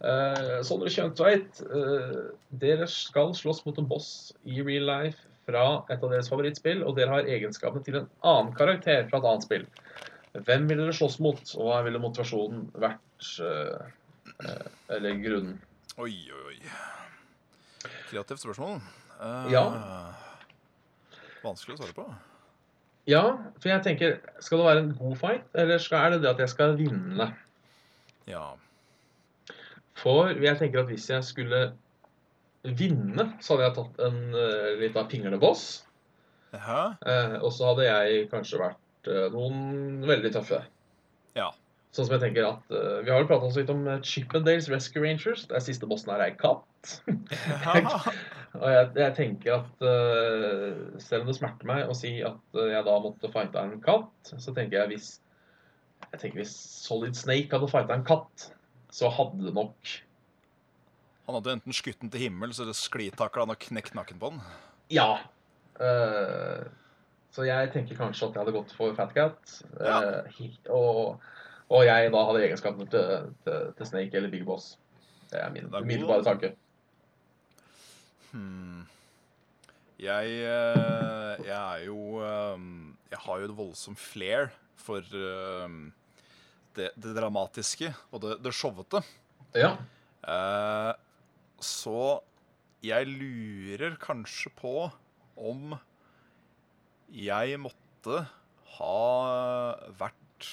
Eh, 0.00 0.60
Sondre 0.64 0.88
Kjøntveit, 0.92 1.60
eh, 1.66 2.20
dere 2.62 2.86
skal 2.88 3.34
slåss 3.36 3.64
mot 3.66 3.78
en 3.82 3.88
boss 3.90 4.32
i 4.48 4.62
real 4.64 4.86
life 4.88 5.26
fra 5.48 5.84
et 5.90 6.02
av 6.02 6.12
deres 6.12 6.30
favorittspill, 6.30 6.84
og 6.86 6.96
dere 6.96 7.12
har 7.18 7.28
egenskapene 7.28 7.84
til 7.84 8.00
en 8.00 8.08
annen 8.22 8.54
karakter 8.56 9.08
fra 9.10 9.18
et 9.20 9.28
annet 9.28 9.46
spill. 9.46 9.66
Hvem 10.32 10.68
ville 10.70 10.86
dere 10.86 10.94
slåss 10.96 11.18
mot, 11.20 11.42
og 11.58 11.68
hva 11.68 11.82
ville 11.84 12.00
motivasjonen 12.02 12.68
vært? 12.80 13.02
eh, 13.44 13.86
eh, 14.46 14.66
eller 14.96 15.20
grunnen? 15.20 15.60
Oi, 15.98 16.14
oi, 16.32 16.54
oi. 16.54 16.58
Kreativt 18.10 18.40
spørsmål. 18.40 18.80
Uh, 19.20 19.50
Ja. 19.52 19.64
Vanskelig 21.44 21.76
å 21.76 21.82
svare 21.82 21.96
på. 21.96 22.06
Ja, 23.08 23.24
for 23.58 23.72
jeg 23.72 23.82
tenker, 23.86 24.18
skal 24.44 24.60
det 24.60 24.66
være 24.66 24.82
en 24.84 24.96
god 24.98 25.14
fight, 25.18 25.46
eller 25.58 25.80
skal, 25.82 26.04
er 26.04 26.14
det 26.14 26.24
det 26.24 26.32
at 26.34 26.42
jeg 26.44 26.52
skal 26.52 26.76
vinne? 26.78 27.30
Ja. 28.28 28.46
For 29.98 30.30
jeg 30.36 30.58
tenker 30.60 30.84
at 30.84 30.92
hvis 30.92 31.08
jeg 31.10 31.26
skulle 31.26 31.62
vinne, 32.62 33.30
så 33.40 33.56
hadde 33.56 33.68
jeg 33.68 33.78
tatt 33.78 34.02
en 34.06 34.20
uh, 34.36 34.74
lita 34.80 35.06
pingleboss. 35.08 35.64
boss 35.80 35.86
Eh, 36.52 37.36
og 37.38 37.52
så 37.54 37.70
hadde 37.70 37.86
jeg 37.86 38.28
kanskje 38.30 38.58
vært 38.60 39.10
uh, 39.10 39.26
noen 39.34 40.02
veldig 40.06 40.32
tøffe. 40.34 40.64
Ja. 41.38 41.50
Sånn 41.94 42.06
som 42.06 42.16
jeg 42.16 42.22
tenker 42.24 42.46
at 42.46 42.74
uh, 42.74 43.00
Vi 43.04 43.10
har 43.10 43.22
jo 43.22 43.28
prata 43.30 43.50
litt 43.54 43.70
om 43.72 43.86
uh, 43.86 44.00
Chippendales 44.02 44.70
Rescue 44.70 45.02
Rangers. 45.04 45.46
Der 45.50 45.62
siste 45.62 45.88
bossen 45.90 46.10
her 46.12 46.22
er 46.24 46.32
ei 46.32 46.38
katt. 46.38 46.96
Og 48.58 48.66
jeg, 48.66 48.86
jeg 48.98 49.14
tenker 49.14 49.56
at 49.60 49.82
uh, 49.84 51.00
selv 51.02 51.22
om 51.22 51.30
det 51.30 51.36
smerter 51.38 51.68
meg 51.70 51.90
å 51.90 51.94
si 51.94 52.16
at 52.26 52.56
eh, 52.58 52.72
jeg 52.72 52.86
da 52.86 52.94
måtte 53.02 53.30
fighte 53.30 53.62
en 53.62 53.76
katt, 53.84 54.32
så 54.32 54.54
tenker 54.56 54.80
jeg 54.80 54.90
hvis 54.94 55.10
jeg 56.10 56.22
tenker 56.22 56.40
hvis 56.40 56.54
Solid 56.82 57.14
Snake 57.14 57.52
hadde 57.54 57.68
fighta 57.70 57.94
en 57.94 58.06
katt, 58.08 58.48
så 58.90 59.10
hadde 59.14 59.44
det 59.44 59.52
nok 59.54 59.92
Han 61.28 61.36
hadde 61.36 61.52
enten 61.54 61.76
skutt 61.76 62.00
den 62.02 62.10
til 62.10 62.24
himmels 62.24 62.58
eller 62.58 62.74
sklitakla 62.74 63.44
han 63.44 63.54
og 63.54 63.60
knekt 63.62 63.94
nakken 63.94 64.18
på 64.18 64.32
den. 64.32 64.42
Ja. 64.90 65.20
Uh, 65.78 66.66
så 67.30 67.46
jeg 67.46 67.70
tenker 67.70 68.00
kanskje 68.00 68.26
at 68.26 68.34
jeg 68.34 68.42
hadde 68.42 68.56
gått 68.56 68.74
for 68.74 68.96
Fat 68.98 69.14
Cat. 69.14 69.60
Ja. 69.78 70.24
og, 70.74 71.20
og 71.70 71.84
jeg 71.86 72.10
da 72.10 72.24
hadde 72.26 72.42
egenskapene 72.48 72.90
til, 72.90 73.30
til, 73.46 73.70
til 73.78 73.90
Snake 73.92 74.18
eller 74.18 74.34
Big 74.34 74.42
Boss. 74.48 74.72
Det 75.30 75.38
er 75.38 75.54
min 75.54 75.70
Det 75.70 75.84
umiddelbare 75.84 76.26
tanke. 76.26 76.56
Hmm. 78.30 78.86
Jeg, 80.00 80.32
eh, 80.48 81.40
jeg 81.44 81.56
er 81.56 81.80
jo 81.84 82.22
eh, 82.24 82.62
Jeg 83.10 83.20
har 83.20 83.40
jo 83.40 83.48
et 83.50 83.56
voldsomt 83.58 84.00
flair 84.00 84.48
for 84.80 85.04
eh, 85.04 85.74
det, 86.78 86.88
det 86.96 87.12
dramatiske 87.18 87.90
og 88.08 88.22
det, 88.24 88.38
det 88.44 88.54
showete. 88.56 89.02
Ja. 89.58 89.74
Så 91.60 92.20
jeg 92.86 93.08
lurer 93.10 93.96
kanskje 94.00 94.52
på 94.56 94.74
om 95.40 95.74
jeg 97.10 97.58
måtte 97.58 98.22
ha 98.76 99.00
vært 99.98 100.48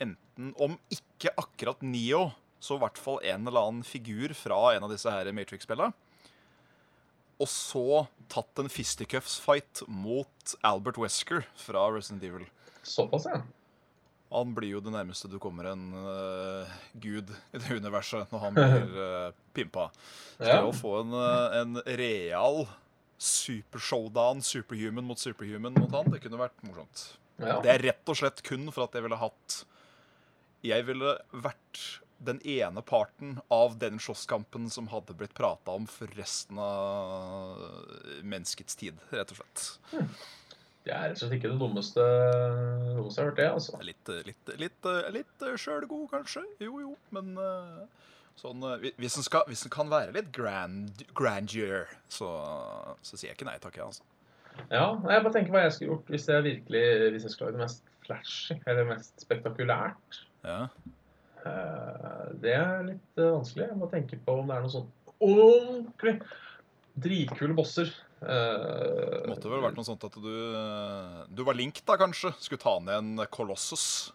enten 0.00 0.54
Om 0.56 0.78
ikke 0.94 1.34
akkurat 1.38 1.82
Neo, 1.84 2.30
så 2.62 2.78
i 2.78 2.82
hvert 2.82 2.98
fall 2.98 3.20
en 3.26 3.46
eller 3.50 3.68
annen 3.68 3.86
figur 3.86 4.32
fra 4.38 4.72
en 4.74 4.86
av 4.86 4.94
disse 4.94 5.12
her 5.12 5.28
Matrix-spillene. 5.36 5.92
Og 7.38 7.50
så 7.50 8.06
tatt 8.32 8.60
en 8.60 8.70
fisticuffs-fight 8.72 9.84
mot 9.86 10.56
Albert 10.66 10.98
Wesker 10.98 11.46
fra 11.58 11.86
Resident 11.94 12.24
Evil. 12.26 12.48
Såpass, 12.82 13.28
ja. 13.30 13.42
Han 14.28 14.50
blir 14.56 14.74
jo 14.74 14.80
det 14.84 14.92
nærmeste 14.92 15.30
du 15.32 15.38
kommer 15.40 15.70
en 15.70 15.86
uh, 15.94 16.72
gud 17.00 17.30
i 17.32 17.60
det 17.62 17.78
universet 17.78 18.28
når 18.34 18.42
han 18.42 18.58
blir 18.58 18.98
uh, 18.98 19.30
pimpa. 19.56 19.86
Så 20.36 20.50
det 20.50 20.58
å 20.66 20.74
få 20.76 20.98
en, 21.00 21.14
eh, 21.16 21.56
en 21.62 21.80
real 21.98 22.66
super-showdown, 23.18 24.42
superhuman 24.44 25.06
mot 25.08 25.18
superhuman 25.18 25.74
mot 25.78 25.96
han, 25.96 26.10
det 26.12 26.20
kunne 26.22 26.38
vært 26.38 26.60
morsomt. 26.66 27.06
ja. 27.40 27.56
Det 27.64 27.72
er 27.72 27.84
rett 27.88 28.12
og 28.12 28.20
slett 28.20 28.42
kun 28.46 28.68
for 28.68 28.84
at 28.84 28.94
jeg 28.94 29.06
ville 29.06 29.18
hatt 29.18 29.62
Jeg 30.66 30.84
ville 30.86 31.16
vært 31.32 31.82
den 32.18 32.40
ene 32.46 32.82
parten 32.82 33.36
av 33.54 33.76
den 33.78 34.00
slåsskampen 34.02 34.66
som 34.70 34.88
hadde 34.92 35.14
blitt 35.14 35.34
prata 35.38 35.76
om 35.78 35.86
for 35.90 36.10
resten 36.18 36.58
av 36.58 37.62
menneskets 38.26 38.76
tid, 38.78 38.98
rett 39.14 39.32
og 39.34 39.40
slett. 39.40 39.64
Det 40.86 40.94
er 40.94 41.10
rett 41.10 41.18
og 41.18 41.22
slett 41.22 41.36
ikke 41.38 41.52
det 41.52 41.60
dummeste, 41.60 42.04
dummeste 42.96 43.20
jeg 43.20 43.24
har 43.24 43.30
hørt, 43.30 43.38
det. 43.38 43.48
altså. 43.52 43.80
Litt, 43.86 44.12
litt, 44.26 44.52
litt, 44.58 44.90
litt 45.14 45.46
sjølgod, 45.60 46.06
kanskje. 46.12 46.42
Jo, 46.64 46.78
jo. 46.82 46.92
Men 47.14 47.34
eh, 47.42 48.12
sånn 48.40 48.64
eh, 48.66 48.88
Hvis 48.96 49.18
den, 49.18 49.26
skal, 49.26 49.46
hvis 49.50 49.66
den 49.66 49.74
kan 49.74 49.90
være 49.92 50.14
litt 50.16 50.30
grand, 50.34 51.04
grandeur, 51.18 51.90
så, 52.10 52.30
så 53.02 53.18
sier 53.18 53.32
jeg 53.32 53.38
ikke 53.38 53.50
nei 53.50 53.58
takk, 53.62 53.78
jeg, 53.78 53.90
altså. 53.92 54.06
Ja, 54.72 54.88
Jeg 55.06 55.22
bare 55.22 55.34
tenker 55.36 55.54
hva 55.54 55.60
jeg 55.68 55.74
skulle 55.76 55.92
gjort 55.92 56.08
hvis 56.10 56.24
jeg 56.26 56.42
virkelig 56.42 56.84
hvis 57.14 57.26
jeg 57.28 57.30
skulle 57.30 57.52
lage 57.52 57.58
det 57.60 57.66
mest 57.68 57.92
flashy 58.08 58.56
eller 58.66 58.88
mest 58.88 59.22
spektakulært. 59.22 60.22
Ja. 60.42 60.64
Eh, 61.48 62.26
Det 62.42 62.52
er 62.54 62.84
litt 62.86 63.20
eh, 63.20 63.32
vanskelig. 63.34 63.68
Jeg 63.70 63.80
må 63.80 63.88
tenke 63.92 64.18
på 64.24 64.36
om 64.42 64.50
det 64.50 64.58
er 64.58 64.66
noe 64.66 64.74
sånn 64.74 64.90
ordentlig 65.24 66.18
dritkule 66.98 67.56
bosser. 67.58 67.90
Eh, 68.22 69.24
Måtte 69.30 69.50
vel 69.50 69.62
vært 69.62 69.78
noe 69.78 69.86
sånt 69.86 70.02
at 70.08 70.16
du 70.18 70.32
Du 71.30 71.44
var 71.46 71.54
Link, 71.58 71.80
da, 71.86 71.96
kanskje? 72.00 72.32
Skulle 72.42 72.62
ta 72.62 72.78
ned 72.82 72.96
en 72.98 73.26
Kolossus? 73.30 74.12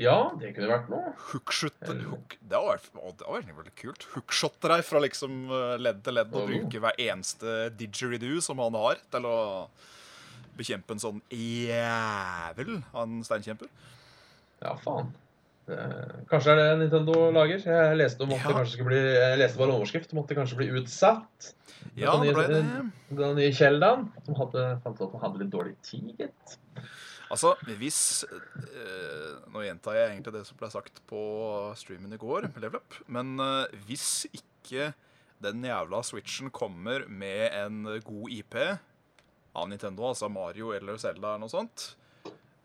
Ja, 0.00 0.30
det 0.40 0.54
kunne 0.56 0.70
vært 0.70 0.88
noe. 0.88 1.10
Hookshot, 1.28 1.76
hook, 1.84 2.38
Det 2.40 2.56
hadde 2.56 2.70
vært, 2.70 2.86
det 3.20 3.56
veldig 3.58 3.74
kult. 3.76 4.06
Hookshotte 4.14 4.70
deg 4.72 4.84
fra 4.88 5.02
liksom 5.04 5.42
ledd 5.76 6.00
til 6.06 6.16
ledd 6.16 6.32
og 6.32 6.48
bruke 6.48 6.80
hver 6.80 6.96
eneste 7.04 7.66
didgeridoo 7.76 8.40
som 8.40 8.62
han 8.64 8.78
har, 8.80 9.02
til 9.12 9.28
å 9.28 9.36
bekjempe 10.56 10.96
en 10.96 11.02
sånn 11.04 11.20
jævel 11.28 12.78
av 12.94 13.02
en 13.04 13.20
steinkjemper. 13.28 13.68
Ja, 14.64 14.72
faen. 14.80 15.12
Det- 15.66 16.26
Kanskje 16.30 16.50
er 16.52 16.56
det 16.56 16.78
Nintendo 16.80 17.30
lager. 17.30 17.58
Jeg 17.62 17.96
leste 18.00 18.22
om 18.24 18.32
at 18.32 18.42
det 18.42 18.54
kanskje 18.56 18.72
skulle 18.76 18.88
bli 18.90 19.00
Jeg 19.14 19.38
leste 19.38 19.58
bare 19.58 19.68
en 19.70 19.76
overskrift 19.80 20.12
om 20.12 20.18
at 20.22 20.26
det 20.28 20.36
kanskje 20.38 20.56
blir 20.56 20.72
utsatt. 20.80 21.52
Ja, 21.96 22.12
Den 22.16 22.26
nye- 22.26 22.34
ble 22.34 22.46
det. 22.48 22.62
Den 23.16 23.36
nye 23.36 23.52
Kjeldan, 23.52 24.08
som 24.24 24.34
hadde, 24.34 24.64
fant 24.82 24.96
ut 25.00 25.06
at 25.06 25.12
han 25.12 25.20
hadde 25.30 25.38
litt 25.44 25.50
dårlig 25.52 25.76
tid, 25.82 26.10
gitt. 26.18 26.56
Altså, 27.30 27.54
hvis 27.78 28.24
eh, 28.24 29.36
Nå 29.52 29.62
gjentar 29.62 29.94
jeg 29.94 30.10
egentlig 30.10 30.32
det 30.34 30.46
som 30.48 30.56
ble 30.58 30.70
sagt 30.72 31.00
på 31.06 31.20
streamen 31.78 32.12
i 32.12 32.18
går, 32.18 32.48
med 32.52 32.60
Level 32.64 32.80
Up. 32.80 32.94
Men 33.06 33.38
eh, 33.38 33.66
hvis 33.86 34.26
ikke 34.32 34.92
den 35.40 35.62
jævla 35.64 36.02
Switchen 36.04 36.50
kommer 36.50 37.06
med 37.08 37.52
en 37.54 37.84
god 38.04 38.30
IP 38.34 38.56
av 39.54 39.68
Nintendo, 39.70 40.08
altså 40.10 40.28
Mario 40.30 40.72
eller 40.76 40.98
Zelda 40.98 41.34
eller 41.34 41.38
noe 41.46 41.48
sånt, 41.52 41.94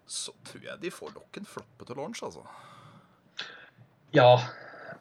så 0.06 0.34
tror 0.46 0.62
jeg 0.68 0.82
de 0.82 0.92
får 0.94 1.14
nok 1.16 1.38
en 1.38 1.46
floppe 1.50 1.86
til 1.88 1.96
launch, 1.98 2.22
altså. 2.26 2.44
Ja. 4.14 4.36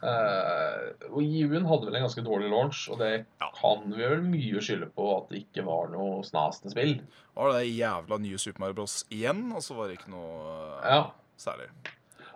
Uh, 0.05 0.91
og 1.15 1.23
Jiun 1.25 1.65
hadde 1.65 1.87
vel 1.89 1.97
en 1.97 2.05
ganske 2.05 2.25
dårlig 2.27 2.51
launch, 2.53 2.83
og 2.93 2.99
det 3.01 3.25
Ja. 3.41 3.49
kan 3.57 3.87
vi 3.91 4.03
vel 4.03 4.21
mye 4.23 4.61
skylde 4.61 4.91
på 4.93 5.07
at 5.17 5.31
det 5.31 5.47
ikke 5.47 5.65
var 5.65 5.89
noe 5.89 6.23
snasende 6.23 6.71
spill. 6.75 6.99
Var 7.35 7.53
det 7.53 7.71
jævla 7.73 8.19
nye 8.21 8.39
Super 8.39 8.61
Mario 8.61 8.75
Bros. 8.75 9.05
igjen, 9.11 9.51
og 9.57 9.63
så 9.65 9.75
var 9.75 9.89
det 9.89 9.99
ikke 9.99 10.11
noe 10.11 10.45
uh, 10.83 10.85
Ja. 10.85 11.11
særlig. 11.39 11.71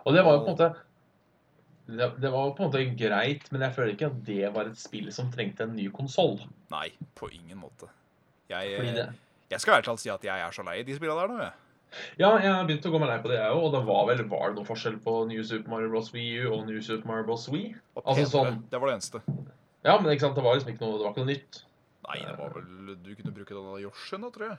Og 0.05 0.13
det 0.15 0.23
var 0.25 0.33
jo 0.33 0.39
på 0.45 0.49
en 0.49 0.55
måte 0.57 0.75
det, 1.89 2.21
det 2.21 2.31
var 2.31 2.51
på 2.53 2.63
en 2.63 2.69
måte 2.71 2.97
greit, 2.97 3.51
men 3.51 3.61
jeg 3.61 3.73
føler 3.73 3.93
ikke 3.95 4.05
at 4.11 4.25
det 4.25 4.53
var 4.53 4.65
et 4.69 4.77
spill 4.77 5.11
som 5.11 5.31
trengte 5.31 5.63
en 5.65 5.75
ny 5.75 5.89
konsoll. 5.89 6.39
Nei, 6.71 6.91
på 7.15 7.29
ingen 7.33 7.57
måte. 7.57 7.87
Jeg, 8.49 8.81
jeg 9.49 9.59
skal 9.61 9.71
i 9.73 9.75
hvert 9.77 9.85
fall 9.85 9.97
si 9.97 10.09
at 10.09 10.23
jeg 10.23 10.39
er 10.41 10.51
så 10.53 10.63
lei 10.65 10.83
de 10.83 10.93
spillene 10.97 11.19
der 11.21 11.27
nå, 11.33 11.39
jeg. 11.41 11.51
Ja, 12.19 12.29
jeg 12.37 12.51
har 12.53 12.65
begynt 12.69 12.85
å 12.85 12.91
gå 12.93 12.99
meg 13.01 13.09
lei 13.09 13.17
på 13.23 13.29
det, 13.31 13.37
jeg 13.39 13.51
òg. 13.55 13.63
Og 13.65 13.71
det 13.73 13.81
var 13.87 14.05
vel 14.09 14.23
var 14.29 14.49
det 14.51 14.55
noen 14.59 14.67
forskjell 14.67 14.99
på 15.03 15.13
New 15.27 15.41
Super 15.43 15.69
Mario 15.73 15.89
Bros. 15.89 16.11
Wii 16.13 16.45
U 16.45 16.53
og 16.53 16.67
New 16.67 16.79
Super 16.85 17.07
Mario 17.09 17.25
Bros. 17.25 17.47
Wii? 17.49 17.73
Altså 18.03 18.25
sånn- 18.29 18.63
Det 18.69 18.79
var 18.79 18.87
det 18.91 18.95
eneste. 18.99 19.21
Ja, 19.83 19.97
men 19.99 20.11
ikke 20.11 20.21
sant, 20.27 20.35
det 20.35 20.43
var 20.43 20.55
liksom 20.55 20.73
ikke 20.73 20.81
noe, 20.85 20.97
det 20.99 21.05
var 21.07 21.13
ikke 21.13 21.25
noe 21.25 21.33
nytt. 21.33 21.63
Nei, 22.09 22.17
det 22.25 22.37
var 22.37 22.49
vel 22.53 22.95
Du 23.03 23.15
kunne 23.15 23.33
bruke 23.33 23.53
denne 23.55 23.79
Yoshien, 23.81 24.21
da, 24.21 24.29
tror 24.29 24.49
jeg. 24.49 24.57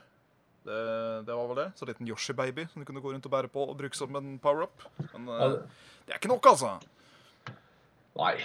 Det, 0.65 0.79
det 1.25 1.33
var 1.35 1.47
vel 1.47 1.55
det. 1.63 1.69
Så 1.79 1.87
liten 1.87 2.07
Yoshi-baby 2.07 2.67
som 2.69 2.81
du 2.81 2.85
kunne 2.85 3.01
gå 3.01 3.11
rundt 3.13 3.25
og 3.25 3.31
bære 3.31 3.49
på 3.51 3.63
og 3.69 3.77
bruke 3.79 3.95
som 3.95 4.15
en 4.15 4.37
power-up. 4.39 4.83
Men 5.13 5.27
Ja, 5.27 5.45
eh, 5.45 5.49
det- 5.49 5.69
det 6.05 6.13
er 6.15 6.19
ikke 6.19 6.33
nok, 6.35 6.43
altså. 6.45 6.79
Nei. 8.17 8.35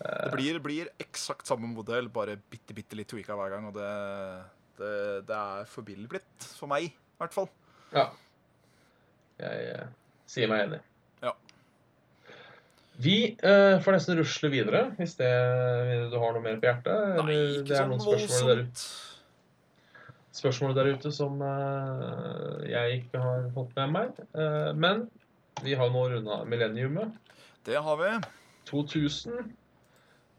Det 0.00 0.32
blir, 0.32 0.58
blir 0.62 0.88
eksakt 1.02 1.46
samme 1.46 1.66
modell, 1.68 2.08
bare 2.08 2.36
bitte, 2.50 2.72
bitte 2.76 2.96
litt 2.96 3.08
tweaka 3.08 3.34
hver 3.36 3.50
gang. 3.50 3.66
Og 3.66 3.74
det, 3.74 4.44
det, 4.78 5.26
det 5.26 5.36
er 5.36 5.64
for 5.64 5.82
billig 5.82 6.08
blitt. 6.08 6.46
For 6.56 6.66
meg, 6.70 6.84
i 6.84 6.94
hvert 7.20 7.32
fall. 7.34 7.48
Ja. 7.94 8.06
Jeg 9.40 9.68
eh, 9.74 9.84
sier 10.30 10.50
meg 10.50 10.66
enig. 10.66 10.80
Ja. 11.24 11.34
Vi 13.00 13.18
eh, 13.32 13.76
får 13.84 13.96
nesten 13.96 14.18
rusle 14.20 14.50
videre, 14.52 14.88
hvis 14.98 15.16
det, 15.20 15.30
du 16.12 16.18
har 16.20 16.34
noe 16.36 16.44
mer 16.44 16.60
på 16.60 16.68
hjertet. 16.68 17.14
Nei, 17.20 17.24
eller 17.24 17.62
det 17.64 17.76
er 17.76 17.84
sånn 17.84 17.94
noen 17.94 18.04
spørsmål 18.04 18.52
der, 18.52 18.66
ute 18.66 18.88
spørsmål 20.40 20.74
der 20.76 20.92
ute 20.94 21.12
som 21.14 21.40
eh, 21.44 22.68
jeg 22.70 23.00
ikke 23.00 23.22
har 23.22 23.48
fått 23.54 23.72
med 23.78 23.94
meg. 23.96 24.20
Eh, 24.34 24.70
men 24.78 25.06
vi 25.64 25.76
har 25.76 25.90
nå 25.92 26.06
runda 26.12 26.42
millenniumet. 26.48 27.16
Det 27.66 27.80
har 27.82 27.98
vi. 28.00 28.12
2000. 28.70 29.50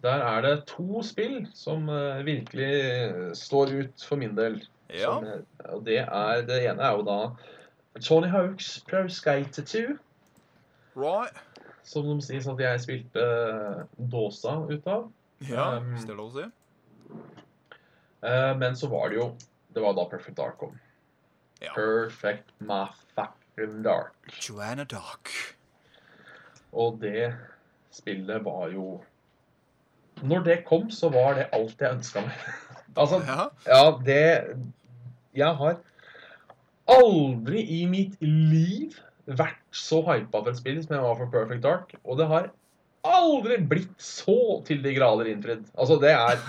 Der 0.01 0.23
er 0.25 0.45
det 0.45 0.53
to 0.71 1.03
spill 1.05 1.43
som 1.53 1.89
eh, 1.91 2.23
virkelig 2.25 3.35
står 3.37 3.75
ut 3.81 4.07
for 4.07 4.21
min 4.21 4.37
del. 4.37 4.61
Ja. 4.91 5.13
Som, 5.15 5.25
eh, 5.27 5.71
og 5.73 5.85
det 5.85 5.99
er 6.03 6.41
Det 6.47 6.57
ene 6.67 6.83
er 6.83 6.97
jo 6.97 7.03
da 7.07 7.19
Tony 7.99 8.27
Hawks 8.31 8.79
Pro 8.87 9.07
Skater 9.11 9.63
2. 9.63 9.97
Right. 10.95 11.35
Som 11.83 12.07
de 12.11 12.21
sier 12.23 12.43
at 12.53 12.59
jeg 12.59 12.81
spilte 12.85 13.23
eh, 13.23 13.83
dåsa 14.11 14.57
ut 14.69 14.87
av. 14.87 15.09
Ja, 15.49 15.77
Um, 15.77 15.93
hvis 15.95 16.03
det 16.05 16.13
er 16.13 16.19
lov 16.19 16.35
å 16.35 16.37
si. 16.37 16.47
Eh, 18.21 18.51
men 18.57 18.75
så 18.77 18.87
var 18.91 19.09
det 19.09 19.17
jo 19.17 19.31
Det 19.73 19.81
var 19.81 19.95
da 19.97 20.03
Perfect 20.11 20.37
Dark 20.37 20.57
kom. 20.59 20.75
Ja. 21.61 21.71
Perfect 21.73 22.51
motherfucking 22.59 23.81
Dark. 23.85 24.13
Joanna 24.43 24.83
Dark. 24.83 25.31
Og 26.71 26.99
det 27.01 27.33
spillet 27.91 28.43
var 28.45 28.69
jo 28.71 29.01
Når 30.21 30.43
det 30.45 30.57
kom, 30.67 30.89
så 30.91 31.09
var 31.09 31.33
det 31.39 31.47
alt 31.55 31.79
jeg 31.81 31.95
ønska 31.97 32.21
meg. 32.21 32.37
altså, 32.99 33.21
Ja. 33.25 33.47
ja, 33.65 33.97
det 34.05 34.21
Jeg 35.37 35.57
har 35.61 35.79
aldri 36.91 37.63
i 37.79 37.83
mitt 37.89 38.17
liv 38.23 38.97
vært 39.25 39.61
så 39.75 40.01
hypa 40.03 40.41
for 40.41 40.51
et 40.51 40.59
spill 40.59 40.79
som 40.83 40.97
jeg 40.97 41.05
var 41.05 41.19
for 41.19 41.31
Perfect 41.33 41.63
Dark. 41.63 41.93
Og 42.03 42.19
det 42.19 42.27
har 42.31 42.49
aldri 43.07 43.59
blitt 43.63 44.01
så 44.03 44.61
til 44.67 44.81
de 44.83 44.95
grader 44.97 45.29
innfridd. 45.31 45.69
Altså, 45.77 45.97
det 46.01 46.11
er 46.13 46.41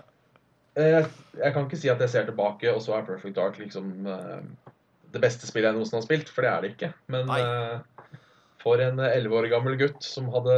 eh, 0.80 1.08
Jeg 1.40 1.56
kan 1.56 1.66
ikke 1.66 1.80
si 1.80 1.90
at 1.92 2.02
jeg 2.04 2.12
ser 2.12 2.28
tilbake, 2.28 2.70
og 2.72 2.82
så 2.84 2.98
er 2.98 3.08
Perfect 3.08 3.36
Dark 3.40 3.58
liksom 3.60 4.06
eh, 4.06 4.70
det 5.14 5.22
beste 5.22 5.46
spillet 5.46 5.70
jeg 5.70 5.78
noensinne 5.78 6.02
har 6.02 6.06
spilt, 6.06 6.30
for 6.30 6.46
det 6.46 6.52
er 6.52 6.62
det 6.62 6.72
ikke. 6.74 6.92
Men 7.12 7.30
eh, 7.34 8.18
for 8.62 8.80
en 8.80 9.02
elleve 9.04 9.42
år 9.42 9.50
gammel 9.52 9.76
gutt 9.80 10.02
som 10.06 10.30
hadde, 10.32 10.54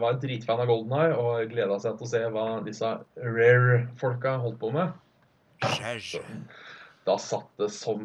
var 0.00 0.20
dritfan 0.22 0.62
av 0.62 0.68
Golden 0.70 0.94
Eye 1.00 1.16
og 1.18 1.52
gleda 1.52 1.80
seg 1.82 1.96
til 1.98 2.06
å 2.06 2.10
se 2.12 2.24
hva 2.34 2.48
disse 2.66 2.92
rare-folka 3.20 4.36
holdt 4.44 4.60
på 4.60 4.70
med, 4.76 4.92
Skjæsj. 5.60 6.20
Da 7.06 7.16
satt 7.18 7.48
det 7.58 7.70
som 7.74 8.04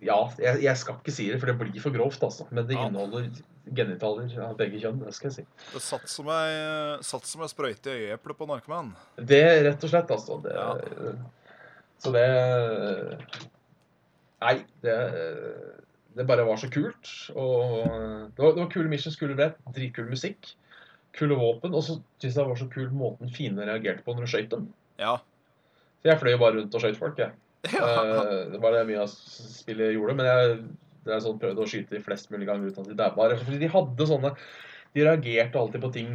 Ja, 0.00 0.28
jeg, 0.38 0.60
jeg 0.62 0.76
skal 0.78 0.94
ikke 1.00 1.10
si 1.10 1.24
det, 1.26 1.40
for 1.42 1.50
det 1.50 1.56
blir 1.58 1.80
for 1.82 1.90
grovt, 1.90 2.22
altså. 2.22 2.44
Men 2.54 2.68
det 2.68 2.76
Ja. 2.76 2.84
inneholder 2.86 3.30
genitaler 3.74 4.30
av 4.44 4.52
begge 4.56 4.78
kjønn. 4.78 5.00
Det 5.02 5.10
skal 5.16 5.28
jeg 5.32 5.34
si. 5.40 5.46
Det 5.72 5.82
satt 5.82 6.06
som 6.08 6.28
ei, 6.30 6.52
satt 7.02 7.26
som 7.26 7.42
ei 7.42 7.48
sprøyte 7.50 7.90
i 7.90 8.04
øyeeplet 8.06 8.38
på 8.38 8.46
narkoman. 8.46 8.92
Det 9.18 9.42
rett 9.66 9.82
og 9.82 9.90
slett, 9.90 10.10
altså. 10.14 10.38
Det, 10.44 10.54
Ja. 10.54 10.76
Så 11.98 12.12
det 12.14 12.28
Nei, 14.40 14.54
det 14.82 14.96
Det 16.18 16.26
bare 16.26 16.44
var 16.46 16.56
så 16.58 16.70
kult. 16.70 17.10
Og 17.34 17.84
det 18.34 18.38
var, 18.42 18.54
det 18.54 18.62
var 18.62 18.70
kule 18.72 18.88
missions, 18.90 19.16
kule 19.18 19.34
brett, 19.38 19.58
dritkul 19.74 20.08
musikk, 20.10 20.52
kule 21.14 21.34
våpen. 21.38 21.74
Og 21.74 21.82
så 21.82 21.98
syns 22.18 22.34
jeg 22.34 22.38
det 22.38 22.46
var 22.48 22.58
så 22.58 22.70
kul 22.72 22.88
måten 22.90 23.30
fiendene 23.34 23.66
reagerte 23.70 24.02
på 24.06 24.14
når 24.14 24.26
du 24.26 24.30
skøyt 24.32 24.50
dem. 24.54 24.72
Ja. 24.98 25.16
Så 26.02 26.10
jeg 26.10 26.18
fløy 26.22 26.32
jo 26.36 26.40
bare 26.42 26.56
rundt 26.58 26.74
og 26.74 26.82
skøyt 26.82 26.98
folk, 26.98 27.18
jeg. 27.18 27.30
ja. 27.30 27.44
Eh, 27.68 28.52
Det 28.52 28.60
var 28.62 28.72
det 28.76 28.84
mye 28.88 29.00
av 29.02 29.10
spillet 29.10 29.94
gjorde. 29.96 30.14
Men 30.18 30.28
jeg, 30.30 30.58
det 31.08 31.14
er 31.16 31.22
sånn, 31.24 31.38
prøvde 31.42 31.64
å 31.64 31.68
skyte 31.68 31.96
de 31.96 32.02
flest 32.04 32.30
mulig 32.32 32.46
ganger 32.48 32.70
uten 32.70 32.84
at 32.84 32.90
de 32.92 32.98
daua. 32.98 33.30
Fordi 33.42 33.58
de 33.62 33.70
hadde 33.72 34.06
sånne 34.10 34.34
De 34.94 35.04
reagerte 35.06 35.58
alltid 35.60 35.82
på 35.84 35.90
ting. 35.94 36.12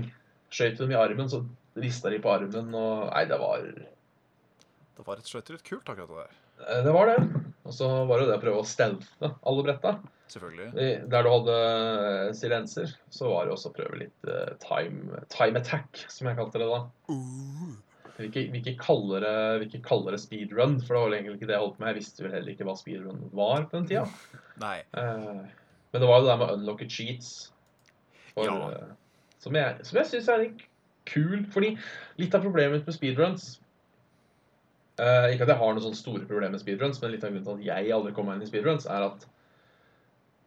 Skøyt 0.54 0.78
dem 0.80 0.94
i 0.94 0.98
armen, 1.00 1.30
så 1.32 1.41
rista 1.82 2.12
de 2.14 2.20
på 2.22 2.30
armen, 2.30 2.70
og 2.78 3.08
Nei, 3.10 3.26
det 3.30 3.39
var 3.41 3.64
Det 3.66 5.06
var 5.08 5.18
rett 5.18 5.26
og 5.28 5.32
slett 5.34 5.50
litt 5.54 5.64
kult, 5.66 5.88
akkurat 5.89 6.10
det 6.12 6.24
der. 6.24 6.34
Eh, 6.68 6.82
Det 6.86 6.94
var 6.96 7.12
det. 7.12 7.20
Og 7.64 7.74
så 7.74 7.88
var 8.06 8.20
det 8.20 8.26
jo 8.26 8.32
det 8.32 8.38
å 8.39 8.44
prøve 8.44 8.62
å 8.62 8.68
stelte 8.68 9.30
alle 9.48 9.64
bretta. 9.66 9.96
Selvfølgelig. 10.34 10.91
Der 11.12 11.24
du 11.26 11.30
hadde 11.32 11.56
eh, 11.64 12.34
silenser, 12.38 12.91
så 13.14 13.30
var 13.32 13.46
det 13.48 13.54
også 13.56 13.72
å 13.72 13.76
prøve 13.78 14.00
litt 14.02 14.30
time, 14.64 15.22
time 15.34 15.60
attack, 15.62 16.06
som 16.12 16.28
jeg 16.30 16.39
kalte 16.39 16.62
det 16.62 16.68
da. 16.72 16.80
Uh. 17.12 17.74
Vi 18.18 18.28
ikke, 18.30 18.43
vil 18.53 18.59
ikke 18.61 18.78
kaller 18.84 19.24
det, 19.26 19.59
vil 19.59 19.68
ikke 19.72 19.88
kalle 19.88 20.11
det 20.14 20.20
speedrun, 20.22 20.76
for 20.86 20.93
det 20.93 21.01
var 21.01 21.16
egentlig 21.18 21.38
ikke 21.39 21.47
det 21.49 21.55
jeg 21.55 21.64
holdt 21.64 21.80
med. 21.82 21.88
Jeg 21.89 21.97
visste 21.97 22.24
vel 22.24 22.32
heller 22.36 22.51
ikke 22.53 22.68
hva 22.68 22.76
speedrun 22.78 23.24
var 23.34 23.64
på 23.72 23.80
den 23.80 23.88
tida. 23.89 24.03
Nei. 24.61 24.76
Eh, 24.93 25.41
Men 25.93 26.01
det 26.01 26.09
var 26.09 26.20
jo 26.20 26.26
det 26.28 26.30
der 26.34 26.38
med 26.43 26.53
unlocket 26.59 26.91
cheats. 26.91 27.32
For, 28.36 28.45
Ja. 28.45 28.70
eh, 28.70 28.93
Som 29.39 29.55
jeg, 29.55 29.80
som 29.86 29.97
jeg 29.97 30.05
syns 30.11 30.30
er 30.30 30.38
litt 30.43 30.61
kul. 31.05 31.43
Fordi 31.51 31.78
litt 32.18 32.34
av 32.36 32.41
problemet 32.45 32.78
mitt 32.80 32.86
med 32.88 32.95
speedruns 32.95 33.59
uh, 34.99 35.28
Ikke 35.34 35.43
at 35.43 35.49
jeg 35.51 35.57
har 35.57 35.74
noen 35.74 35.82
sånne 35.84 35.97
store 35.99 36.26
problemer 36.30 36.51
med 36.53 36.61
speedruns, 36.61 37.01
men 37.01 37.11
litt 37.11 37.24
av 37.26 37.32
grunnen 37.34 37.45
til 37.47 37.57
at 37.57 37.66
jeg 37.66 37.91
aldri 37.95 38.14
kommer 38.14 38.34
meg 38.36 38.41
inn 38.43 38.47
i 38.47 38.51
speedruns, 38.51 38.86
er 38.86 39.07
at 39.09 39.26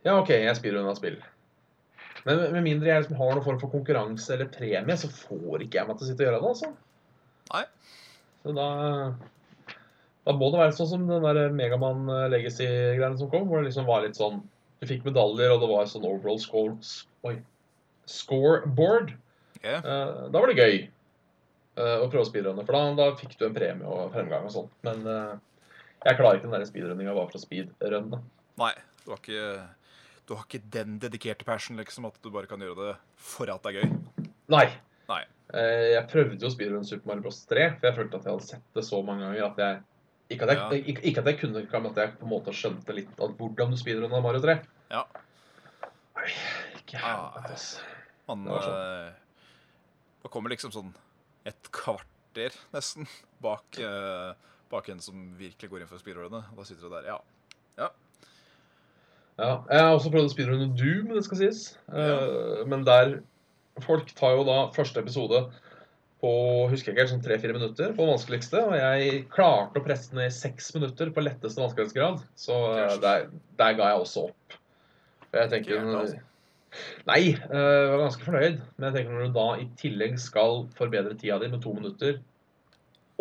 Ja, 0.07 0.21
OK, 0.21 0.29
jeg 0.31 0.55
speedrunner 0.57 0.95
spill. 0.95 1.17
Men 2.25 2.37
med- 2.39 2.53
med 2.53 2.63
mindre 2.63 2.87
jeg 2.93 3.03
liksom 3.03 3.17
har 3.19 3.35
noen 3.35 3.45
form 3.45 3.59
for 3.59 3.71
konkurranse 3.71 4.31
eller 4.35 4.47
premie, 4.47 4.97
så 4.97 5.09
får 5.11 5.63
ikke 5.67 5.81
jeg 5.81 5.87
meg 5.89 5.99
til 5.99 6.07
å 6.07 6.11
sitte 6.11 6.23
og 6.23 6.27
gjøre 6.31 6.41
det, 6.41 6.49
altså. 6.49 6.77
Nei. 7.53 7.65
Så 8.43 8.55
da 8.57 8.69
Da 10.27 10.35
må 10.35 10.51
det 10.51 10.59
være 10.59 10.75
sånn 10.75 10.91
som 10.91 11.05
den 11.07 11.23
der 11.23 11.53
Megaman 11.55 12.09
Legacy-greiene 12.33 13.19
som 13.21 13.31
kom, 13.31 13.47
hvor 13.47 13.63
det 13.63 13.71
liksom 13.71 13.87
var 13.87 14.03
litt 14.03 14.19
sånn 14.19 14.41
Du 14.81 14.89
fikk 14.91 15.07
medaljer, 15.07 15.55
og 15.55 15.63
det 15.63 15.71
var 15.71 15.87
sånn 15.91 16.07
overall 16.09 16.41
score 16.43 16.75
Oi. 17.27 17.39
Scoreboard. 18.07 19.15
Yeah. 19.65 19.83
Uh, 19.83 20.27
da 20.31 20.43
var 20.43 20.53
det 20.53 20.61
gøy 20.61 20.77
uh, 21.81 22.05
å 22.05 22.11
prøve 22.11 22.27
speedrunne, 22.29 22.63
for 22.67 22.77
da, 22.77 22.93
da 22.99 23.09
fikk 23.19 23.35
du 23.39 23.49
en 23.49 23.57
premie 23.57 23.89
og 23.91 24.13
fremgang 24.15 24.47
og 24.47 24.53
sånn. 24.55 24.69
Men 24.87 25.03
uh, 25.11 25.33
jeg 26.07 26.19
klarer 26.19 26.39
ikke 26.39 26.47
den 26.47 26.55
der 26.55 26.69
speedrunninga 26.69 27.17
bare 27.17 27.33
for 27.33 27.41
å 27.41 27.43
speedrunne. 27.43 28.21
Nei. 28.63 28.75
Du 29.07 29.13
har 29.13 29.23
ikke 29.23 29.67
Du 30.27 30.35
har 30.35 30.47
ikke 30.47 30.63
den 30.75 30.97
dedikerte 31.03 31.47
passion, 31.47 31.79
liksom, 31.79 32.09
at 32.09 32.17
du 32.23 32.31
bare 32.35 32.51
kan 32.51 32.63
gjøre 32.63 32.79
det 32.89 32.95
for 33.23 33.51
at 33.51 33.63
det 33.63 33.73
er 33.73 33.85
gøy. 33.85 34.31
Nei. 34.51 34.67
Nei. 35.11 35.23
Eh, 35.55 35.93
jeg 35.95 36.09
prøvde 36.11 36.41
jo 36.43 36.49
å 36.49 36.55
speedrunne 36.55 36.85
Super 36.89 37.07
Mario 37.13 37.23
Bros. 37.23 37.45
3, 37.47 37.69
for 37.79 37.87
jeg 37.89 37.97
følte 37.97 38.17
at 38.19 38.25
jeg 38.25 38.33
hadde 38.33 38.47
sett 38.49 38.63
det 38.75 38.83
så 38.85 38.99
mange 39.07 39.23
ganger 39.23 39.45
at 39.47 39.57
jeg 39.63 39.83
ikke 40.35 40.43
at 40.43 40.49
jeg, 40.51 40.59
Ja. 40.59 40.71
ikke, 40.93 41.03
ikke 41.07 41.19
at 41.23 41.27
jeg 41.31 41.39
kunne, 41.39 41.63
men 41.83 41.87
at 41.93 41.97
jeg 42.03 42.19
på 42.19 42.25
en 42.27 42.31
måte 42.33 42.51
skjønte 42.53 42.95
litt 42.97 43.21
av 43.21 43.37
hvordan 43.39 43.71
du 43.71 43.77
speedrunna 43.79 44.21
Mario 44.21 44.41
3. 44.43 44.57
Ja. 44.91 45.05
Nei, 46.17 46.33
ikke 46.81 46.99
Ah. 46.99 47.31
helvete, 47.31 47.53
ass. 47.53 47.81
Man 48.27 48.45
Det 48.45 48.51
sånn. 48.63 49.09
eh, 49.09 49.13
Man 50.25 50.31
kommer 50.33 50.51
liksom 50.51 50.73
sånn 50.73 50.93
et 51.47 51.71
kvarter, 51.71 52.51
nesten, 52.75 53.07
bak, 53.41 53.63
uh, 53.79 54.35
bak 54.69 54.89
en 54.89 54.99
som 54.99 55.37
virkelig 55.39 55.71
går 55.71 55.81
inn 55.83 55.87
for 55.87 55.99
speedrunnet. 55.99 56.43
Da 56.57 56.63
sitter 56.65 56.83
du 56.83 56.91
der, 56.91 57.05
ja. 57.07 57.21
Ja, 59.39 59.63
jeg 59.69 59.81
har 59.85 59.93
også 59.95 60.09
prøvd 60.11 60.31
å 60.31 60.33
speedrunne 60.33 60.67
Doom, 60.79 61.11
det 61.15 61.23
skal 61.27 61.37
sies. 61.37 61.77
Eh, 61.93 62.65
Men 62.67 62.85
der 62.85 63.19
Folk 63.85 64.13
tar 64.17 64.39
jo 64.39 64.45
da 64.49 64.59
første 64.73 65.03
episode 65.03 65.45
på 66.23 66.31
husker 66.71 66.93
jeg 66.93 66.97
ikke 66.97 67.11
sånn 67.11 67.25
tre-fire 67.25 67.57
minutter 67.57 67.93
på 67.97 68.07
vanskeligste. 68.09 68.63
Og 68.65 68.77
jeg 68.79 69.25
klarte 69.33 69.81
å 69.83 69.85
presse 69.85 70.17
ned 70.17 70.31
i 70.31 70.35
seks 70.35 70.71
minutter 70.77 71.13
på 71.13 71.25
letteste 71.25 71.61
vanskelighetsgrad. 71.61 72.23
Så 72.39 72.57
eh, 72.77 72.97
der, 73.03 73.29
der 73.61 73.77
ga 73.77 73.91
jeg 73.93 74.07
også 74.07 74.25
opp. 74.31 74.57
For 75.27 75.43
jeg 75.43 75.53
tenker 75.53 75.83
altså. 75.83 76.23
Nei, 77.09 77.21
eh, 77.33 77.67
jeg 77.67 77.93
var 77.93 78.03
ganske 78.07 78.27
fornøyd. 78.27 78.65
Men 78.77 78.89
jeg 78.89 78.97
tenker 78.97 79.13
når 79.13 79.29
du 79.29 79.37
da 79.37 79.47
i 79.61 79.69
tillegg 79.83 80.17
skal 80.23 80.65
forbedre 80.79 81.19
tida 81.21 81.39
di 81.43 81.53
med 81.53 81.63
to 81.65 81.75
minutter, 81.77 82.19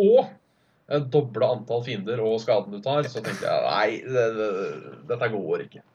og 0.02 0.22
eh, 0.24 1.04
doble 1.12 1.52
antall 1.58 1.84
fiender 1.86 2.24
og 2.24 2.40
skaden 2.44 2.76
du 2.76 2.82
tar, 2.84 3.08
så 3.12 3.24
tenkte 3.24 3.48
jeg 3.48 3.68
nei, 3.68 4.00
det, 4.08 4.26
det, 4.40 4.50
dette 5.12 5.32
går 5.36 5.68
ikke. 5.68 5.86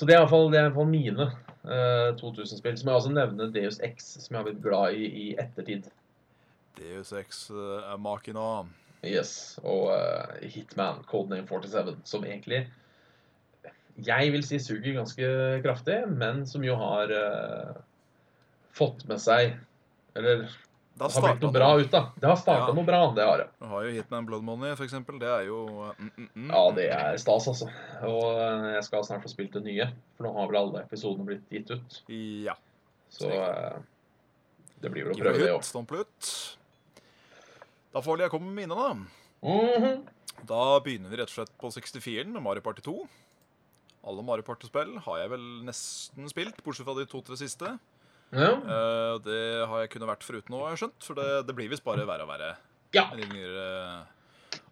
Så 0.00 0.06
det 0.08 0.14
er 0.14 0.22
iallfall 0.22 0.46
det 0.48 0.62
er 0.62 0.84
mine 0.88 1.26
uh, 1.28 2.10
2000-spill. 2.16 2.78
Så 2.80 2.86
må 2.86 2.94
jeg 2.94 3.00
også 3.02 3.10
nevne 3.12 3.50
Deus 3.52 3.76
X, 3.84 4.14
som 4.24 4.32
jeg 4.32 4.38
har 4.38 4.46
blitt 4.46 4.62
glad 4.64 4.96
i 4.96 5.10
i 5.12 5.24
ettertid. 5.36 5.90
Deus 6.78 7.12
Ex 7.12 7.42
uh, 7.52 7.98
Machina. 8.00 8.62
Yes, 9.04 9.58
Og 9.60 9.90
uh, 9.92 10.40
Hitman, 10.40 11.02
Codename 11.04 11.44
47, 11.44 11.98
som 12.08 12.24
egentlig 12.24 12.64
jeg 14.00 14.32
vil 14.32 14.44
si 14.46 14.56
suger 14.62 14.94
ganske 14.96 15.26
kraftig, 15.66 15.98
men 16.08 16.46
som 16.48 16.64
jo 16.64 16.78
har 16.80 17.12
uh, 17.12 17.74
fått 18.72 19.04
med 19.10 19.20
seg 19.20 19.58
Eller 20.16 20.46
Da 21.00 21.08
har 21.08 21.22
blitt 21.24 21.44
noe 21.46 21.54
bra 21.54 21.68
ut, 21.80 21.88
da. 21.92 22.00
Det 22.20 22.28
har 22.28 22.36
starta 22.36 22.68
Ja. 22.68 22.74
noe 22.76 22.84
bra, 22.84 22.98
det 23.16 23.24
har 23.24 23.38
det. 23.40 23.46
Du 23.58 23.66
har 23.70 23.84
jo 23.86 23.92
Hitman 23.96 24.26
Blood 24.28 24.44
Money, 24.44 24.74
for 24.76 24.84
eksempel. 24.84 25.16
Det 25.22 25.30
er 25.32 25.46
jo 25.48 25.60
mm, 25.96 26.10
mm, 26.18 26.26
mm. 26.34 26.50
Ja, 26.52 26.64
det 26.76 26.84
er 26.92 27.16
stas, 27.22 27.46
altså. 27.48 27.70
Og 28.04 28.26
eh, 28.36 28.66
jeg 28.74 28.84
skal 28.84 29.06
snart 29.08 29.24
få 29.24 29.32
spilt 29.32 29.56
det 29.56 29.62
nye, 29.64 29.86
for 30.18 30.28
nå 30.28 30.34
har 30.36 30.50
vel 30.52 30.60
alle 30.60 30.82
episodene 30.84 31.24
blitt 31.30 31.48
gitt 31.56 31.72
ut. 31.72 32.00
Ja. 32.44 32.54
Så 33.10 33.30
eh, 33.32 33.78
det 34.84 34.92
blir 34.92 35.08
vel 35.08 35.16
å 35.16 35.22
prøve 35.22 35.40
det 35.40 35.50
òg. 35.54 35.64
stomp 35.64 35.90
ut. 35.96 36.30
Da 37.96 38.02
får 38.04 38.20
jeg 38.26 38.30
komme 38.30 38.52
med 38.52 38.68
mine, 38.68 38.76
da. 38.76 38.92
Mhm. 39.48 40.04
Da 40.46 40.60
begynner 40.84 41.10
vi 41.12 41.16
rett 41.20 41.32
og 41.32 41.36
slett 41.40 41.56
på 41.60 41.68
64-en 41.72 42.30
med 42.36 42.42
Mario 42.44 42.62
Party 42.64 42.84
2. 42.84 42.94
Alle 44.08 44.22
Mario 44.24 44.44
Party-spill 44.46 44.94
har 45.04 45.18
jeg 45.20 45.32
vel 45.32 45.42
nesten 45.66 46.28
spilt, 46.30 46.60
bortsett 46.64 46.86
fra 46.86 46.94
de 46.96 47.04
to-tre 47.08 47.36
siste. 47.36 47.74
Ja. 48.30 48.50
Uh, 48.62 49.14
det 49.24 49.42
har 49.66 49.84
jeg 49.84 49.92
kunnet 49.94 50.10
vært 50.12 50.26
foruten 50.26 50.54
nå, 50.54 50.62
har 50.64 50.74
jeg 50.76 50.84
skjønt. 50.84 51.06
For 51.06 51.18
det, 51.18 51.28
det 51.48 51.56
blir 51.58 51.70
visst 51.72 51.86
bare 51.86 52.06
verre 52.08 52.26
og 52.26 52.32
verre. 52.32 52.54
ja. 52.96 53.06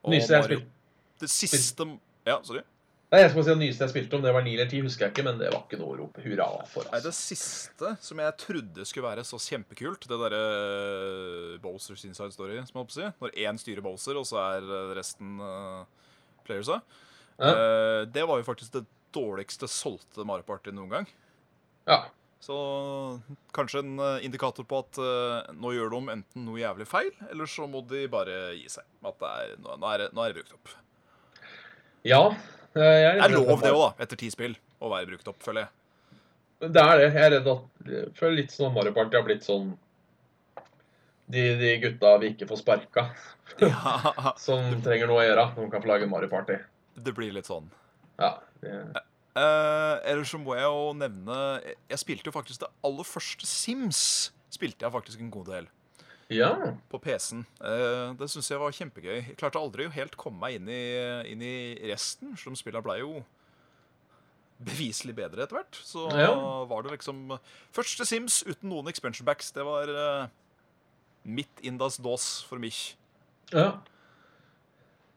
Nyeste 0.09 0.35
jeg 0.35 0.47
spilte 0.47 1.23
Det 1.23 1.31
siste 1.31 1.87
Ja, 2.27 2.39
sorry. 2.47 2.63
Nei, 3.09 3.23
jeg 3.23 3.31
skal 3.33 3.45
si 3.45 3.53
Det 3.55 3.61
nyeste 3.63 3.87
jeg 3.87 3.93
spilte 3.95 4.19
om, 4.19 4.25
det 4.25 4.33
var 4.37 4.45
9 4.45 4.51
eller 4.53 4.69
10, 4.69 4.83
husker 4.85 5.07
jeg 5.07 5.15
ikke, 5.15 5.25
men 5.25 5.39
det 5.41 5.49
var 5.55 5.63
ikke 5.63 5.79
noe 5.81 5.95
å 5.95 5.99
rope 6.03 6.25
hurra 6.27 6.49
for. 6.69 6.85
Nei, 6.93 7.01
det 7.01 7.09
Altså. 7.09 7.31
siste 7.33 7.93
som 8.05 8.21
jeg 8.21 8.35
trodde 8.43 8.85
skulle 8.85 9.09
være 9.09 9.25
så 9.25 9.41
kjempekult, 9.41 10.05
det 10.11 10.19
derre 10.21 10.43
Bowsers 11.65 12.05
Inside 12.05 12.37
Story, 12.37 12.59
som 12.61 12.77
jeg 12.77 12.83
holdt 12.83 12.93
på 12.93 12.99
å 12.99 12.99
si. 12.99 13.09
Når 13.23 13.39
én 13.47 13.61
styrer 13.63 13.87
Bowser, 13.87 14.21
og 14.21 14.29
så 14.29 14.43
er 14.43 14.69
eh, 14.69 14.93
resten 14.99 15.41
uh, 15.41 15.89
playersa. 16.45 16.83
Ja. 17.41 17.55
Uh, 17.55 18.03
det 18.13 18.27
var 18.29 18.43
jo 18.43 18.45
faktisk 18.51 18.77
det 18.77 18.85
dårligste 19.17 19.71
solgte 19.73 20.29
Mario 20.29 20.45
Party 20.45 20.75
noen 20.77 20.93
gang. 20.99 21.09
Ja. 21.89 22.03
Så 22.41 22.57
kanskje 23.57 23.81
en 23.83 23.97
eh, 23.99 24.25
indikator 24.27 24.63
på 24.69 24.79
at 24.85 24.99
uh, 25.03 25.49
nå 25.59 25.73
gjør 25.75 25.91
de 25.97 26.13
enten 26.15 26.45
noe 26.47 26.61
jævlig 26.61 26.87
feil, 26.87 27.11
eller 27.33 27.51
så 27.51 27.67
må 27.71 27.81
de 27.91 28.05
bare 28.13 28.37
gi 28.55 28.69
seg. 28.71 28.87
At 29.03 29.19
det 29.19 29.33
er, 29.43 29.57
nå, 29.65 29.75
er 29.91 30.05
det, 30.05 30.07
nå 30.15 30.23
er 30.23 30.31
det 30.33 30.39
brukt 30.45 30.55
opp. 30.55 30.71
ja. 32.07 32.21
eh, 32.79 32.85
Jeg 32.85 33.11
er, 33.17 33.25
er 33.27 33.35
lov, 33.35 33.51
det 33.65 33.73
òg, 33.75 33.83
da, 33.83 33.91
etter 34.07 34.21
ti 34.23 34.31
spill, 34.31 34.55
å 34.79 34.93
være 34.93 35.11
brukt 35.11 35.29
opp, 35.33 35.41
føler 35.43 35.67
jeg. 35.67 35.75
Det 36.69 36.83
er 36.83 36.97
det. 37.03 37.09
Jeg 37.15 37.25
er 37.27 37.35
redd 37.37 37.51
at 37.57 37.91
jeg 37.91 38.07
føler 38.19 38.37
litt 38.41 38.55
sånn 38.55 38.73
Mario 38.75 38.95
Party 38.95 39.15
har 39.19 39.27
blitt 39.27 39.45
sånn 39.47 39.69
de, 41.31 41.43
de 41.61 41.75
gutta 41.83 42.15
vi 42.23 42.33
ikke 42.33 42.49
får 42.51 42.63
sparka, 42.63 43.05
Ja, 43.63 44.33
som 44.41 44.65
trenger 44.85 45.11
noe 45.11 45.21
å 45.23 45.27
gjøre. 45.27 45.45
De 45.59 45.67
kan 45.75 45.83
få 45.85 45.91
lage 45.91 46.07
Mario 46.11 46.31
Party. 46.33 46.57
det 46.99 47.13
blir 47.19 47.35
litt 47.35 47.47
sånn. 47.51 47.67
Ja. 48.19 48.33
Det, 48.63 48.73
Eh, 49.39 49.97
eller 50.11 50.27
så 50.27 50.39
må 50.41 50.57
jeg 50.57 50.65
jo 50.67 50.93
nevne 50.99 51.35
Jeg 51.91 52.01
spilte 52.01 52.27
jo 52.31 52.35
faktisk 52.35 52.65
det 52.65 52.71
aller 52.87 53.07
første 53.07 53.47
Sims. 53.47 54.01
Spilte 54.51 54.87
jeg 54.87 54.95
faktisk 54.95 55.21
en 55.23 55.31
god 55.31 55.51
del 55.53 55.69
ja. 56.33 56.51
på 56.91 56.99
PC-en. 57.01 57.45
Uh, 57.61 58.15
det 58.19 58.27
syns 58.33 58.49
jeg 58.51 58.61
var 58.61 58.75
kjempegøy. 58.75 59.19
Jeg 59.31 59.37
klarte 59.41 59.61
aldri 59.61 59.87
å 59.89 59.93
helt 59.95 60.17
komme 60.21 60.41
meg 60.43 60.59
inn 60.59 60.69
i, 60.73 60.81
inn 61.33 61.45
i 61.45 61.53
resten, 61.89 62.35
selv 62.37 62.57
de 62.57 62.61
spillene 62.61 62.85
ble 62.85 62.99
jo 63.01 63.13
beviselig 64.59 65.15
bedre 65.17 65.45
etter 65.45 65.57
hvert. 65.61 65.79
Så 65.87 66.09
Ja. 66.17 66.33
var 66.69 66.83
det 66.85 66.97
liksom 66.97 67.39
Første 67.73 68.05
Sims 68.09 68.43
uten 68.49 68.69
noen 68.73 68.89
expansion 68.91 69.25
backs. 69.29 69.53
Det 69.55 69.65
var 69.65 69.89
uh, 69.89 70.29
midt 71.25 71.63
in 71.63 71.79
das 71.79 71.97
dos 71.97 72.43
for 72.49 72.59
mich. 72.59 72.97
ja. 73.53 73.79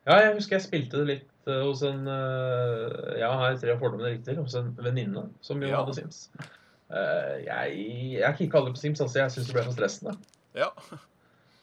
Ja, 0.08 0.18
jeg 0.26 0.34
husker 0.40 0.58
jeg 0.58 0.66
spilte 0.66 1.02
det 1.02 1.08
litt 1.10 1.50
eh, 1.52 1.62
hos 1.62 1.84
en 1.86 2.08
uh, 2.10 3.14
Ja, 3.20 3.30
her 3.44 3.60
tre 3.62 3.76
fordommene 3.78 4.16
riktig. 4.16 4.38
Hos 4.40 4.58
en 4.58 4.74
venninne 4.80 5.28
som 5.46 5.62
jo 5.62 5.70
Ja. 5.70 5.84
hadde 5.84 5.98
Sims. 6.00 6.26
Eh, 6.92 7.36
jeg, 7.46 7.86
jeg 8.18 8.38
kicka 8.40 8.60
aldri 8.60 8.76
på 8.76 8.82
Sims, 8.82 9.02
altså. 9.04 9.22
Jeg 9.22 9.36
syns 9.36 9.48
det 9.48 9.56
ble 9.56 9.66
for 9.68 9.78
stressende. 9.78 10.16
Ja. 10.58 10.72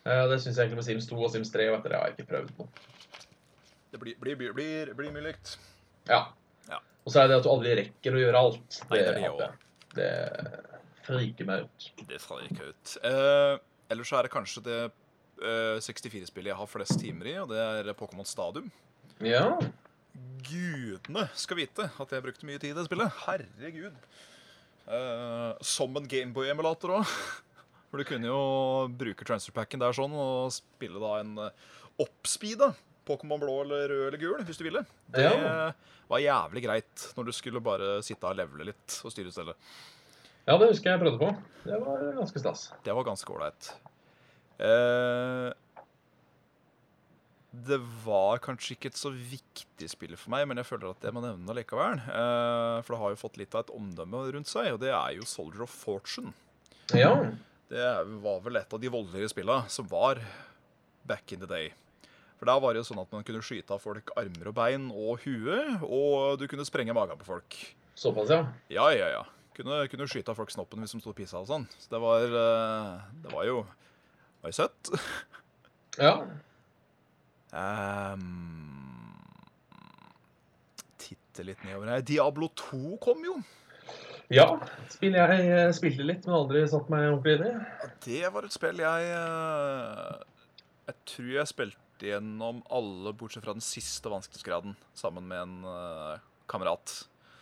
Eh, 0.08 0.24
det 0.30 0.38
syns 0.40 0.56
jeg 0.56 0.68
egentlig 0.68 0.80
med 0.80 0.86
Sims 0.86 1.08
2 1.10 1.18
og 1.20 1.32
Sims 1.34 1.50
3. 1.52 1.66
Og 1.72 1.78
etter 1.78 1.92
det 1.92 2.00
har 2.00 2.08
jeg 2.08 2.16
ikke 2.16 2.30
prøvd 2.30 2.54
noe. 2.60 2.68
Det 3.92 4.00
blir, 4.00 4.16
blir, 4.20 4.36
blir, 4.38 4.92
blir, 4.96 5.12
mye 5.12 5.26
likt. 5.30 5.56
Ja. 6.08 6.22
Ja. 6.68 6.80
Og 7.04 7.12
så 7.12 7.22
er 7.22 7.30
det 7.30 7.40
at 7.40 7.46
du 7.46 7.50
aldri 7.52 7.74
rekker 7.82 8.16
å 8.16 8.22
gjøre 8.22 8.44
alt. 8.46 8.80
Nei, 8.88 9.02
det 9.02 9.12
er 9.26 9.36
det. 9.42 9.50
Det 9.98 10.08
friker 11.08 11.48
meg 11.48 11.66
ut. 11.66 11.90
Det 12.08 12.20
friker 12.22 12.72
ut. 12.72 12.96
Eh, 13.10 13.54
ellers 13.92 14.12
så 14.12 14.18
er 14.18 14.28
det 14.28 14.32
kanskje 14.32 14.64
det 14.64 14.80
eh, 14.86 14.96
64-spillet 15.38 16.50
jeg 16.52 16.58
har 16.58 16.70
flest 16.70 16.98
timer 17.00 17.30
i, 17.30 17.36
og 17.42 17.48
det 17.52 17.58
er 17.60 17.92
Pokémon 17.98 18.26
Stadium. 18.26 18.70
Ja. 19.24 19.44
Gudene 20.48 21.26
skal 21.38 21.60
vite 21.60 21.88
at 21.90 22.14
jeg 22.14 22.24
brukte 22.24 22.46
mye 22.48 22.58
tid 22.62 22.72
i 22.72 22.76
det 22.78 22.86
spillet. 22.88 23.12
Herregud. 23.26 23.96
Uh, 24.88 25.52
som 25.60 25.94
en 26.00 26.06
Gameboy-emulator 26.08 26.94
òg. 27.00 27.10
For 27.88 28.00
du 28.00 28.04
kunne 28.08 28.28
jo 28.28 28.40
bruke 29.00 29.24
transferpacken 29.28 29.80
der 29.80 29.94
sånn 29.96 30.12
og 30.16 30.50
spille 30.52 31.00
da 31.00 31.14
en 31.22 31.34
uh, 31.40 31.68
oppspeeda 32.00 32.72
Pokémon 33.08 33.40
blå 33.40 33.62
eller 33.64 33.86
rød 33.88 34.06
eller 34.10 34.20
gul, 34.20 34.42
hvis 34.44 34.58
du 34.60 34.66
ville. 34.66 34.82
Det 35.12 35.24
Ja. 35.24 35.70
var 36.08 36.20
jævlig 36.24 36.62
greit 36.66 37.04
når 37.16 37.28
du 37.28 37.32
skulle 37.36 37.60
bare 37.64 38.02
sitte 38.04 38.28
og 38.28 38.36
levele 38.36 38.66
litt 38.70 38.98
og 39.04 39.12
styre 39.12 39.32
stedet. 39.32 39.54
ja, 40.48 40.56
det 40.60 40.68
husker 40.68 40.90
jeg 40.90 40.98
jeg 40.98 41.04
prøvde 41.04 41.20
på. 41.22 41.30
Det 41.64 41.78
var 41.84 42.04
ganske 42.18 42.42
stas. 42.42 42.66
Det 42.84 42.92
var 42.96 43.04
ganske 43.08 43.32
ålreit. 43.32 43.70
Eh, 44.58 45.48
det 47.68 47.78
var 48.04 48.40
kanskje 48.44 48.74
ikke 48.74 48.90
et 48.92 48.98
så 49.00 49.10
viktig 49.10 49.88
spill 49.90 50.14
for 50.20 50.34
meg, 50.34 50.44
men 50.50 50.60
jeg 50.60 50.68
føler 50.68 50.92
at 50.92 51.06
jeg 51.08 51.14
må 51.16 51.22
nevne 51.24 51.48
det 51.48 51.62
likevel. 51.62 51.98
Eh, 52.04 52.76
for 52.84 52.94
det 52.94 53.00
har 53.02 53.14
jo 53.14 53.20
fått 53.22 53.40
litt 53.40 53.56
av 53.56 53.64
et 53.64 53.74
omdømme 53.74 54.22
rundt 54.36 54.50
seg, 54.50 54.72
og 54.74 54.82
det 54.82 54.92
er 54.92 55.16
jo 55.16 55.26
Soldier 55.28 55.64
of 55.64 55.72
Fortune. 55.74 56.34
Ja. 56.96 57.12
Det 57.68 57.88
var 58.24 58.40
vel 58.44 58.60
et 58.60 58.72
av 58.72 58.80
de 58.80 58.92
voldeligere 58.92 59.32
spillene 59.32 59.72
som 59.72 59.88
var 59.90 60.20
back 61.08 61.32
in 61.32 61.42
the 61.42 61.48
day. 61.48 61.72
For 62.38 62.46
der 62.46 62.60
var 62.62 62.74
det 62.74 62.84
jo 62.84 62.90
sånn 62.92 63.02
at 63.02 63.10
man 63.12 63.24
kunne 63.26 63.42
skyte 63.42 63.74
av 63.74 63.82
folk 63.82 64.12
armer 64.16 64.52
og 64.52 64.54
bein 64.56 64.86
og 64.92 65.24
huet, 65.24 65.82
og 65.82 66.38
du 66.38 66.46
kunne 66.50 66.66
sprenge 66.68 66.94
magen 66.94 67.18
på 67.18 67.26
folk. 67.26 67.58
Såpass, 67.98 68.30
ja. 68.30 68.44
Ja, 68.70 68.86
ja, 68.94 69.08
ja. 69.16 69.24
Kunne, 69.56 69.80
kunne 69.90 70.06
skyte 70.06 70.30
av 70.30 70.38
folk 70.38 70.52
snoppen 70.54 70.84
hvis 70.84 70.94
de 70.94 71.00
sto 71.02 71.10
og 71.10 71.18
pissa 71.18 71.40
og 71.40 71.48
sånn. 71.50 71.66
Så 71.82 71.90
det 71.90 71.98
var, 71.98 72.22
eh, 72.30 73.08
det 73.24 73.32
var 73.32 73.48
jo 73.48 73.64
det 73.64 73.87
var 74.44 74.54
søtt. 74.54 74.92
Ja. 75.98 76.12
Um, 77.48 79.14
titte 81.00 81.46
litt 81.46 81.62
nedover 81.64 81.94
her. 81.94 82.04
Diablo 82.06 82.50
2 82.60 82.98
kom 83.02 83.24
jo. 83.24 83.38
ja. 84.34 84.46
Spill 84.92 85.16
jeg 85.16 85.48
eh, 85.48 85.70
spilte 85.76 86.06
litt, 86.06 86.26
men 86.28 86.36
aldri 86.42 86.64
satt 86.68 86.90
meg 86.92 87.08
ordentlig 87.08 87.38
inn 87.38 87.46
i. 87.48 87.52
det. 87.56 87.90
Det 88.04 88.32
var 88.34 88.46
et 88.46 88.54
spill 88.54 88.82
jeg 88.84 89.10
eh, 89.16 90.24
Jeg 90.90 90.96
tror 91.14 91.30
jeg 91.38 91.52
spilte 91.54 92.10
gjennom 92.12 92.60
alle 92.70 93.14
bortsett 93.18 93.42
fra 93.42 93.56
den 93.56 93.64
siste 93.64 94.12
vanskelighetsgraden 94.12 94.76
sammen 94.96 95.26
med 95.30 95.40
en 95.42 95.56
eh, 95.72 96.26
kamerat. 96.50 97.00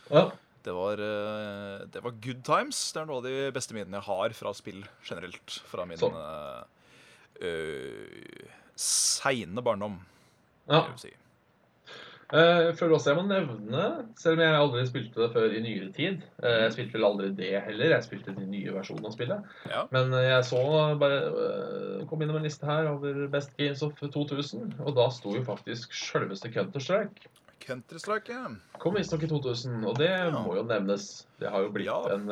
Ja. 0.09 0.29
Det 0.67 0.73
var, 0.75 0.99
det 0.99 2.01
var 2.03 2.15
good 2.19 2.41
times. 2.43 2.79
Det 2.91 2.99
er 2.99 3.05
noe 3.07 3.21
av 3.21 3.27
de 3.27 3.35
beste 3.55 3.71
minnene 3.71 4.01
jeg 4.01 4.07
har 4.09 4.33
fra 4.35 4.51
spill 4.57 4.81
generelt. 5.05 5.61
Fra 5.69 5.85
min 5.87 5.99
Sånn. 6.01 6.17
Uh, 7.41 8.57
seine 8.77 9.63
barndom, 9.65 10.01
ja. 10.67 10.83
vil 10.83 10.93
jeg 10.95 11.01
si. 11.07 11.15
Uh, 12.27 12.73
føler 12.75 12.97
også 12.97 13.13
jeg 13.13 13.17
må 13.21 13.23
nevne, 13.23 13.83
selv 14.19 14.35
om 14.35 14.41
jeg 14.43 14.55
aldri 14.59 14.81
spilte 14.89 15.21
det 15.21 15.29
før 15.31 15.53
i 15.55 15.61
nyere 15.63 15.85
tid 15.95 16.17
uh, 16.43 16.57
Jeg 16.65 16.73
spilte 16.73 16.97
vel 16.97 17.05
aldri 17.07 17.29
det 17.37 17.53
heller, 17.63 17.93
jeg 17.93 18.03
spilte 18.03 18.33
den 18.35 18.49
nye 18.51 18.73
versjonen 18.75 19.07
av 19.07 19.13
spillet. 19.15 19.53
Ja. 19.71 19.85
Men 19.95 20.11
jeg 20.11 20.41
så 20.49 20.59
bare 20.99 21.21
uh, 21.31 22.03
kom 22.09 22.25
innom 22.25 22.41
en 22.41 22.43
liste 22.43 22.67
her 22.67 22.89
over 22.91 23.21
Best 23.31 23.55
Games 23.55 23.79
of 23.85 23.95
2000, 24.03 24.75
og 24.83 24.91
da 24.99 25.07
sto 25.15 25.37
jo 25.37 25.45
faktisk 25.47 25.95
sjølveste 25.95 26.51
Counter-Strike. 26.51 27.31
Counter-Strike, 27.63 28.35
ja. 28.35 28.51
Kom 28.83 28.99
visstnok 28.99 29.23
i 29.23 29.31
2000, 29.31 29.79
og 29.87 29.95
det 30.03 30.11
må 30.35 30.57
jo 30.59 30.67
nevnes. 30.67 31.07
Det 31.39 31.47
har 31.53 31.63
jo 31.63 31.71
blitt 31.71 31.87
Ja. 31.87 32.01
en 32.11 32.27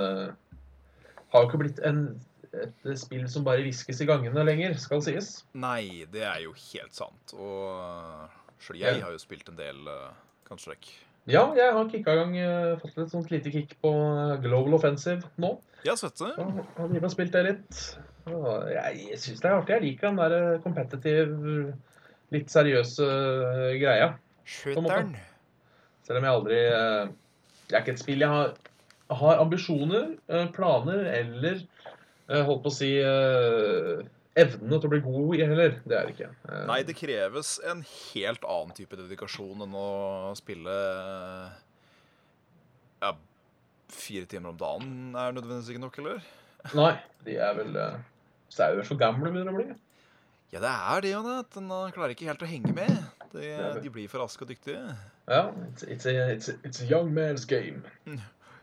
Har 1.31 1.43
jo 1.43 1.47
ikke 1.47 1.63
blitt 1.63 1.79
en, 1.87 2.19
et 2.63 2.87
spill 2.99 3.25
som 3.31 3.45
bare 3.45 3.63
hviskes 3.65 4.01
i 4.03 4.07
gangene 4.09 4.45
lenger, 4.47 4.77
skal 4.81 5.03
sies. 5.05 5.31
Nei, 5.57 6.05
det 6.11 6.23
er 6.27 6.41
jo 6.45 6.55
helt 6.57 6.95
sant. 6.95 7.35
Og 7.35 8.63
sjøl 8.63 8.81
jeg 8.81 9.03
har 9.03 9.13
jo 9.13 9.21
spilt 9.21 9.51
en 9.51 9.59
del 9.59 9.83
uh, 9.89 10.15
Counter-Strike. 10.47 10.95
Ja, 11.29 11.47
jeg 11.57 11.73
har 11.73 11.87
kicka 11.89 12.13
i 12.13 12.19
gang, 12.21 12.35
uh, 12.37 12.81
fått 12.81 12.99
et 13.01 13.13
sånt 13.13 13.31
lite 13.33 13.53
kick 13.53 13.77
på 13.81 13.91
eh, 13.91 14.35
Global 14.43 14.77
Offensive 14.77 15.25
nå. 15.41 15.55
Jeg 15.85 15.95
har 15.95 16.01
sett 16.01 16.21
det. 16.21 16.33
Har 16.37 16.91
drevet 16.91 17.07
og 17.09 17.13
spilt 17.13 17.33
det 17.33 17.45
litt. 17.47 17.79
Og 18.29 18.69
jeg 18.73 19.17
syns 19.21 19.41
det 19.41 19.49
er 19.49 19.55
artig. 19.55 19.75
Jeg 19.75 19.85
liker 19.85 20.11
den 20.11 20.21
der 20.21 20.59
competitive, 20.63 21.65
litt 22.33 22.53
seriøse 22.53 23.09
uh, 23.09 23.71
greia. 23.81 24.13
Skytteren. 24.45 25.15
Selv 26.05 26.21
om 26.21 26.27
jeg 26.27 26.37
aldri 26.37 26.57
uh, 26.69 27.13
Det 27.65 27.73
er 27.73 27.81
ikke 27.81 27.95
et 27.95 28.01
spill 28.01 28.21
jeg 28.21 28.29
har, 28.29 28.53
har 29.21 29.41
ambisjoner, 29.41 30.11
eh, 30.29 30.45
planer 30.53 31.07
eller 31.13 31.57
eh, 31.61 31.94
holdt 32.27 32.63
på 32.65 32.71
å 32.71 32.73
si 32.73 32.91
eh, 32.97 34.01
evnene 34.35 34.79
til 34.79 34.89
å 34.89 34.91
bli 34.91 35.01
god 35.05 35.35
i 35.37 35.43
heller. 35.45 35.77
Det 35.85 35.97
er 35.97 36.07
det 36.07 36.15
ikke. 36.15 36.31
Eh, 36.49 36.63
Nei, 36.69 36.79
det 36.87 36.97
kreves 36.97 37.55
en 37.69 37.83
helt 37.85 38.47
annen 38.49 38.75
type 38.77 38.99
dedikasjon 38.99 39.63
enn 39.65 39.77
å 39.77 40.33
spille 40.39 40.75
ja, 43.03 43.13
fire 43.93 44.29
timer 44.31 44.53
om 44.53 44.59
dagen 44.59 44.91
er 45.13 45.37
nødvendigvis 45.37 45.71
ikke 45.73 45.85
nok, 45.85 46.01
eller? 46.03 46.27
Nei, 46.75 46.93
de 47.27 47.39
er 47.45 47.57
vel 47.59 47.77
eh, 47.77 47.97
er 48.57 48.77
vel 48.79 48.87
for 48.87 48.99
gamle, 48.99 49.31
begynner 49.31 49.53
å 49.53 49.59
bli. 49.59 49.67
Ja, 50.53 50.61
det 50.63 50.71
er 50.71 51.01
det 51.03 51.11
jo, 51.11 51.21
det. 51.25 51.39
at 51.43 51.57
klarer 51.93 52.13
ikke 52.13 52.29
helt 52.29 52.43
å 52.45 52.49
henge 52.49 52.71
med. 52.73 52.93
De, 53.35 53.49
de 53.83 53.89
blir 53.91 54.07
for 54.07 54.23
raske 54.23 54.45
og 54.45 54.51
dyktige. 54.53 54.95
Ja, 55.27 55.49
it's, 55.67 55.83
it's, 55.83 56.05
a, 56.05 56.13
it's, 56.31 56.47
a, 56.47 56.55
it's 56.63 56.81
a 56.81 56.85
young 56.85 57.13
man's 57.13 57.43
game. 57.45 57.83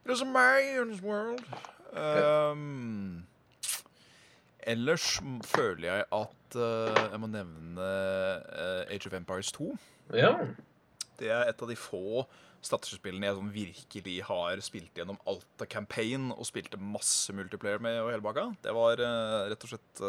There's 0.05 0.23
a 0.23 0.25
man's 0.25 0.83
in 0.83 0.91
this 0.91 1.03
world. 1.03 1.43
Um, 1.93 3.27
ellers 4.69 5.17
føler 5.49 5.87
jeg 5.89 6.07
at 6.15 6.57
uh, 6.59 7.03
jeg 7.13 7.21
må 7.23 7.29
nevne 7.31 7.87
uh, 7.87 8.93
Age 8.93 9.09
of 9.09 9.17
Empires 9.17 9.53
2. 9.57 9.73
Ja. 10.17 10.33
Det 11.21 11.31
er 11.31 11.51
et 11.51 11.63
av 11.63 11.71
de 11.71 11.77
få 11.79 12.25
strategispillene 12.63 13.27
jeg 13.27 13.39
sånn 13.39 13.53
virkelig 13.55 14.17
har 14.29 14.61
spilt 14.63 14.99
gjennom 14.99 15.19
alt 15.27 15.65
av 15.65 15.71
campaign 15.71 16.31
og 16.35 16.47
spilte 16.47 16.79
masse 16.79 17.35
multiplayer 17.35 17.83
med 17.83 17.99
og 18.05 18.13
hele 18.13 18.25
baka. 18.25 18.49
Det 18.63 18.75
var 18.77 19.03
uh, 19.03 19.49
rett 19.51 19.67
og 19.67 19.75
slett 19.75 20.05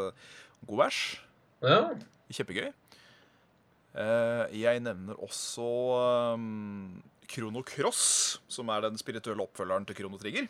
god 0.63 0.83
vers. 0.85 1.03
ja. 1.65 1.85
Kjempegøy. 2.33 2.71
Jeg 4.57 4.79
nevner 4.81 5.19
også 5.21 5.65
um, 6.33 6.95
Krono 7.29 7.61
Cross, 7.67 8.39
som 8.49 8.71
er 8.73 8.87
den 8.87 8.97
spirituelle 8.97 9.43
oppfølgeren 9.45 9.85
til 9.85 9.99
Krono 9.99 10.17
Trigger. 10.17 10.47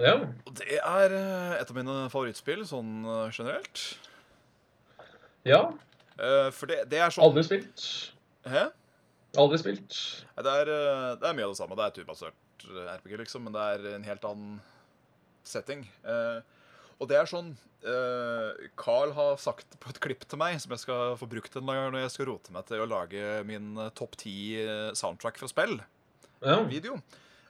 Ja. 0.00 0.14
Og 0.46 0.54
det 0.56 0.78
er 0.78 1.14
eh, 1.16 1.54
et 1.60 1.70
av 1.70 1.76
mine 1.76 1.96
favorittspill 2.12 2.64
sånn 2.68 3.02
eh, 3.04 3.32
generelt. 3.34 3.82
ja. 5.48 5.66
Eh, 6.20 6.48
for 6.54 6.70
det, 6.70 6.82
det 6.92 7.00
er 7.00 7.12
sånn 7.12 7.24
Aldri 7.24 7.42
spilt. 7.44 7.82
Hæ? 8.48 8.66
Aldri 9.40 9.58
spilt. 9.60 9.98
Det 10.36 10.54
er, 10.60 10.70
det 11.18 11.28
er 11.28 11.36
mye 11.36 11.48
av 11.48 11.54
det 11.54 11.58
samme. 11.58 11.76
Det 11.78 11.86
er 11.86 11.94
turbasert 11.96 12.66
RPG, 12.68 13.14
liksom, 13.22 13.46
men 13.46 13.56
det 13.56 13.62
er 13.74 13.86
en 13.96 14.04
helt 14.06 14.26
annen 14.28 14.58
setting. 15.48 15.86
Og 17.00 17.08
det 17.10 17.16
er 17.18 17.30
sånn 17.30 17.48
Carl 18.78 19.14
har 19.16 19.40
sagt 19.42 19.74
på 19.82 19.90
et 19.90 19.98
klipp 20.04 20.26
til 20.28 20.38
meg, 20.38 20.60
som 20.62 20.76
jeg 20.76 20.84
skal 20.84 21.16
få 21.18 21.26
brukt 21.32 21.56
en 21.58 21.66
gang 21.66 21.88
når 21.90 22.04
jeg 22.04 22.14
skal 22.14 22.28
rote 22.28 22.54
meg 22.54 22.68
til 22.68 22.84
å 22.84 22.90
lage 22.92 23.40
min 23.48 23.72
topp 23.98 24.20
ti 24.20 24.36
soundtrack 25.00 25.40
fra 25.40 25.50
spill. 25.50 25.78
Ja. 26.44 26.60
video. 26.68 27.00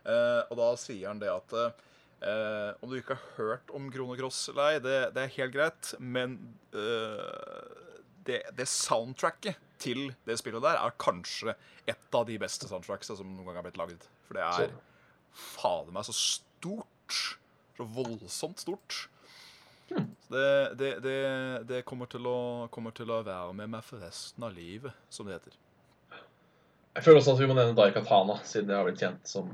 Og 0.06 0.54
da 0.62 0.70
sier 0.80 1.10
han 1.10 1.20
det 1.20 1.34
at 1.34 1.82
eh, 2.22 2.70
om 2.80 2.90
du 2.90 2.98
ikke 2.98 3.16
har 3.18 3.36
hørt 3.38 3.72
om 3.74 3.90
Krono 3.92 4.16
Cross 4.18 4.44
eller 4.52 4.76
ei, 4.76 4.80
det, 4.84 4.96
det 5.16 5.24
er 5.24 5.36
helt 5.36 5.54
greit, 5.54 5.92
men 5.98 6.38
uh, 6.76 7.82
det, 8.26 8.42
det 8.56 8.68
soundtracket 8.70 9.58
til 9.82 10.12
det 10.28 10.38
spillet 10.38 10.62
der 10.62 10.78
er 10.78 10.94
kanskje 11.02 11.56
et 11.90 12.14
av 12.16 12.26
de 12.28 12.38
beste 12.40 12.68
soundtracksa 12.70 13.16
som 13.18 13.30
noen 13.32 13.48
gang 13.48 13.58
har 13.58 13.66
blitt 13.66 13.80
laget. 13.80 14.06
For 14.28 14.38
det 14.38 14.46
er 14.46 14.76
fader 15.32 15.94
meg 15.94 16.06
så 16.06 16.14
stort. 16.16 17.38
Så 17.72 17.86
voldsomt 17.88 18.60
stort. 18.60 19.06
Hmm. 19.88 20.10
Så 20.26 20.34
det, 20.34 20.74
det, 20.78 20.90
det, 21.04 21.18
det 21.68 21.82
kommer, 21.88 22.08
til 22.12 22.26
å, 22.28 22.68
kommer 22.72 22.94
til 22.96 23.10
å 23.10 23.22
være 23.24 23.52
med 23.56 23.72
meg 23.74 23.84
for 23.84 24.02
resten 24.04 24.44
av 24.46 24.54
livet, 24.56 24.94
som 25.12 25.28
det 25.28 25.38
heter. 25.38 25.56
Jeg 26.92 27.06
føler 27.06 27.22
også 27.22 27.34
at 27.34 27.40
vi 27.40 27.48
må 27.48 27.56
nevne 27.56 27.76
Daikatana, 27.76 28.36
siden 28.44 28.68
det 28.68 28.76
har 28.76 28.84
blitt 28.84 29.00
kjent 29.00 29.28
som 29.28 29.48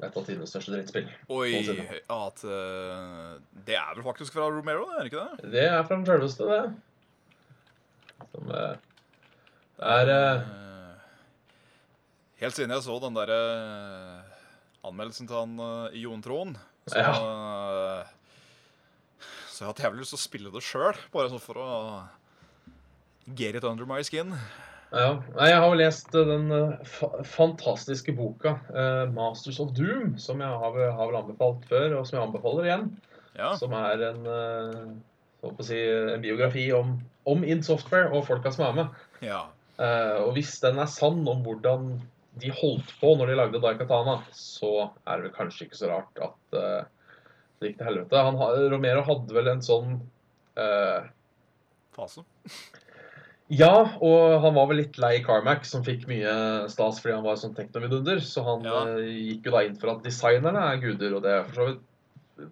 et 0.00 0.16
av 0.16 0.24
tidenes 0.26 0.50
største 0.50 0.72
drittspill. 0.72 1.10
Oi, 1.30 1.50
at 2.10 2.44
uh, 2.48 3.36
Det 3.66 3.76
er 3.78 3.92
vel 3.94 4.06
faktisk 4.06 4.34
fra 4.34 4.48
Romero, 4.50 4.88
er 4.96 5.04
det 5.04 5.12
ikke 5.12 5.26
det? 5.28 5.52
Det 5.52 5.66
er 5.68 5.84
fra 5.84 5.98
den 5.98 6.06
sjølveste, 6.08 6.48
det. 6.48 6.64
Som 8.32 8.50
eh, 8.56 8.74
er 9.92 10.12
Eh, 10.16 10.62
Helt 12.42 12.56
siden 12.56 12.74
jeg 12.74 12.82
så 12.82 12.96
den 12.98 13.14
derre 13.14 13.38
anmeldelsen 14.82 15.28
til 15.30 15.36
han 15.38 15.52
uh, 15.62 15.94
Jon 15.94 16.22
Trond, 16.24 16.56
så, 16.90 16.98
eh, 16.98 18.08
så 19.46 19.62
jeg 19.62 19.68
har 19.68 19.70
hatt 19.70 19.82
jævlig 19.84 20.02
lyst 20.02 20.14
til 20.16 20.18
å 20.18 20.22
spille 20.24 20.50
det 20.50 20.62
sjøl, 20.66 20.98
bare 21.14 21.30
sånn 21.30 21.42
for 21.42 21.60
å 21.62 21.68
get 23.38 23.54
it 23.54 23.62
under 23.68 23.86
my 23.86 24.00
skin. 24.02 24.34
Ja. 24.92 25.12
Jeg 25.40 25.56
har 25.56 25.70
jo 25.70 25.78
lest 25.80 26.12
eh, 26.16 26.28
den 26.28 26.52
eh, 26.52 26.92
fantastiske 27.24 28.12
boka 28.16 28.58
eh, 28.74 29.06
'Masters 29.08 29.60
of 29.62 29.72
Doom', 29.76 30.18
som 30.20 30.40
jeg 30.40 30.60
har, 30.64 30.76
har 30.98 31.08
vel 31.08 31.20
anbefalt 31.22 31.64
før, 31.70 31.96
og 31.96 32.06
som 32.06 32.18
jeg 32.18 32.26
anbefaler 32.26 32.68
igjen. 32.68 32.84
Ja. 33.38 33.54
Som 33.56 33.72
er 33.72 34.02
en, 34.10 34.26
si, 35.64 35.78
en 35.80 36.20
biografi 36.20 36.66
om, 36.76 36.98
om 37.24 37.46
Software 37.64 38.12
og 38.12 38.26
folka 38.28 38.52
som 38.52 38.66
er 38.68 38.78
med. 38.82 39.02
ja. 39.24 39.42
Og 39.82 40.36
hvis 40.36 40.60
den 40.62 40.76
er 40.78 40.86
sann 40.86 41.24
om 41.26 41.40
hvordan 41.42 41.96
de 42.38 42.50
holdt 42.54 42.92
på 43.00 43.14
når 43.16 43.32
de 43.32 43.38
lagde 43.38 43.62
Daikatana, 43.64 44.18
så 44.36 44.92
er 45.08 45.16
det 45.16 45.24
vel 45.24 45.32
kanskje 45.34 45.64
ikke 45.66 45.78
så 45.80 45.88
rart 45.90 46.20
at 46.22 46.54
det 46.54 47.72
gikk 47.72 47.80
til 47.80 47.88
helvete. 47.88 48.20
Han, 48.28 48.38
Romero 48.70 49.02
hadde 49.08 49.34
vel 49.34 49.50
en 49.50 49.64
sånn 49.64 49.96
uh, 50.60 51.08
Fase. 51.96 52.22
Ja, 53.50 53.98
og 54.00 54.40
han 54.40 54.54
var 54.54 54.68
vel 54.70 54.78
litt 54.80 54.98
lei 55.02 55.18
Carmack, 55.24 55.64
som 55.68 55.84
fikk 55.84 56.06
mye 56.08 56.68
stas 56.72 57.00
fordi 57.02 57.16
han 57.18 57.24
var 57.26 57.36
sånn 57.40 57.56
teknovidunder. 57.56 58.20
Så 58.24 58.44
han 58.46 58.64
Ja. 58.64 58.84
eh, 58.86 59.10
gikk 59.32 59.44
jo 59.46 59.50
da 59.52 59.64
inn 59.66 59.76
for 59.76 59.90
at 59.90 60.02
designerne 60.02 60.62
er 60.72 60.76
guder, 60.80 61.16
og 61.16 61.22
det 61.22 61.30
er 61.32 61.44
for 61.44 61.54
så 61.54 61.66
vidt 61.72 61.82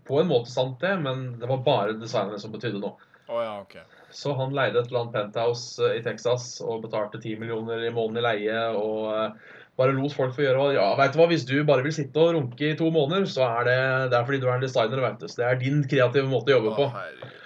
på 0.04 0.20
en 0.20 0.28
måte 0.28 0.50
sant, 0.52 0.78
det, 0.80 1.00
men 1.00 1.38
det 1.40 1.48
var 1.48 1.62
bare 1.64 1.94
designerne 1.98 2.38
som 2.38 2.52
betydde 2.52 2.80
noe. 2.80 2.96
Å 3.30 3.42
ja, 3.42 3.60
OK. 3.62 3.76
Så 4.10 4.34
han 4.36 4.52
leide 4.52 4.76
et 4.80 4.90
eller 4.90 5.04
annet 5.06 5.14
penthouse 5.14 5.78
eh, 5.80 5.98
i 6.00 6.02
Texas 6.02 6.60
og 6.60 6.82
betalte 6.82 7.20
10 7.22 7.38
millioner 7.38 7.86
i 7.86 7.90
måneden 7.94 8.18
i 8.18 8.26
leie. 8.26 8.60
og 8.76 9.14
eh, 9.14 9.56
bare 9.78 9.94
lot 9.96 10.12
folk 10.12 10.34
få 10.36 10.42
gjøre 10.44 10.58
hva 10.60 10.72
Ja, 10.74 10.94
vet 10.98 11.14
du 11.14 11.20
hva, 11.20 11.28
hvis 11.30 11.46
du 11.48 11.62
bare 11.64 11.82
vil 11.82 11.92
sitte 11.96 12.20
og 12.20 12.34
runke 12.34 12.72
i 12.72 12.76
to 12.76 12.90
måneder, 12.90 13.24
så 13.30 13.46
er 13.60 13.64
det, 13.64 14.10
det 14.10 14.18
er 14.18 14.24
fordi 14.26 14.40
du 14.42 14.48
er 14.50 14.58
en 14.58 14.66
designer, 14.66 15.00
vet 15.00 15.20
du. 15.22 15.28
Så 15.30 15.40
det 15.40 15.46
er 15.46 15.62
din 15.62 15.84
kreative 15.88 16.28
måte 16.28 16.52
å 16.52 16.58
jobbe 16.58 16.74
på. 16.76 16.90
Herregud. 16.92 17.36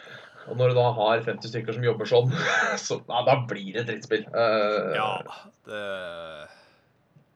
Og 0.51 0.59
når 0.61 0.73
du 0.73 0.79
da 0.79 0.89
har 0.99 1.25
50 1.25 1.53
stykker 1.53 1.77
som 1.77 1.87
jobber 1.87 2.11
sånn, 2.11 2.35
så 2.87 3.01
ja, 3.01 3.23
da 3.27 3.39
blir 3.49 3.73
det 3.73 3.85
et 3.85 3.91
drittspill. 3.93 4.27
Uh, 4.35 4.93
Ja, 4.99 5.11
det 5.69 5.83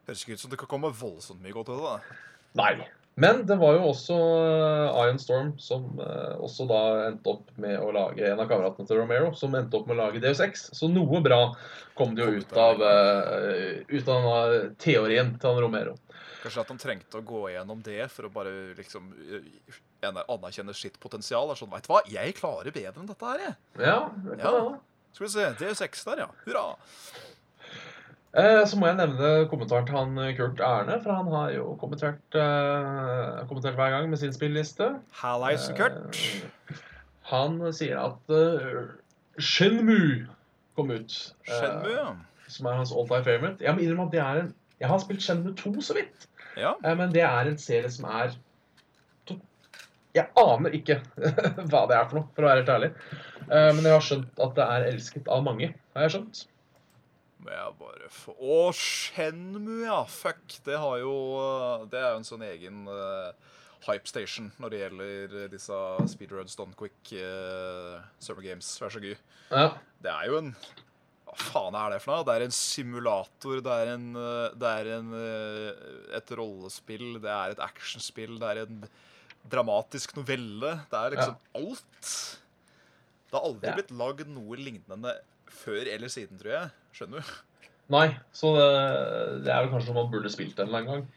høres 0.09 0.23
ikke 0.25 0.37
ut 0.37 0.43
som 0.43 0.53
det 0.53 0.61
kan 0.61 0.71
komme 0.71 0.93
voldsomt 0.95 1.43
mye 1.43 1.53
godt 1.53 1.69
ut 1.71 1.77
av 1.77 1.85
det. 1.99 2.17
Nei. 2.59 2.73
Men 3.19 3.41
det 3.49 3.57
var 3.59 3.75
jo 3.75 3.89
også 3.89 4.15
eh, 4.15 4.99
Iron 5.03 5.17
Storm 5.19 5.49
som 5.59 5.97
eh, 5.99 6.37
også 6.39 6.63
da 6.69 6.79
endte 7.09 7.33
opp 7.33 7.49
med 7.59 7.75
å 7.75 7.89
lage 7.91 8.23
en 8.23 8.39
av 8.39 8.47
kameratene 8.47 8.87
til 8.87 9.01
Romero, 9.01 9.33
som 9.35 9.57
endte 9.59 9.75
opp 9.75 9.89
med 9.89 9.97
å 9.97 10.05
lage 10.05 10.21
Deus 10.23 10.39
Ex. 10.45 10.69
Så 10.77 10.87
noe 10.87 11.19
bra 11.25 11.41
kom 11.99 12.15
det 12.15 12.23
jo 12.23 12.39
ut 12.39 12.55
av, 12.55 12.79
ut 12.79 14.07
av 14.07 14.13
denne 14.13 14.61
teorien 14.79 15.33
til 15.41 15.59
Romero. 15.59 15.97
Kanskje 16.43 16.61
at 16.63 16.69
han 16.71 16.77
trengte 16.79 17.19
å 17.19 17.25
gå 17.27 17.41
gjennom 17.51 17.81
det 17.83 18.05
for 18.13 18.27
å 18.29 18.31
bare 18.31 18.51
liksom 18.77 19.09
eh, 19.27 20.21
anerkjenne 20.29 20.73
sitt 20.77 20.95
potensial. 21.03 21.49
Er 21.51 21.59
sånn, 21.59 21.71
vet 21.73 21.83
du 21.87 21.91
hva, 21.91 21.99
jeg 22.07 22.35
klarer 22.37 22.71
bedre 22.71 23.01
enn 23.01 23.09
dette 23.09 23.25
her, 23.27 23.39
jeg. 23.49 23.55
Ja, 23.83 23.97
det 24.23 24.37
kan 24.39 24.45
Ja. 24.45 24.53
hende. 24.61 24.79
Skal 25.11 25.25
vi 25.25 25.31
se, 25.33 25.45
DU6 25.59 26.05
der, 26.05 26.21
ja. 26.23 26.29
Hurra. 26.45 26.63
Eh, 28.37 28.63
Så 28.69 28.77
må 28.77 28.85
jeg 28.85 28.99
nevne 28.99 29.47
kommentaren 29.49 29.87
til 29.89 29.95
han 29.97 30.17
eh, 30.21 30.35
Kurt 30.37 30.59
Erne, 30.61 30.99
for 31.01 31.15
han 31.17 31.31
har 31.33 31.49
jo 31.55 31.71
kommentert, 31.81 32.21
eh, 32.37 33.39
kommentert 33.49 33.75
hver 33.79 33.89
gang 33.95 34.09
med 34.11 34.19
sin 34.21 34.31
spilliste. 34.35 34.91
Kurt. 35.19 36.13
Eh, 36.13 36.75
Han 37.31 37.59
sier 37.73 37.97
at 38.01 38.31
uh, 38.33 38.87
Shenmue 39.37 40.27
kom 40.75 40.89
ut. 40.91 41.33
eh, 41.47 41.53
Shenmue, 41.59 41.91
ja. 41.93 42.15
som 42.47 42.65
er 42.69 42.73
hans 42.79 42.91
all-time 42.93 43.23
favorite. 43.25 43.61
Jeg 43.65 43.75
må 43.75 43.81
innrømme 43.83 44.07
at 44.07 44.11
det 44.15 44.21
er 44.23 44.39
en 44.45 44.53
Jeg 44.79 44.87
har 44.91 45.01
spilt 45.03 45.23
Shenmue 45.23 45.55
2 45.59 45.73
så 45.83 45.95
vidt, 45.97 46.27
Ja, 46.59 46.73
eh, 46.83 46.95
men 46.95 47.11
det 47.13 47.23
er 47.27 47.49
en 47.51 47.57
serie 47.59 47.89
som 47.91 48.07
er 48.09 48.31
Jeg 50.15 50.25
aner 50.41 50.73
ikke 50.73 50.95
hva 51.69 51.83
det 51.89 51.97
er 51.97 52.07
for 52.09 52.17
noe, 52.19 52.29
for 52.33 52.45
å 52.45 52.47
være 52.49 52.63
helt 52.63 52.71
ærlig. 52.73 52.87
Eh, 53.45 53.67
Men 53.75 53.83
jeg 53.85 53.93
har 53.93 54.05
skjønt 54.07 54.39
at 54.41 54.55
det 54.57 54.65
er 54.65 54.87
elsket 54.89 55.29
av 55.29 55.43
mange. 55.45 55.69
Har 55.93 56.07
jeg 56.07 56.15
skjønt? 56.15 56.41
Men 57.45 57.53
jeg 57.55 57.75
bare 57.79 58.09
få 58.11 58.33
Å, 58.35 58.57
Shenmue, 58.75 59.83
ja! 59.85 59.99
Fuck. 60.09 60.57
Det 60.65 60.79
har 60.81 60.97
jo 61.03 61.13
eh, 61.43 61.85
Det 61.93 62.01
er 62.01 62.09
jo 62.15 62.23
en 62.23 62.27
sånn 62.27 62.43
egen 62.49 62.81
hype 63.85 64.09
station 64.09 64.49
når 64.59 64.73
det 64.73 64.79
gjelder 64.81 65.35
disse 65.53 65.77
speedruns 66.11 66.57
done 66.59 66.75
quick 66.75 67.13
uh, 67.15 68.01
Summer 68.19 68.43
Games. 68.43 68.67
Vær 68.81 68.91
så 68.91 68.99
god. 68.99 69.21
Ja. 69.53 69.69
Det 70.03 70.11
er 70.11 70.25
jo 70.27 70.41
en 70.41 70.49
Hva 71.29 71.37
faen 71.37 71.75
er 71.77 71.91
det 71.93 72.01
for 72.01 72.15
noe? 72.15 72.25
Det 72.25 72.35
er 72.39 72.45
en 72.47 72.53
simulator, 72.57 73.59
det 73.61 73.73
er, 73.83 73.91
en, 73.93 74.05
eh, 74.17 74.55
det 74.57 74.69
er 74.81 74.87
en, 74.97 75.11
eh, 75.13 76.15
et 76.17 76.31
rollespill, 76.39 77.19
det 77.21 77.29
er 77.29 77.53
et 77.53 77.61
actionspill, 77.61 78.39
det 78.41 78.49
er 78.49 78.61
en 78.65 78.79
dramatisk 79.49 80.15
novelle. 80.17 80.71
Det 80.89 80.97
er 80.99 81.15
liksom 81.15 81.35
alt. 81.55 82.09
Det 83.29 83.37
har 83.37 83.45
aldri 83.45 83.69
Ja. 83.69 83.75
blitt 83.77 83.91
lagd 83.93 84.27
noe 84.27 84.57
lignende 84.57 85.13
før 85.47 85.85
eller 85.93 86.07
siden, 86.09 86.39
tror 86.41 86.51
jeg. 86.55 86.71
Skjønner 86.97 87.21
du? 87.21 87.31
Nei, 87.93 88.07
så 88.33 88.51
det, 88.57 89.43
det 89.45 89.53
er 89.53 89.63
vel 89.65 89.71
kanskje 89.73 89.93
noe 89.93 90.03
man 90.03 90.11
burde 90.11 90.29
spilt 90.33 90.57
en 90.59 90.67
eller 90.67 90.79
annen 90.81 90.91
gang. 90.91 91.07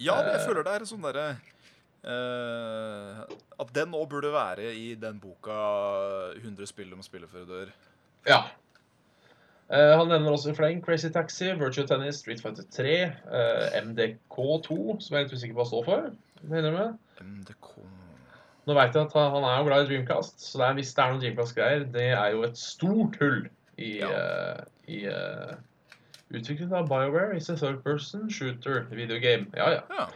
Ja, 0.00 0.16
men 0.22 0.32
jeg 0.32 0.40
Eh. 0.40 0.46
føler 0.48 0.64
det 0.64 0.72
er 0.74 0.84
sånn 0.88 1.04
derre 1.04 1.36
eh, 2.04 3.24
At 3.60 3.72
den 3.72 3.92
òg 3.96 4.08
burde 4.10 4.32
være 4.34 4.72
i 4.74 4.94
den 5.00 5.20
boka 5.22 5.54
100 6.40 6.66
spill 6.66 6.92
om 6.96 7.02
spillet 7.04 7.30
før 7.30 7.46
du 7.46 7.52
dør. 7.52 7.72
Ja. 8.26 8.40
Eh, 9.72 9.92
han 9.96 10.10
nevner 10.12 10.34
også 10.34 10.52
i 10.52 10.56
fleng 10.58 10.82
Crazy 10.84 11.08
Taxi, 11.14 11.52
Virtual 11.56 11.86
Tennis, 11.88 12.18
Street 12.20 12.42
Fighter 12.42 12.66
3, 12.70 12.96
eh, 13.08 13.78
MDK2, 13.80 14.76
som 15.00 15.16
jeg 15.16 15.22
er 15.22 15.24
litt 15.24 15.32
usikker 15.32 15.54
på 15.56 15.62
hva 15.62 15.68
står 15.70 15.84
for. 15.88 16.10
MDK 17.24 17.70
Nå 18.64 18.72
vet 18.76 18.94
jeg 18.96 19.04
at 19.04 19.12
han 19.12 19.30
han 19.34 19.44
er 19.44 19.58
jo 19.58 19.64
glad 19.68 19.84
i 19.84 19.88
Dreamcast, 19.90 20.40
så 20.40 20.58
det 20.60 20.66
er, 20.66 20.76
hvis 20.78 20.92
det 20.96 21.02
er 21.04 21.10
noen 21.12 21.20
Dreamcast-greier, 21.20 21.82
det 21.92 22.06
er 22.16 22.30
jo 22.32 22.44
et 22.46 22.56
stort 22.56 23.16
hull 23.20 23.42
i, 23.76 23.98
Ja. 24.00 24.08
uh, 24.08 24.62
i 24.88 25.02
uh, 25.08 25.52
Utviklet 26.34 26.72
av 26.72 26.88
BioWare 26.88 27.36
is 27.36 27.50
a 27.52 27.56
third 27.56 27.82
person 27.84 28.30
shooter 28.30 28.86
videogame. 28.90 29.46
Ja, 29.56 29.68
ja. 29.70 29.82
Ja. 29.90 30.06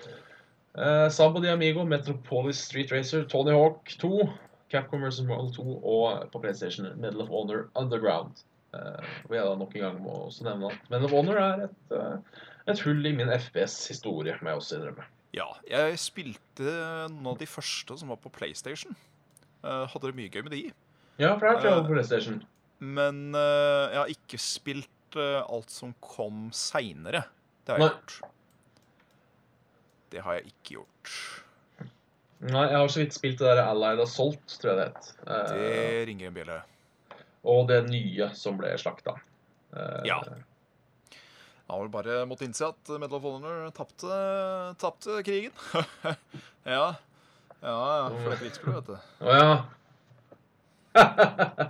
Uh, 0.79 1.11
Sabo 1.11 1.41
de 1.41 1.51
Amigo, 1.53 1.85
Metropolis 1.85 2.57
Street 2.59 2.91
Racer, 2.93 3.25
Tony 3.25 3.53
Hawk 3.53 3.93
2, 4.01 4.29
Capcom 4.73 5.05
vs. 5.05 5.21
World 5.29 5.55
2 5.55 5.81
og 5.85 6.31
på 6.33 6.41
PlayStation 6.41 6.89
Medal 6.97 7.21
of 7.23 7.29
Honor 7.29 7.69
Underground. 7.77 8.33
Hvor 8.71 9.35
jeg 9.35 9.45
da 9.47 9.55
nok 9.57 9.75
en 9.77 9.85
gang 9.87 10.01
må 10.05 10.15
også 10.27 10.45
nevne 10.45 10.69
at 10.73 10.91
Men 10.93 11.07
of 11.07 11.15
Honor 11.17 11.39
er 11.41 11.63
et, 11.69 11.79
uh, 11.97 12.43
et 12.69 12.83
hull 12.85 13.07
i 13.09 13.15
min 13.17 13.31
FPS-historie, 13.33 14.35
må 14.43 14.53
jeg 14.53 14.61
også 14.61 14.77
innrømme. 14.77 15.07
ja. 15.33 15.47
Jeg 15.69 15.99
spilte 16.03 16.75
noen 17.13 17.33
av 17.33 17.39
de 17.41 17.49
første 17.49 17.97
som 18.01 18.13
var 18.13 18.21
på 18.21 18.33
PlayStation. 18.33 18.97
Eh, 19.65 19.85
hadde 19.91 20.07
det 20.11 20.15
mye 20.19 20.31
gøy 20.31 20.45
med 20.47 20.53
de. 20.55 20.63
Ja, 21.19 21.33
for 21.39 21.49
jeg 21.49 21.65
Eh, 21.67 21.83
på 21.83 21.93
PlayStation. 21.95 22.43
Men 22.79 23.35
eh, 23.35 23.91
jeg 23.91 23.99
har 23.99 24.13
ikke 24.13 24.39
spilt 24.39 25.17
eh, 25.19 25.41
alt 25.43 25.71
som 25.71 25.95
kom 26.05 26.51
seinere. 26.55 27.25
Det 27.65 27.75
har 27.75 27.81
jeg 27.81 27.89
Nei. 27.89 27.91
gjort. 27.97 28.35
Det 30.13 30.23
har 30.25 30.39
jeg 30.39 30.47
ikke 30.53 30.77
gjort. 30.77 31.15
Nei, 32.39 32.65
jeg 32.71 32.79
har 32.79 32.89
så 32.89 33.01
vidt 33.03 33.17
spilt 33.17 33.41
det 33.43 33.49
der 33.51 33.65
Allied 33.65 34.01
Assault, 34.01 34.45
tror 34.61 34.71
jeg 34.71 34.79
det 34.79 34.87
het. 34.95 35.09
Det 35.27 36.05
ringer 36.07 36.29
en 36.31 36.37
bjelle. 36.37 36.61
Og 37.49 37.67
det 37.71 37.83
nye 37.89 38.31
som 38.37 38.59
ble 38.61 38.75
slakta. 38.81 39.17
Uh, 39.73 40.03
Ja. 40.09 40.21
Han 41.69 41.75
har 41.75 41.83
vel 41.83 41.91
bare 41.93 42.23
måttet 42.25 42.47
innse 42.49 42.65
at 42.71 42.91
Medal 42.97 43.19
of 43.19 43.27
Honor 43.29 43.69
tapte, 43.77 45.19
krigen. 45.21 45.53
ja. 46.65 46.95
Ja, 47.61 47.75
ja, 47.99 48.07
for 48.23 48.33
et 48.33 48.41
er 48.47 48.73
vet 48.79 48.87
du. 48.89 48.95
Å 49.21 49.35
ja. 49.37 49.51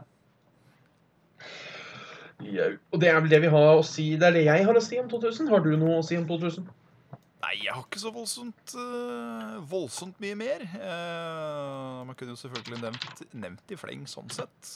Jau. 2.49 2.69
Og 2.93 3.01
det 3.03 3.09
er 3.11 3.19
vel 3.19 3.33
det 3.33 3.41
vi 3.43 3.51
har 3.51 3.71
å 3.75 3.83
si. 3.87 4.13
Det 4.21 4.29
er 4.29 4.37
det 4.37 4.45
jeg 4.47 4.67
har 4.69 4.79
å 4.79 4.83
si 4.85 4.99
om 5.01 5.09
2000. 5.11 5.49
Har 5.51 5.65
du 5.65 5.73
noe 5.81 5.99
å 5.99 6.05
si 6.07 6.19
om 6.19 6.27
2000? 6.29 6.69
Nei, 7.43 7.55
jeg 7.65 7.73
har 7.73 7.83
ikke 7.83 8.03
så 8.03 8.11
voldsomt, 8.15 8.75
uh, 8.75 9.59
voldsomt 9.71 10.19
mye 10.23 10.37
mer. 10.39 10.63
Uh, 10.75 12.05
man 12.07 12.15
kunne 12.19 12.35
jo 12.35 12.41
selvfølgelig 12.43 12.83
nevnt, 12.83 13.23
nevnt 13.35 13.75
i 13.75 13.79
fleng 13.79 14.07
sånn 14.11 14.31
sett. 14.35 14.73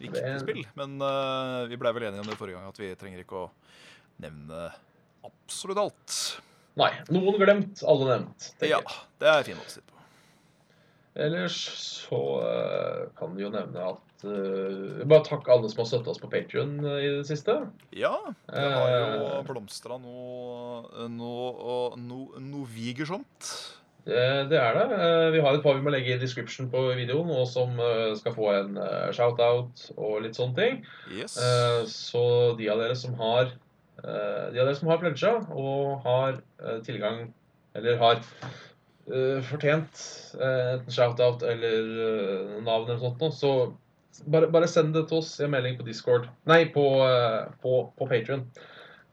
Viktig 0.00 0.22
Det- 0.24 0.40
spill. 0.40 0.62
Men 0.78 0.96
uh, 1.02 1.66
vi 1.68 1.76
blei 1.80 1.92
vel 1.96 2.08
enige 2.08 2.24
om 2.24 2.30
det 2.30 2.38
forrige 2.40 2.56
gang 2.58 2.70
at 2.70 2.80
vi 2.80 2.94
trenger 2.98 3.22
ikke 3.22 3.44
å 3.44 3.48
nevne 4.20 4.70
absolutt 5.26 5.80
alt. 5.82 6.18
Nei. 6.80 6.92
Noen 7.12 7.40
glemt, 7.40 7.82
alle 7.84 8.06
nevnt. 8.14 8.52
Ja, 8.64 8.80
det 9.20 9.28
er 9.28 9.44
fin 9.44 9.58
måte 9.58 9.82
å 9.82 9.84
på. 9.84 9.98
Ellers 11.20 11.56
så 11.74 12.20
uh, 12.40 13.08
kan 13.18 13.34
vi 13.34 13.42
jo 13.42 13.50
nevne 13.52 13.88
at 13.90 14.22
uh, 14.22 15.02
Bare 15.10 15.24
takk 15.26 15.48
alle 15.50 15.68
som 15.68 15.82
har 15.82 15.88
støtta 15.90 16.12
oss 16.12 16.20
på 16.22 16.30
Patrion 16.30 16.76
i 16.86 17.08
det 17.18 17.26
siste. 17.28 17.56
Ja, 17.92 18.14
det 18.46 18.68
har 18.76 18.94
jo 18.94 19.42
blomstra 19.50 19.98
noe 20.00 21.08
noe 21.10 21.98
no, 21.98 22.20
noe 22.38 22.70
vigersomt. 22.70 23.50
Det, 24.06 24.20
det 24.50 24.56
er 24.58 24.76
det. 24.78 24.84
Eh, 24.96 25.26
Vi 25.34 25.40
har 25.44 25.54
et 25.56 25.62
par 25.64 25.76
vi 25.76 25.82
må 25.84 25.92
legge 25.92 26.14
i 26.14 26.20
description 26.20 26.70
på 26.72 26.86
videoen, 26.96 27.28
og 27.36 27.44
som 27.50 27.74
eh, 27.84 28.14
skal 28.18 28.32
få 28.36 28.46
en 28.54 28.78
eh, 28.80 29.10
shout-out 29.16 29.82
og 29.96 30.22
litt 30.24 30.38
sånne 30.38 30.56
ting. 30.56 30.78
Yes. 31.12 31.36
Eh, 31.36 31.82
Så 31.90 32.22
de 32.58 32.70
av 32.72 32.80
dere 32.80 32.96
som 32.96 33.14
har 33.20 33.50
eh, 33.50 34.46
De 34.54 34.56
av 34.56 34.64
dere 34.64 34.78
som 34.78 34.88
har 34.92 35.02
plunsja 35.02 35.34
og 35.52 36.00
har 36.06 36.40
eh, 36.64 36.78
tilgang 36.86 37.26
Eller 37.76 38.00
har 38.00 38.18
eh, 38.22 39.38
fortjent 39.50 40.00
eh, 40.40 40.72
enten 40.78 40.96
shout-out 40.96 41.44
eller 41.46 41.92
eh, 42.06 42.56
navn 42.66 42.88
eller 42.88 43.02
sånt 43.04 43.20
noe, 43.22 43.34
så 43.36 43.52
bare, 44.26 44.48
bare 44.52 44.68
send 44.68 44.94
det 44.96 45.04
til 45.08 45.20
oss 45.20 45.36
i 45.40 45.44
en 45.46 45.52
melding 45.54 45.76
på 45.78 45.84
Discord. 45.86 46.26
Nei, 46.50 46.64
på, 46.74 46.82
på, 47.62 47.76
på 47.96 48.08
Patrion. 48.10 48.42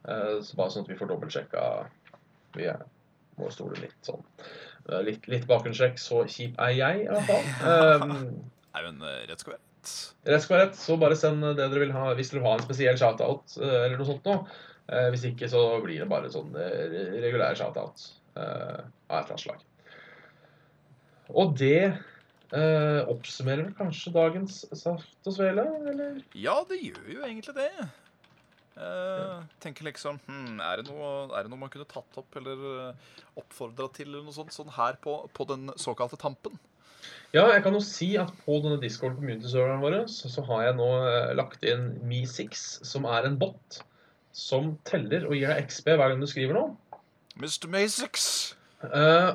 så 0.04 0.58
bare 0.58 0.74
sånn 0.74 0.84
at 0.84 0.90
vi 0.92 0.98
får 1.00 1.08
dobbeltsjekka. 1.12 1.62
Vi 2.58 2.66
må 3.38 3.52
stole 3.54 3.78
litt 3.80 3.96
sånn 4.08 4.24
eh, 4.42 4.67
Litt, 5.04 5.26
litt 5.28 5.48
bakgrunnssjekk. 5.50 5.98
Så 6.00 6.24
kjip 6.32 6.60
er 6.64 6.76
jeg, 6.78 7.06
i 7.06 7.10
hvert 7.12 7.28
fall. 7.28 8.02
Um, 8.02 8.14
Nei, 8.78 8.84
men 8.86 9.02
eh, 9.04 9.24
rett 9.30 9.42
skal 9.42 9.56
være 9.56 9.62
rett. 9.64 9.94
Rett 10.28 10.44
skal 10.44 10.58
være 10.58 10.66
rett, 10.68 10.80
så 10.80 10.98
bare 11.02 11.18
send 11.18 11.46
det 11.46 11.56
dere 11.60 11.82
vil 11.82 11.94
ha 11.96 12.10
hvis 12.18 12.32
dere 12.32 12.42
vil 12.42 12.50
ha 12.50 12.58
en 12.58 12.66
spesiell 12.66 13.00
shoutout 13.00 13.56
eh, 13.62 13.78
eller 13.86 13.98
noe 13.98 14.10
sånt 14.10 14.28
noe. 14.30 14.44
Eh, 14.88 15.10
Hvis 15.12 15.26
ikke 15.28 15.50
så 15.52 15.62
blir 15.84 16.00
det 16.00 16.12
bare 16.12 16.30
sånn 16.32 16.54
eh, 16.56 17.00
regulær 17.20 17.58
shoutout 17.60 18.06
eh, 18.40 18.78
av 19.12 19.18
et 19.18 19.26
eller 19.26 19.34
annet 19.34 19.44
slag. 19.44 19.66
Og 21.36 21.58
det 21.60 21.90
uh, 22.56 23.02
oppsummerer 23.12 23.66
vel 23.66 23.74
kanskje 23.76 24.14
dagens 24.16 24.62
Saft 24.80 25.28
og 25.28 25.34
Svele, 25.36 25.66
eller? 25.92 26.22
Ja, 26.40 26.62
det 26.70 26.78
gjør 26.80 27.10
jo 27.12 27.26
egentlig 27.28 27.58
det. 27.58 27.72
Eh, 28.78 29.38
tenker 29.64 29.88
liksom 29.88 30.20
hm, 30.28 30.60
er, 30.62 30.82
det 30.84 30.92
noe, 30.92 31.28
er 31.34 31.46
det 31.46 31.50
noe 31.50 31.62
man 31.64 31.72
kunne 31.74 31.88
tatt 31.90 32.20
opp 32.20 32.36
eller 32.38 32.60
uh, 32.62 33.14
oppfordra 33.40 33.88
til 33.96 34.12
eller 34.12 34.28
noe 34.28 34.36
sånt 34.36 34.54
sånn 34.54 34.70
her 34.76 35.00
på, 35.02 35.16
på 35.34 35.48
den 35.50 35.72
såkalte 35.82 36.20
tampen? 36.22 36.60
Ja, 37.36 37.44
jeg 37.52 37.64
kan 37.66 37.76
jo 37.76 37.82
si 37.84 38.14
at 38.20 38.30
på 38.46 38.60
denne 38.64 38.80
Discord 38.82 39.18
community-serveren 39.18 39.82
vår 39.84 39.98
så, 40.12 40.30
så 40.32 40.44
har 40.48 40.64
jeg 40.64 40.78
nå 40.78 40.88
eh, 41.10 41.34
lagt 41.36 41.66
inn 41.68 41.90
Me6, 42.08 42.64
som 42.88 43.08
er 43.10 43.28
en 43.28 43.36
bot 43.40 43.82
som 44.38 44.76
teller 44.88 45.26
og 45.28 45.36
gir 45.36 45.52
deg 45.52 45.68
XB 45.68 45.90
hver 45.98 46.14
gang 46.14 46.22
du 46.24 46.30
skriver 46.30 46.56
noe. 46.56 47.02
Mr. 47.38 47.68
Masix. 47.74 48.28
Eh, 48.86 49.32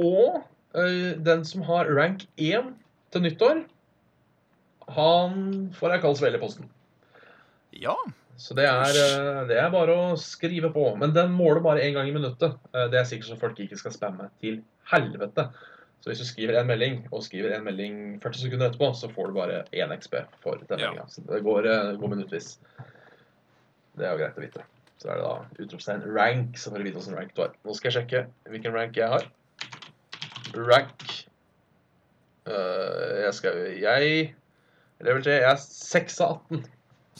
og 0.00 0.40
eh, 0.74 1.12
den 1.20 1.44
som 1.46 1.62
har 1.68 1.90
rank 1.92 2.26
1 2.36 2.72
til 3.14 3.24
nyttår, 3.24 3.62
han 4.90 5.70
får 5.76 5.94
ei 5.94 6.00
kald 6.02 6.18
svele 6.18 6.40
i 6.40 6.42
posten. 6.42 6.66
Ja. 7.78 7.94
Så 8.40 8.54
det 8.56 8.64
er, 8.64 8.96
eh, 8.96 9.40
det 9.50 9.58
er 9.60 9.72
bare 9.72 9.92
å 9.92 10.04
skrive 10.18 10.70
på. 10.72 10.86
Men 10.96 11.12
den 11.12 11.34
måler 11.36 11.60
bare 11.64 11.82
én 11.84 11.92
gang 11.92 12.08
i 12.08 12.14
minuttet. 12.14 12.56
Eh, 12.72 12.86
det 12.88 12.96
er 13.02 13.08
sikkert 13.08 13.28
så 13.34 13.36
folk 13.40 13.58
ikke 13.60 13.76
skal 13.76 13.92
spamme 13.92 14.30
til 14.40 14.62
helvete. 14.88 15.50
Så 16.00 16.08
hvis 16.08 16.22
du 16.22 16.24
skriver 16.24 16.56
en 16.56 16.70
melding, 16.70 17.02
og 17.12 17.20
skriver 17.26 17.52
en 17.52 17.66
melding 17.66 17.98
40 18.22 18.46
sekunder 18.46 18.70
etterpå, 18.70 18.88
så 18.96 19.10
får 19.12 19.28
du 19.28 19.36
bare 19.36 19.58
én 19.76 19.92
XB 19.92 20.22
for 20.40 20.56
den 20.56 20.78
Ja. 20.80 20.88
meldinga. 20.88 21.06
Så 21.12 21.26
det 21.28 21.42
går, 21.44 21.66
eh, 21.68 21.96
går 22.00 22.08
minuttvis. 22.14 22.56
Det 23.98 24.06
er 24.06 24.16
jo 24.16 24.22
greit 24.24 24.38
å 24.38 24.46
vite. 24.46 24.64
Så 24.96 25.10
er 25.10 25.14
det 25.16 25.24
da 25.24 25.64
utropstegn 25.64 26.14
rank, 26.14 26.56
så 26.56 26.70
får 26.70 26.78
du 26.78 26.84
vite 26.84 26.96
åssen 26.96 27.16
rank 27.16 27.34
du 27.34 27.42
har. 27.42 27.52
Nå 27.64 27.74
skal 27.76 27.90
jeg 27.92 28.08
sjekke 28.08 28.26
hvilken 28.48 28.72
rank 28.72 28.96
jeg 28.96 29.08
har. 29.08 29.24
Rank 30.54 31.26
uh, 32.46 33.22
Jeg 33.22 33.34
skal 33.34 33.52
Jeg 33.78 34.34
Level 35.00 35.22
3. 35.22 35.40
Jeg 35.40 35.50
er 35.50 35.56
6 35.56 36.20
av 36.20 36.40
18. 36.50 36.64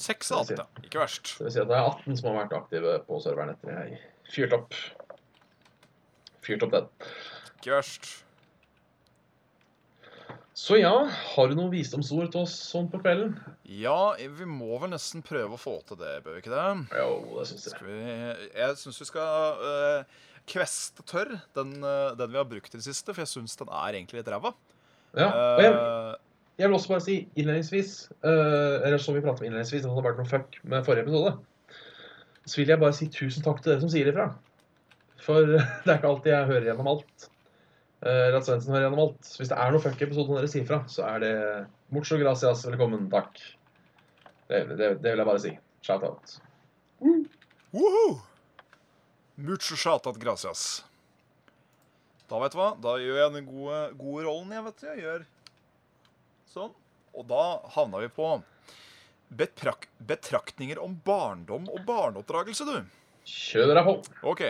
6 0.01 0.33
av 0.33 0.43
8. 0.47 0.57
ja. 0.59 0.87
Ikke 0.87 1.03
verst. 1.03 1.35
Det 1.39 1.47
vil 1.49 1.55
si 1.55 1.63
at 1.63 1.71
det 1.71 1.77
er 1.77 1.91
18 1.91 2.19
som 2.21 2.31
har 2.31 2.41
vært 2.43 2.57
aktive 2.61 2.97
på 3.07 3.21
serveren 3.23 3.55
etter 3.55 3.77
jeg 3.77 4.01
fyrte 4.31 4.59
opp. 4.61 4.81
Fyrt 6.47 6.67
opp 6.67 6.75
den. 6.75 6.91
Ikke 7.61 7.77
verst. 7.77 8.11
Så 10.61 10.77
ja, 10.77 10.93
har 11.09 11.49
du 11.49 11.55
noen 11.57 11.71
visdomsord 11.73 12.33
til 12.35 12.43
oss 12.43 12.53
sånn 12.69 12.91
på 12.93 12.99
kvelden? 13.01 13.37
Ja, 13.65 14.13
vi 14.19 14.49
må 14.49 14.75
vel 14.83 14.93
nesten 14.93 15.23
prøve 15.25 15.57
å 15.57 15.61
få 15.61 15.79
til 15.89 15.97
det, 16.01 16.19
bør 16.25 16.37
vi 16.37 16.43
ikke 16.43 16.53
det? 16.53 16.99
Jo, 17.01 17.15
det 17.39 17.47
syns 17.49 17.69
jeg. 17.71 17.81
Vi, 17.87 18.01
jeg 18.59 18.81
syns 18.83 19.01
vi 19.01 19.09
skal 19.09 19.63
uh, 19.63 20.19
kveste 20.51 21.05
tørr 21.09 21.33
den, 21.57 21.79
eh, 21.81 22.11
den 22.19 22.33
vi 22.33 22.41
har 22.41 22.49
brukt 22.49 22.75
i 22.75 22.79
det 22.81 22.85
siste, 22.85 23.15
for 23.15 23.23
jeg 23.23 23.31
syns 23.31 23.57
den 23.61 23.71
er 23.71 23.97
egentlig 23.97 24.21
litt 24.21 24.33
ræva. 24.35 24.53
Ja, 25.17 25.31
og 25.31 25.63
jeg, 25.65 25.73
Eh, 25.75 26.13
jeg 26.61 26.69
vil 26.69 26.77
også 26.77 26.93
bare 26.93 27.05
si 27.05 27.17
innledningsvis, 27.41 27.91
uh, 28.21 28.85
eller 28.85 29.01
som 29.01 29.17
vi 29.17 29.23
pratet 29.25 29.41
om 29.41 29.49
innledningsvis, 29.49 29.81
det 29.85 29.91
hadde 29.91 30.05
vært 30.05 30.21
noe 30.21 30.29
fuck 30.29 30.59
med 30.69 30.85
forrige 30.85 31.07
episode. 31.07 31.33
så 32.45 32.59
vil 32.59 32.73
jeg 32.73 32.81
bare 32.83 32.97
si 32.97 33.07
tusen 33.13 33.45
takk 33.45 33.63
til 33.63 33.73
dere 33.73 33.85
som 33.85 33.93
sier 33.93 34.11
ifra. 34.11 34.27
For 35.25 35.47
det 35.85 35.87
er 35.87 35.97
ikke 35.97 36.11
alltid 36.11 36.33
jeg 36.35 36.51
hører 36.51 36.69
gjennom 36.69 36.91
alt. 36.93 37.29
Eh, 38.01 38.27
Eller 38.27 38.39
at 38.41 38.49
Svendsen 38.49 38.75
hører 38.75 38.89
gjennom 38.89 39.03
alt. 39.07 39.25
Så 39.25 39.41
hvis 39.41 39.53
det 39.53 39.59
er 39.61 39.73
noe 39.73 39.85
fuck 39.85 40.05
episode 40.05 40.37
dere 40.37 40.53
sier 40.53 40.69
fra, 40.69 40.83
så 40.91 41.07
er 41.09 41.25
det 41.25 41.33
Mucho 41.95 42.21
gracias, 42.21 42.67
velkommen, 42.69 43.09
takk. 43.13 43.41
Det, 44.51 44.63
det, 44.77 44.93
det 45.01 45.15
vil 45.15 45.23
jeg 45.23 45.31
bare 45.31 45.43
si. 45.43 45.57
Shout 45.87 46.05
out. 46.07 46.37
Woohoo! 47.01 48.21
Mucho 49.41 49.79
shatat 49.81 50.21
gracias. 50.21 50.85
Da 52.31 52.39
vet 52.43 52.53
du 52.55 52.61
hva, 52.61 52.73
da 52.79 52.99
gjør 53.01 53.25
jeg 53.25 53.37
den 53.39 53.47
gode, 53.49 53.79
gode 53.99 54.27
rollen 54.29 54.53
jeg, 54.55 54.67
vet 54.69 54.83
du. 54.83 54.89
Jeg 54.91 55.05
gjør 55.07 55.29
sånn. 56.53 56.73
Og 57.17 57.27
da 57.31 57.45
havna 57.75 58.03
vi 58.03 58.11
på 58.15 58.33
betrak 59.31 59.87
betraktninger 59.99 60.79
om 60.83 60.97
barndom 61.05 61.69
og 61.71 61.85
barneoppdragelse, 61.87 62.67
du. 62.67 62.99
Kjør 63.31 63.75
deg 63.77 63.87
på. 63.87 63.95
Ok. 64.27 64.43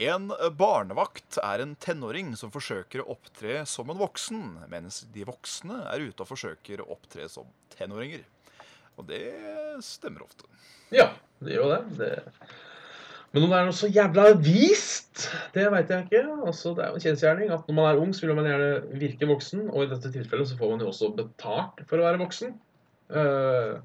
En 0.00 0.30
barnevakt 0.56 1.36
er 1.42 1.60
en 1.60 1.74
tenåring 1.76 2.32
som 2.38 2.52
forsøker 2.54 3.02
å 3.02 3.10
opptre 3.16 3.64
som 3.68 3.90
en 3.92 3.98
voksen, 4.00 4.44
mens 4.72 5.02
de 5.12 5.26
voksne 5.28 5.82
er 5.90 6.06
ute 6.06 6.24
og 6.24 6.30
forsøker 6.30 6.80
å 6.80 6.92
opptre 6.94 7.26
som 7.28 7.50
tenåringer. 7.74 8.22
Og 8.96 9.08
det 9.10 9.26
stemmer 9.84 10.24
ofte. 10.24 10.48
Ja, 10.94 11.10
det 11.42 11.56
gjør 11.56 11.66
jo 11.66 11.72
det. 11.74 11.82
det. 12.00 12.48
Men 13.30 13.44
om 13.46 13.52
det 13.52 13.58
er 13.60 13.68
noe 13.68 13.76
så 13.78 13.88
jævla 13.94 14.24
vist, 14.42 15.28
det 15.54 15.68
veit 15.70 15.90
jeg 15.92 16.08
ikke. 16.08 16.22
Altså, 16.50 16.72
det 16.74 16.82
er 16.82 16.88
jo 16.90 16.98
en 16.98 17.04
kjensgjerning 17.04 17.52
at 17.54 17.68
når 17.68 17.76
man 17.76 17.86
er 17.86 18.00
ung, 18.02 18.14
så 18.16 18.26
vil 18.26 18.34
man 18.34 18.48
gjerne 18.48 18.98
virke 18.98 19.28
voksen. 19.30 19.68
Og 19.70 19.84
i 19.84 19.90
dette 19.92 20.10
tilfellet 20.10 20.50
så 20.50 20.58
får 20.58 20.72
man 20.72 20.82
jo 20.82 20.88
også 20.90 21.12
betalt 21.14 21.84
for 21.86 22.00
å 22.00 22.08
være 22.08 22.20
voksen. 22.24 22.56
Uh, 23.10 23.78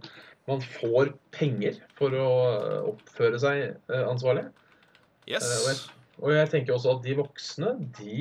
man 0.50 0.66
får 0.66 1.14
penger 1.34 1.78
for 1.98 2.14
å 2.18 2.26
oppføre 2.92 3.38
seg 3.42 3.62
eh, 3.66 4.04
ansvarlig. 4.06 4.48
Yes. 5.30 5.46
Uh, 5.46 5.54
og, 5.56 5.70
jeg, 5.70 5.80
og 6.22 6.36
jeg 6.36 6.52
tenker 6.54 6.76
også 6.76 6.98
at 6.98 7.06
de 7.06 7.16
voksne, 7.18 7.72
de 7.98 8.18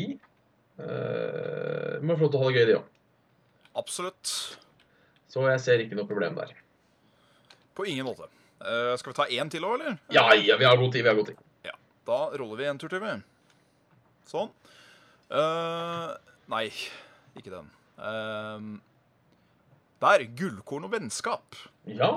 uh, 0.80 2.00
må 2.04 2.16
få 2.16 2.26
lov 2.26 2.32
til 2.32 2.40
å 2.40 2.44
ha 2.44 2.52
det 2.52 2.60
gøy, 2.60 2.68
de 2.68 2.78
òg. 2.82 2.94
Absolutt. 3.80 4.36
Så 5.32 5.48
jeg 5.48 5.60
ser 5.64 5.84
ikke 5.84 5.96
noe 5.98 6.08
problem 6.08 6.36
der. 6.36 6.52
På 7.74 7.88
ingen 7.88 8.08
måte. 8.08 8.28
Eh, 8.64 8.96
skal 8.96 9.12
vi 9.12 9.16
ta 9.18 9.26
én 9.28 9.50
til 9.52 9.64
òg, 9.66 9.76
eller? 9.78 9.98
Ja, 10.14 10.30
ja, 10.34 10.56
vi 10.56 10.64
har 10.64 10.76
god 10.80 10.92
tid. 10.92 11.04
Vi 11.04 11.08
har 11.08 11.18
god 11.18 11.32
tid. 11.32 11.42
Da 12.04 12.18
roller 12.36 12.58
vi 12.60 12.66
en 12.68 12.78
tur 12.80 12.90
til, 12.92 13.00
vi. 13.00 13.14
Sånn. 14.28 14.50
Uh, 15.32 16.10
nei, 16.52 16.66
ikke 17.32 17.48
den. 17.48 17.70
Uh, 17.96 18.76
der. 20.04 20.26
Gullkorn 20.36 20.84
og 20.84 20.92
vennskap. 20.92 21.56
Ja. 21.88 22.10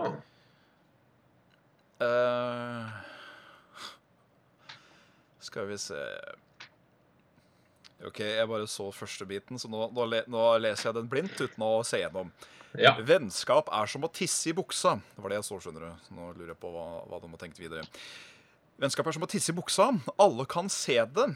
Skal 5.47 5.71
vi 5.71 5.79
se 5.79 6.01
OK, 8.05 8.19
jeg 8.19 8.49
bare 8.51 8.67
så 8.69 8.91
første 8.93 9.25
biten, 9.25 9.57
så 9.57 9.71
nå, 9.71 9.87
nå, 9.95 10.03
nå 10.29 10.43
leser 10.61 10.91
jeg 10.91 10.99
den 10.99 11.07
blindt 11.09 11.39
uten 11.39 11.63
å 11.65 11.71
se 11.87 12.03
gjennom. 12.03 12.29
Ja. 12.75 12.95
Vennskap 13.01 13.69
er 13.73 13.85
som 13.87 14.03
å 14.03 14.09
tisse 14.11 14.49
i 14.49 14.53
buksa. 14.57 14.97
Det 15.15 15.23
var 15.23 15.29
det 15.29 15.37
jeg 15.39 15.47
så, 15.47 15.59
skjønner 15.63 15.85
du. 15.87 16.13
Nå 16.17 16.31
lurer 16.35 16.51
jeg 16.53 16.59
på 16.61 16.71
hva, 16.73 16.87
hva 17.07 17.19
de 17.23 17.29
har 17.31 17.37
tenkt 17.41 17.59
videre. 17.61 17.85
Vennskap 18.77 19.07
er 19.07 19.15
som 19.15 19.23
å 19.25 19.29
tisse 19.31 19.53
i 19.53 19.57
buksa. 19.57 19.87
Alle 20.19 20.45
kan 20.45 20.67
se 20.69 20.99
det, 21.05 21.27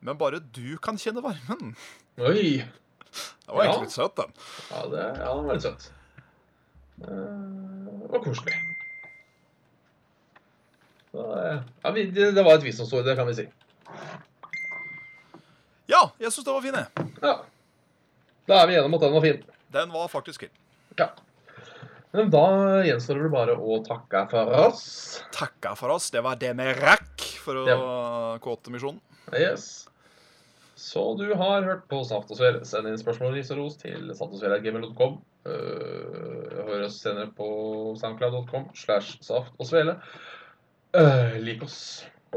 men 0.00 0.18
bare 0.18 0.40
du 0.40 0.76
kan 0.82 0.96
kjenne 0.98 1.22
varmen. 1.22 1.76
Oi. 2.18 2.64
Det 3.08 3.54
var 3.54 3.64
Ja. 3.64 3.70
egentlig 3.70 3.88
litt 3.88 3.94
søt, 3.96 4.16
den. 4.16 4.32
Ja, 4.70 4.82
det, 4.92 5.04
ja, 5.18 5.34
den 5.34 5.46
var 5.46 5.54
litt 5.54 5.62
søt. 5.68 5.90
Eh, 7.02 7.08
Det 7.98 8.10
var 8.12 8.20
koselig. 8.24 8.56
Eh, 11.14 11.62
ja, 11.82 11.90
vi, 11.94 12.04
det, 12.12 12.32
det 12.36 12.44
var 12.44 12.58
et 12.58 12.64
visdomsord, 12.66 13.04
det 13.06 13.14
kan 13.16 13.26
vi 13.30 13.34
si. 13.38 13.46
Ja, 15.88 16.02
jeg 16.20 16.32
syns 16.34 16.44
den 16.44 16.54
var 16.58 16.64
fin, 16.66 16.76
jeg. 16.76 17.06
Ja. 17.22 17.32
Da 18.48 18.58
er 18.62 18.66
vi 18.68 18.74
enige 18.76 18.84
om 18.90 18.94
at 18.98 19.00
den 19.06 19.14
var 19.16 19.24
fin. 19.24 19.40
Den 19.72 19.92
var 19.92 20.08
faktisk 20.12 20.44
fin. 20.44 20.52
Ja. 20.98 21.10
Men 22.16 22.30
da 22.32 22.44
gjenstår 22.86 23.18
det 23.18 23.26
vel 23.26 23.34
bare 23.34 23.54
å 23.58 23.80
takke 23.84 24.24
for 24.30 24.54
oss. 24.64 24.86
Takke 25.34 25.74
for 25.78 25.92
oss. 25.94 26.08
Det 26.14 26.22
var 26.24 26.40
det 26.40 26.54
vi 26.56 26.72
rakk 26.80 27.26
for 27.42 27.60
å 27.62 27.78
kåte 28.42 28.72
misjonen. 28.72 29.00
Yes. 29.36 29.88
Så 30.78 31.02
du 31.18 31.26
har 31.34 31.66
hørt 31.66 31.88
på 31.90 32.00
Saft 32.06 32.30
og 32.32 32.38
Svele. 32.38 32.62
Send 32.68 32.88
inn 32.88 33.00
spørsmål 33.00 33.34
ris 33.36 33.50
og 33.52 33.60
ros 33.60 33.76
til 33.80 34.12
saftogsvele.gmail.com. 34.14 35.18
Uh, 35.48 36.62
hør 36.68 36.84
oss 36.86 37.00
senere 37.02 37.32
på 37.36 37.48
soundcloud.com 37.98 38.68
slash 38.76 39.18
saft 39.24 39.54
og 39.58 39.68
svele. 39.68 39.96
Uh, 40.96 41.36
lik 41.44 41.62
oss 41.64 41.78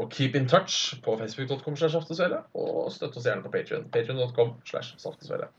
og 0.00 0.08
keep 0.12 0.36
in 0.38 0.48
touch 0.48 0.94
på 1.04 1.14
facebook.com 1.20 1.76
slash 1.76 1.94
saft 1.94 2.12
og 2.12 2.18
svele. 2.18 2.42
Og 2.58 2.90
støtt 2.94 3.16
oss 3.18 3.28
gjerne 3.28 3.44
på 3.44 3.52
Patreon. 3.52 3.86
Patreon.com 3.94 4.56
slash 4.68 4.96
saft 5.00 5.22
og 5.22 5.28
svele. 5.30 5.50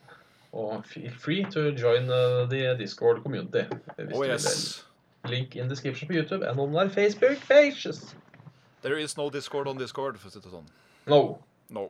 Og 0.53 0.85
feel 0.85 1.11
free 1.19 1.43
to 1.51 1.71
join 1.71 2.09
uh, 2.09 2.45
the 2.49 2.75
Discord 2.77 3.23
community. 3.23 3.63
Hvis 3.97 4.15
Oh 4.15 4.23
du 4.23 4.31
yes. 4.31 4.85
Link 5.25 5.55
in 5.55 5.69
description 5.69 6.07
på 6.07 6.13
YouTube 6.13 6.49
and 6.49 6.59
on 6.59 6.75
our 6.75 6.89
Facebook 6.89 7.37
pages. 7.47 8.15
There 8.83 8.99
is 8.99 9.17
no 9.17 9.29
discord 9.29 9.67
on 9.67 9.77
discord, 9.77 10.17
for 10.19 10.27
å 10.27 10.31
si 10.31 10.39
det 10.43 10.51
sånn. 10.51 10.65
No. 11.07 11.39
No. 11.69 11.89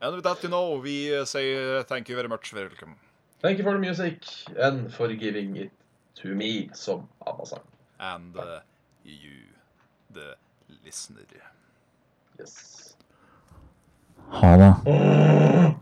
And 0.00 0.16
with 0.16 0.24
that, 0.24 0.42
you 0.42 0.48
know, 0.50 0.80
we 0.82 1.14
uh, 1.16 1.24
say 1.24 1.54
uh, 1.54 1.82
thank 1.84 2.08
you 2.08 2.16
very 2.16 2.28
much. 2.28 2.52
Welcome. 2.52 2.96
Thank 3.40 3.58
you 3.58 3.64
for 3.64 3.72
the 3.72 3.78
music 3.78 4.24
and 4.58 4.92
for 4.92 5.08
giving 5.08 5.56
it 5.56 5.70
to 6.16 6.34
me, 6.34 6.68
som 6.74 7.08
ABBA 7.26 7.46
sang. 7.46 7.60
And 8.00 8.36
uh, 8.36 8.60
you, 9.04 9.44
the 10.12 10.34
listener. 10.84 11.24
Yes. 12.38 12.96
Ha 14.30 14.56
det. 14.56 15.76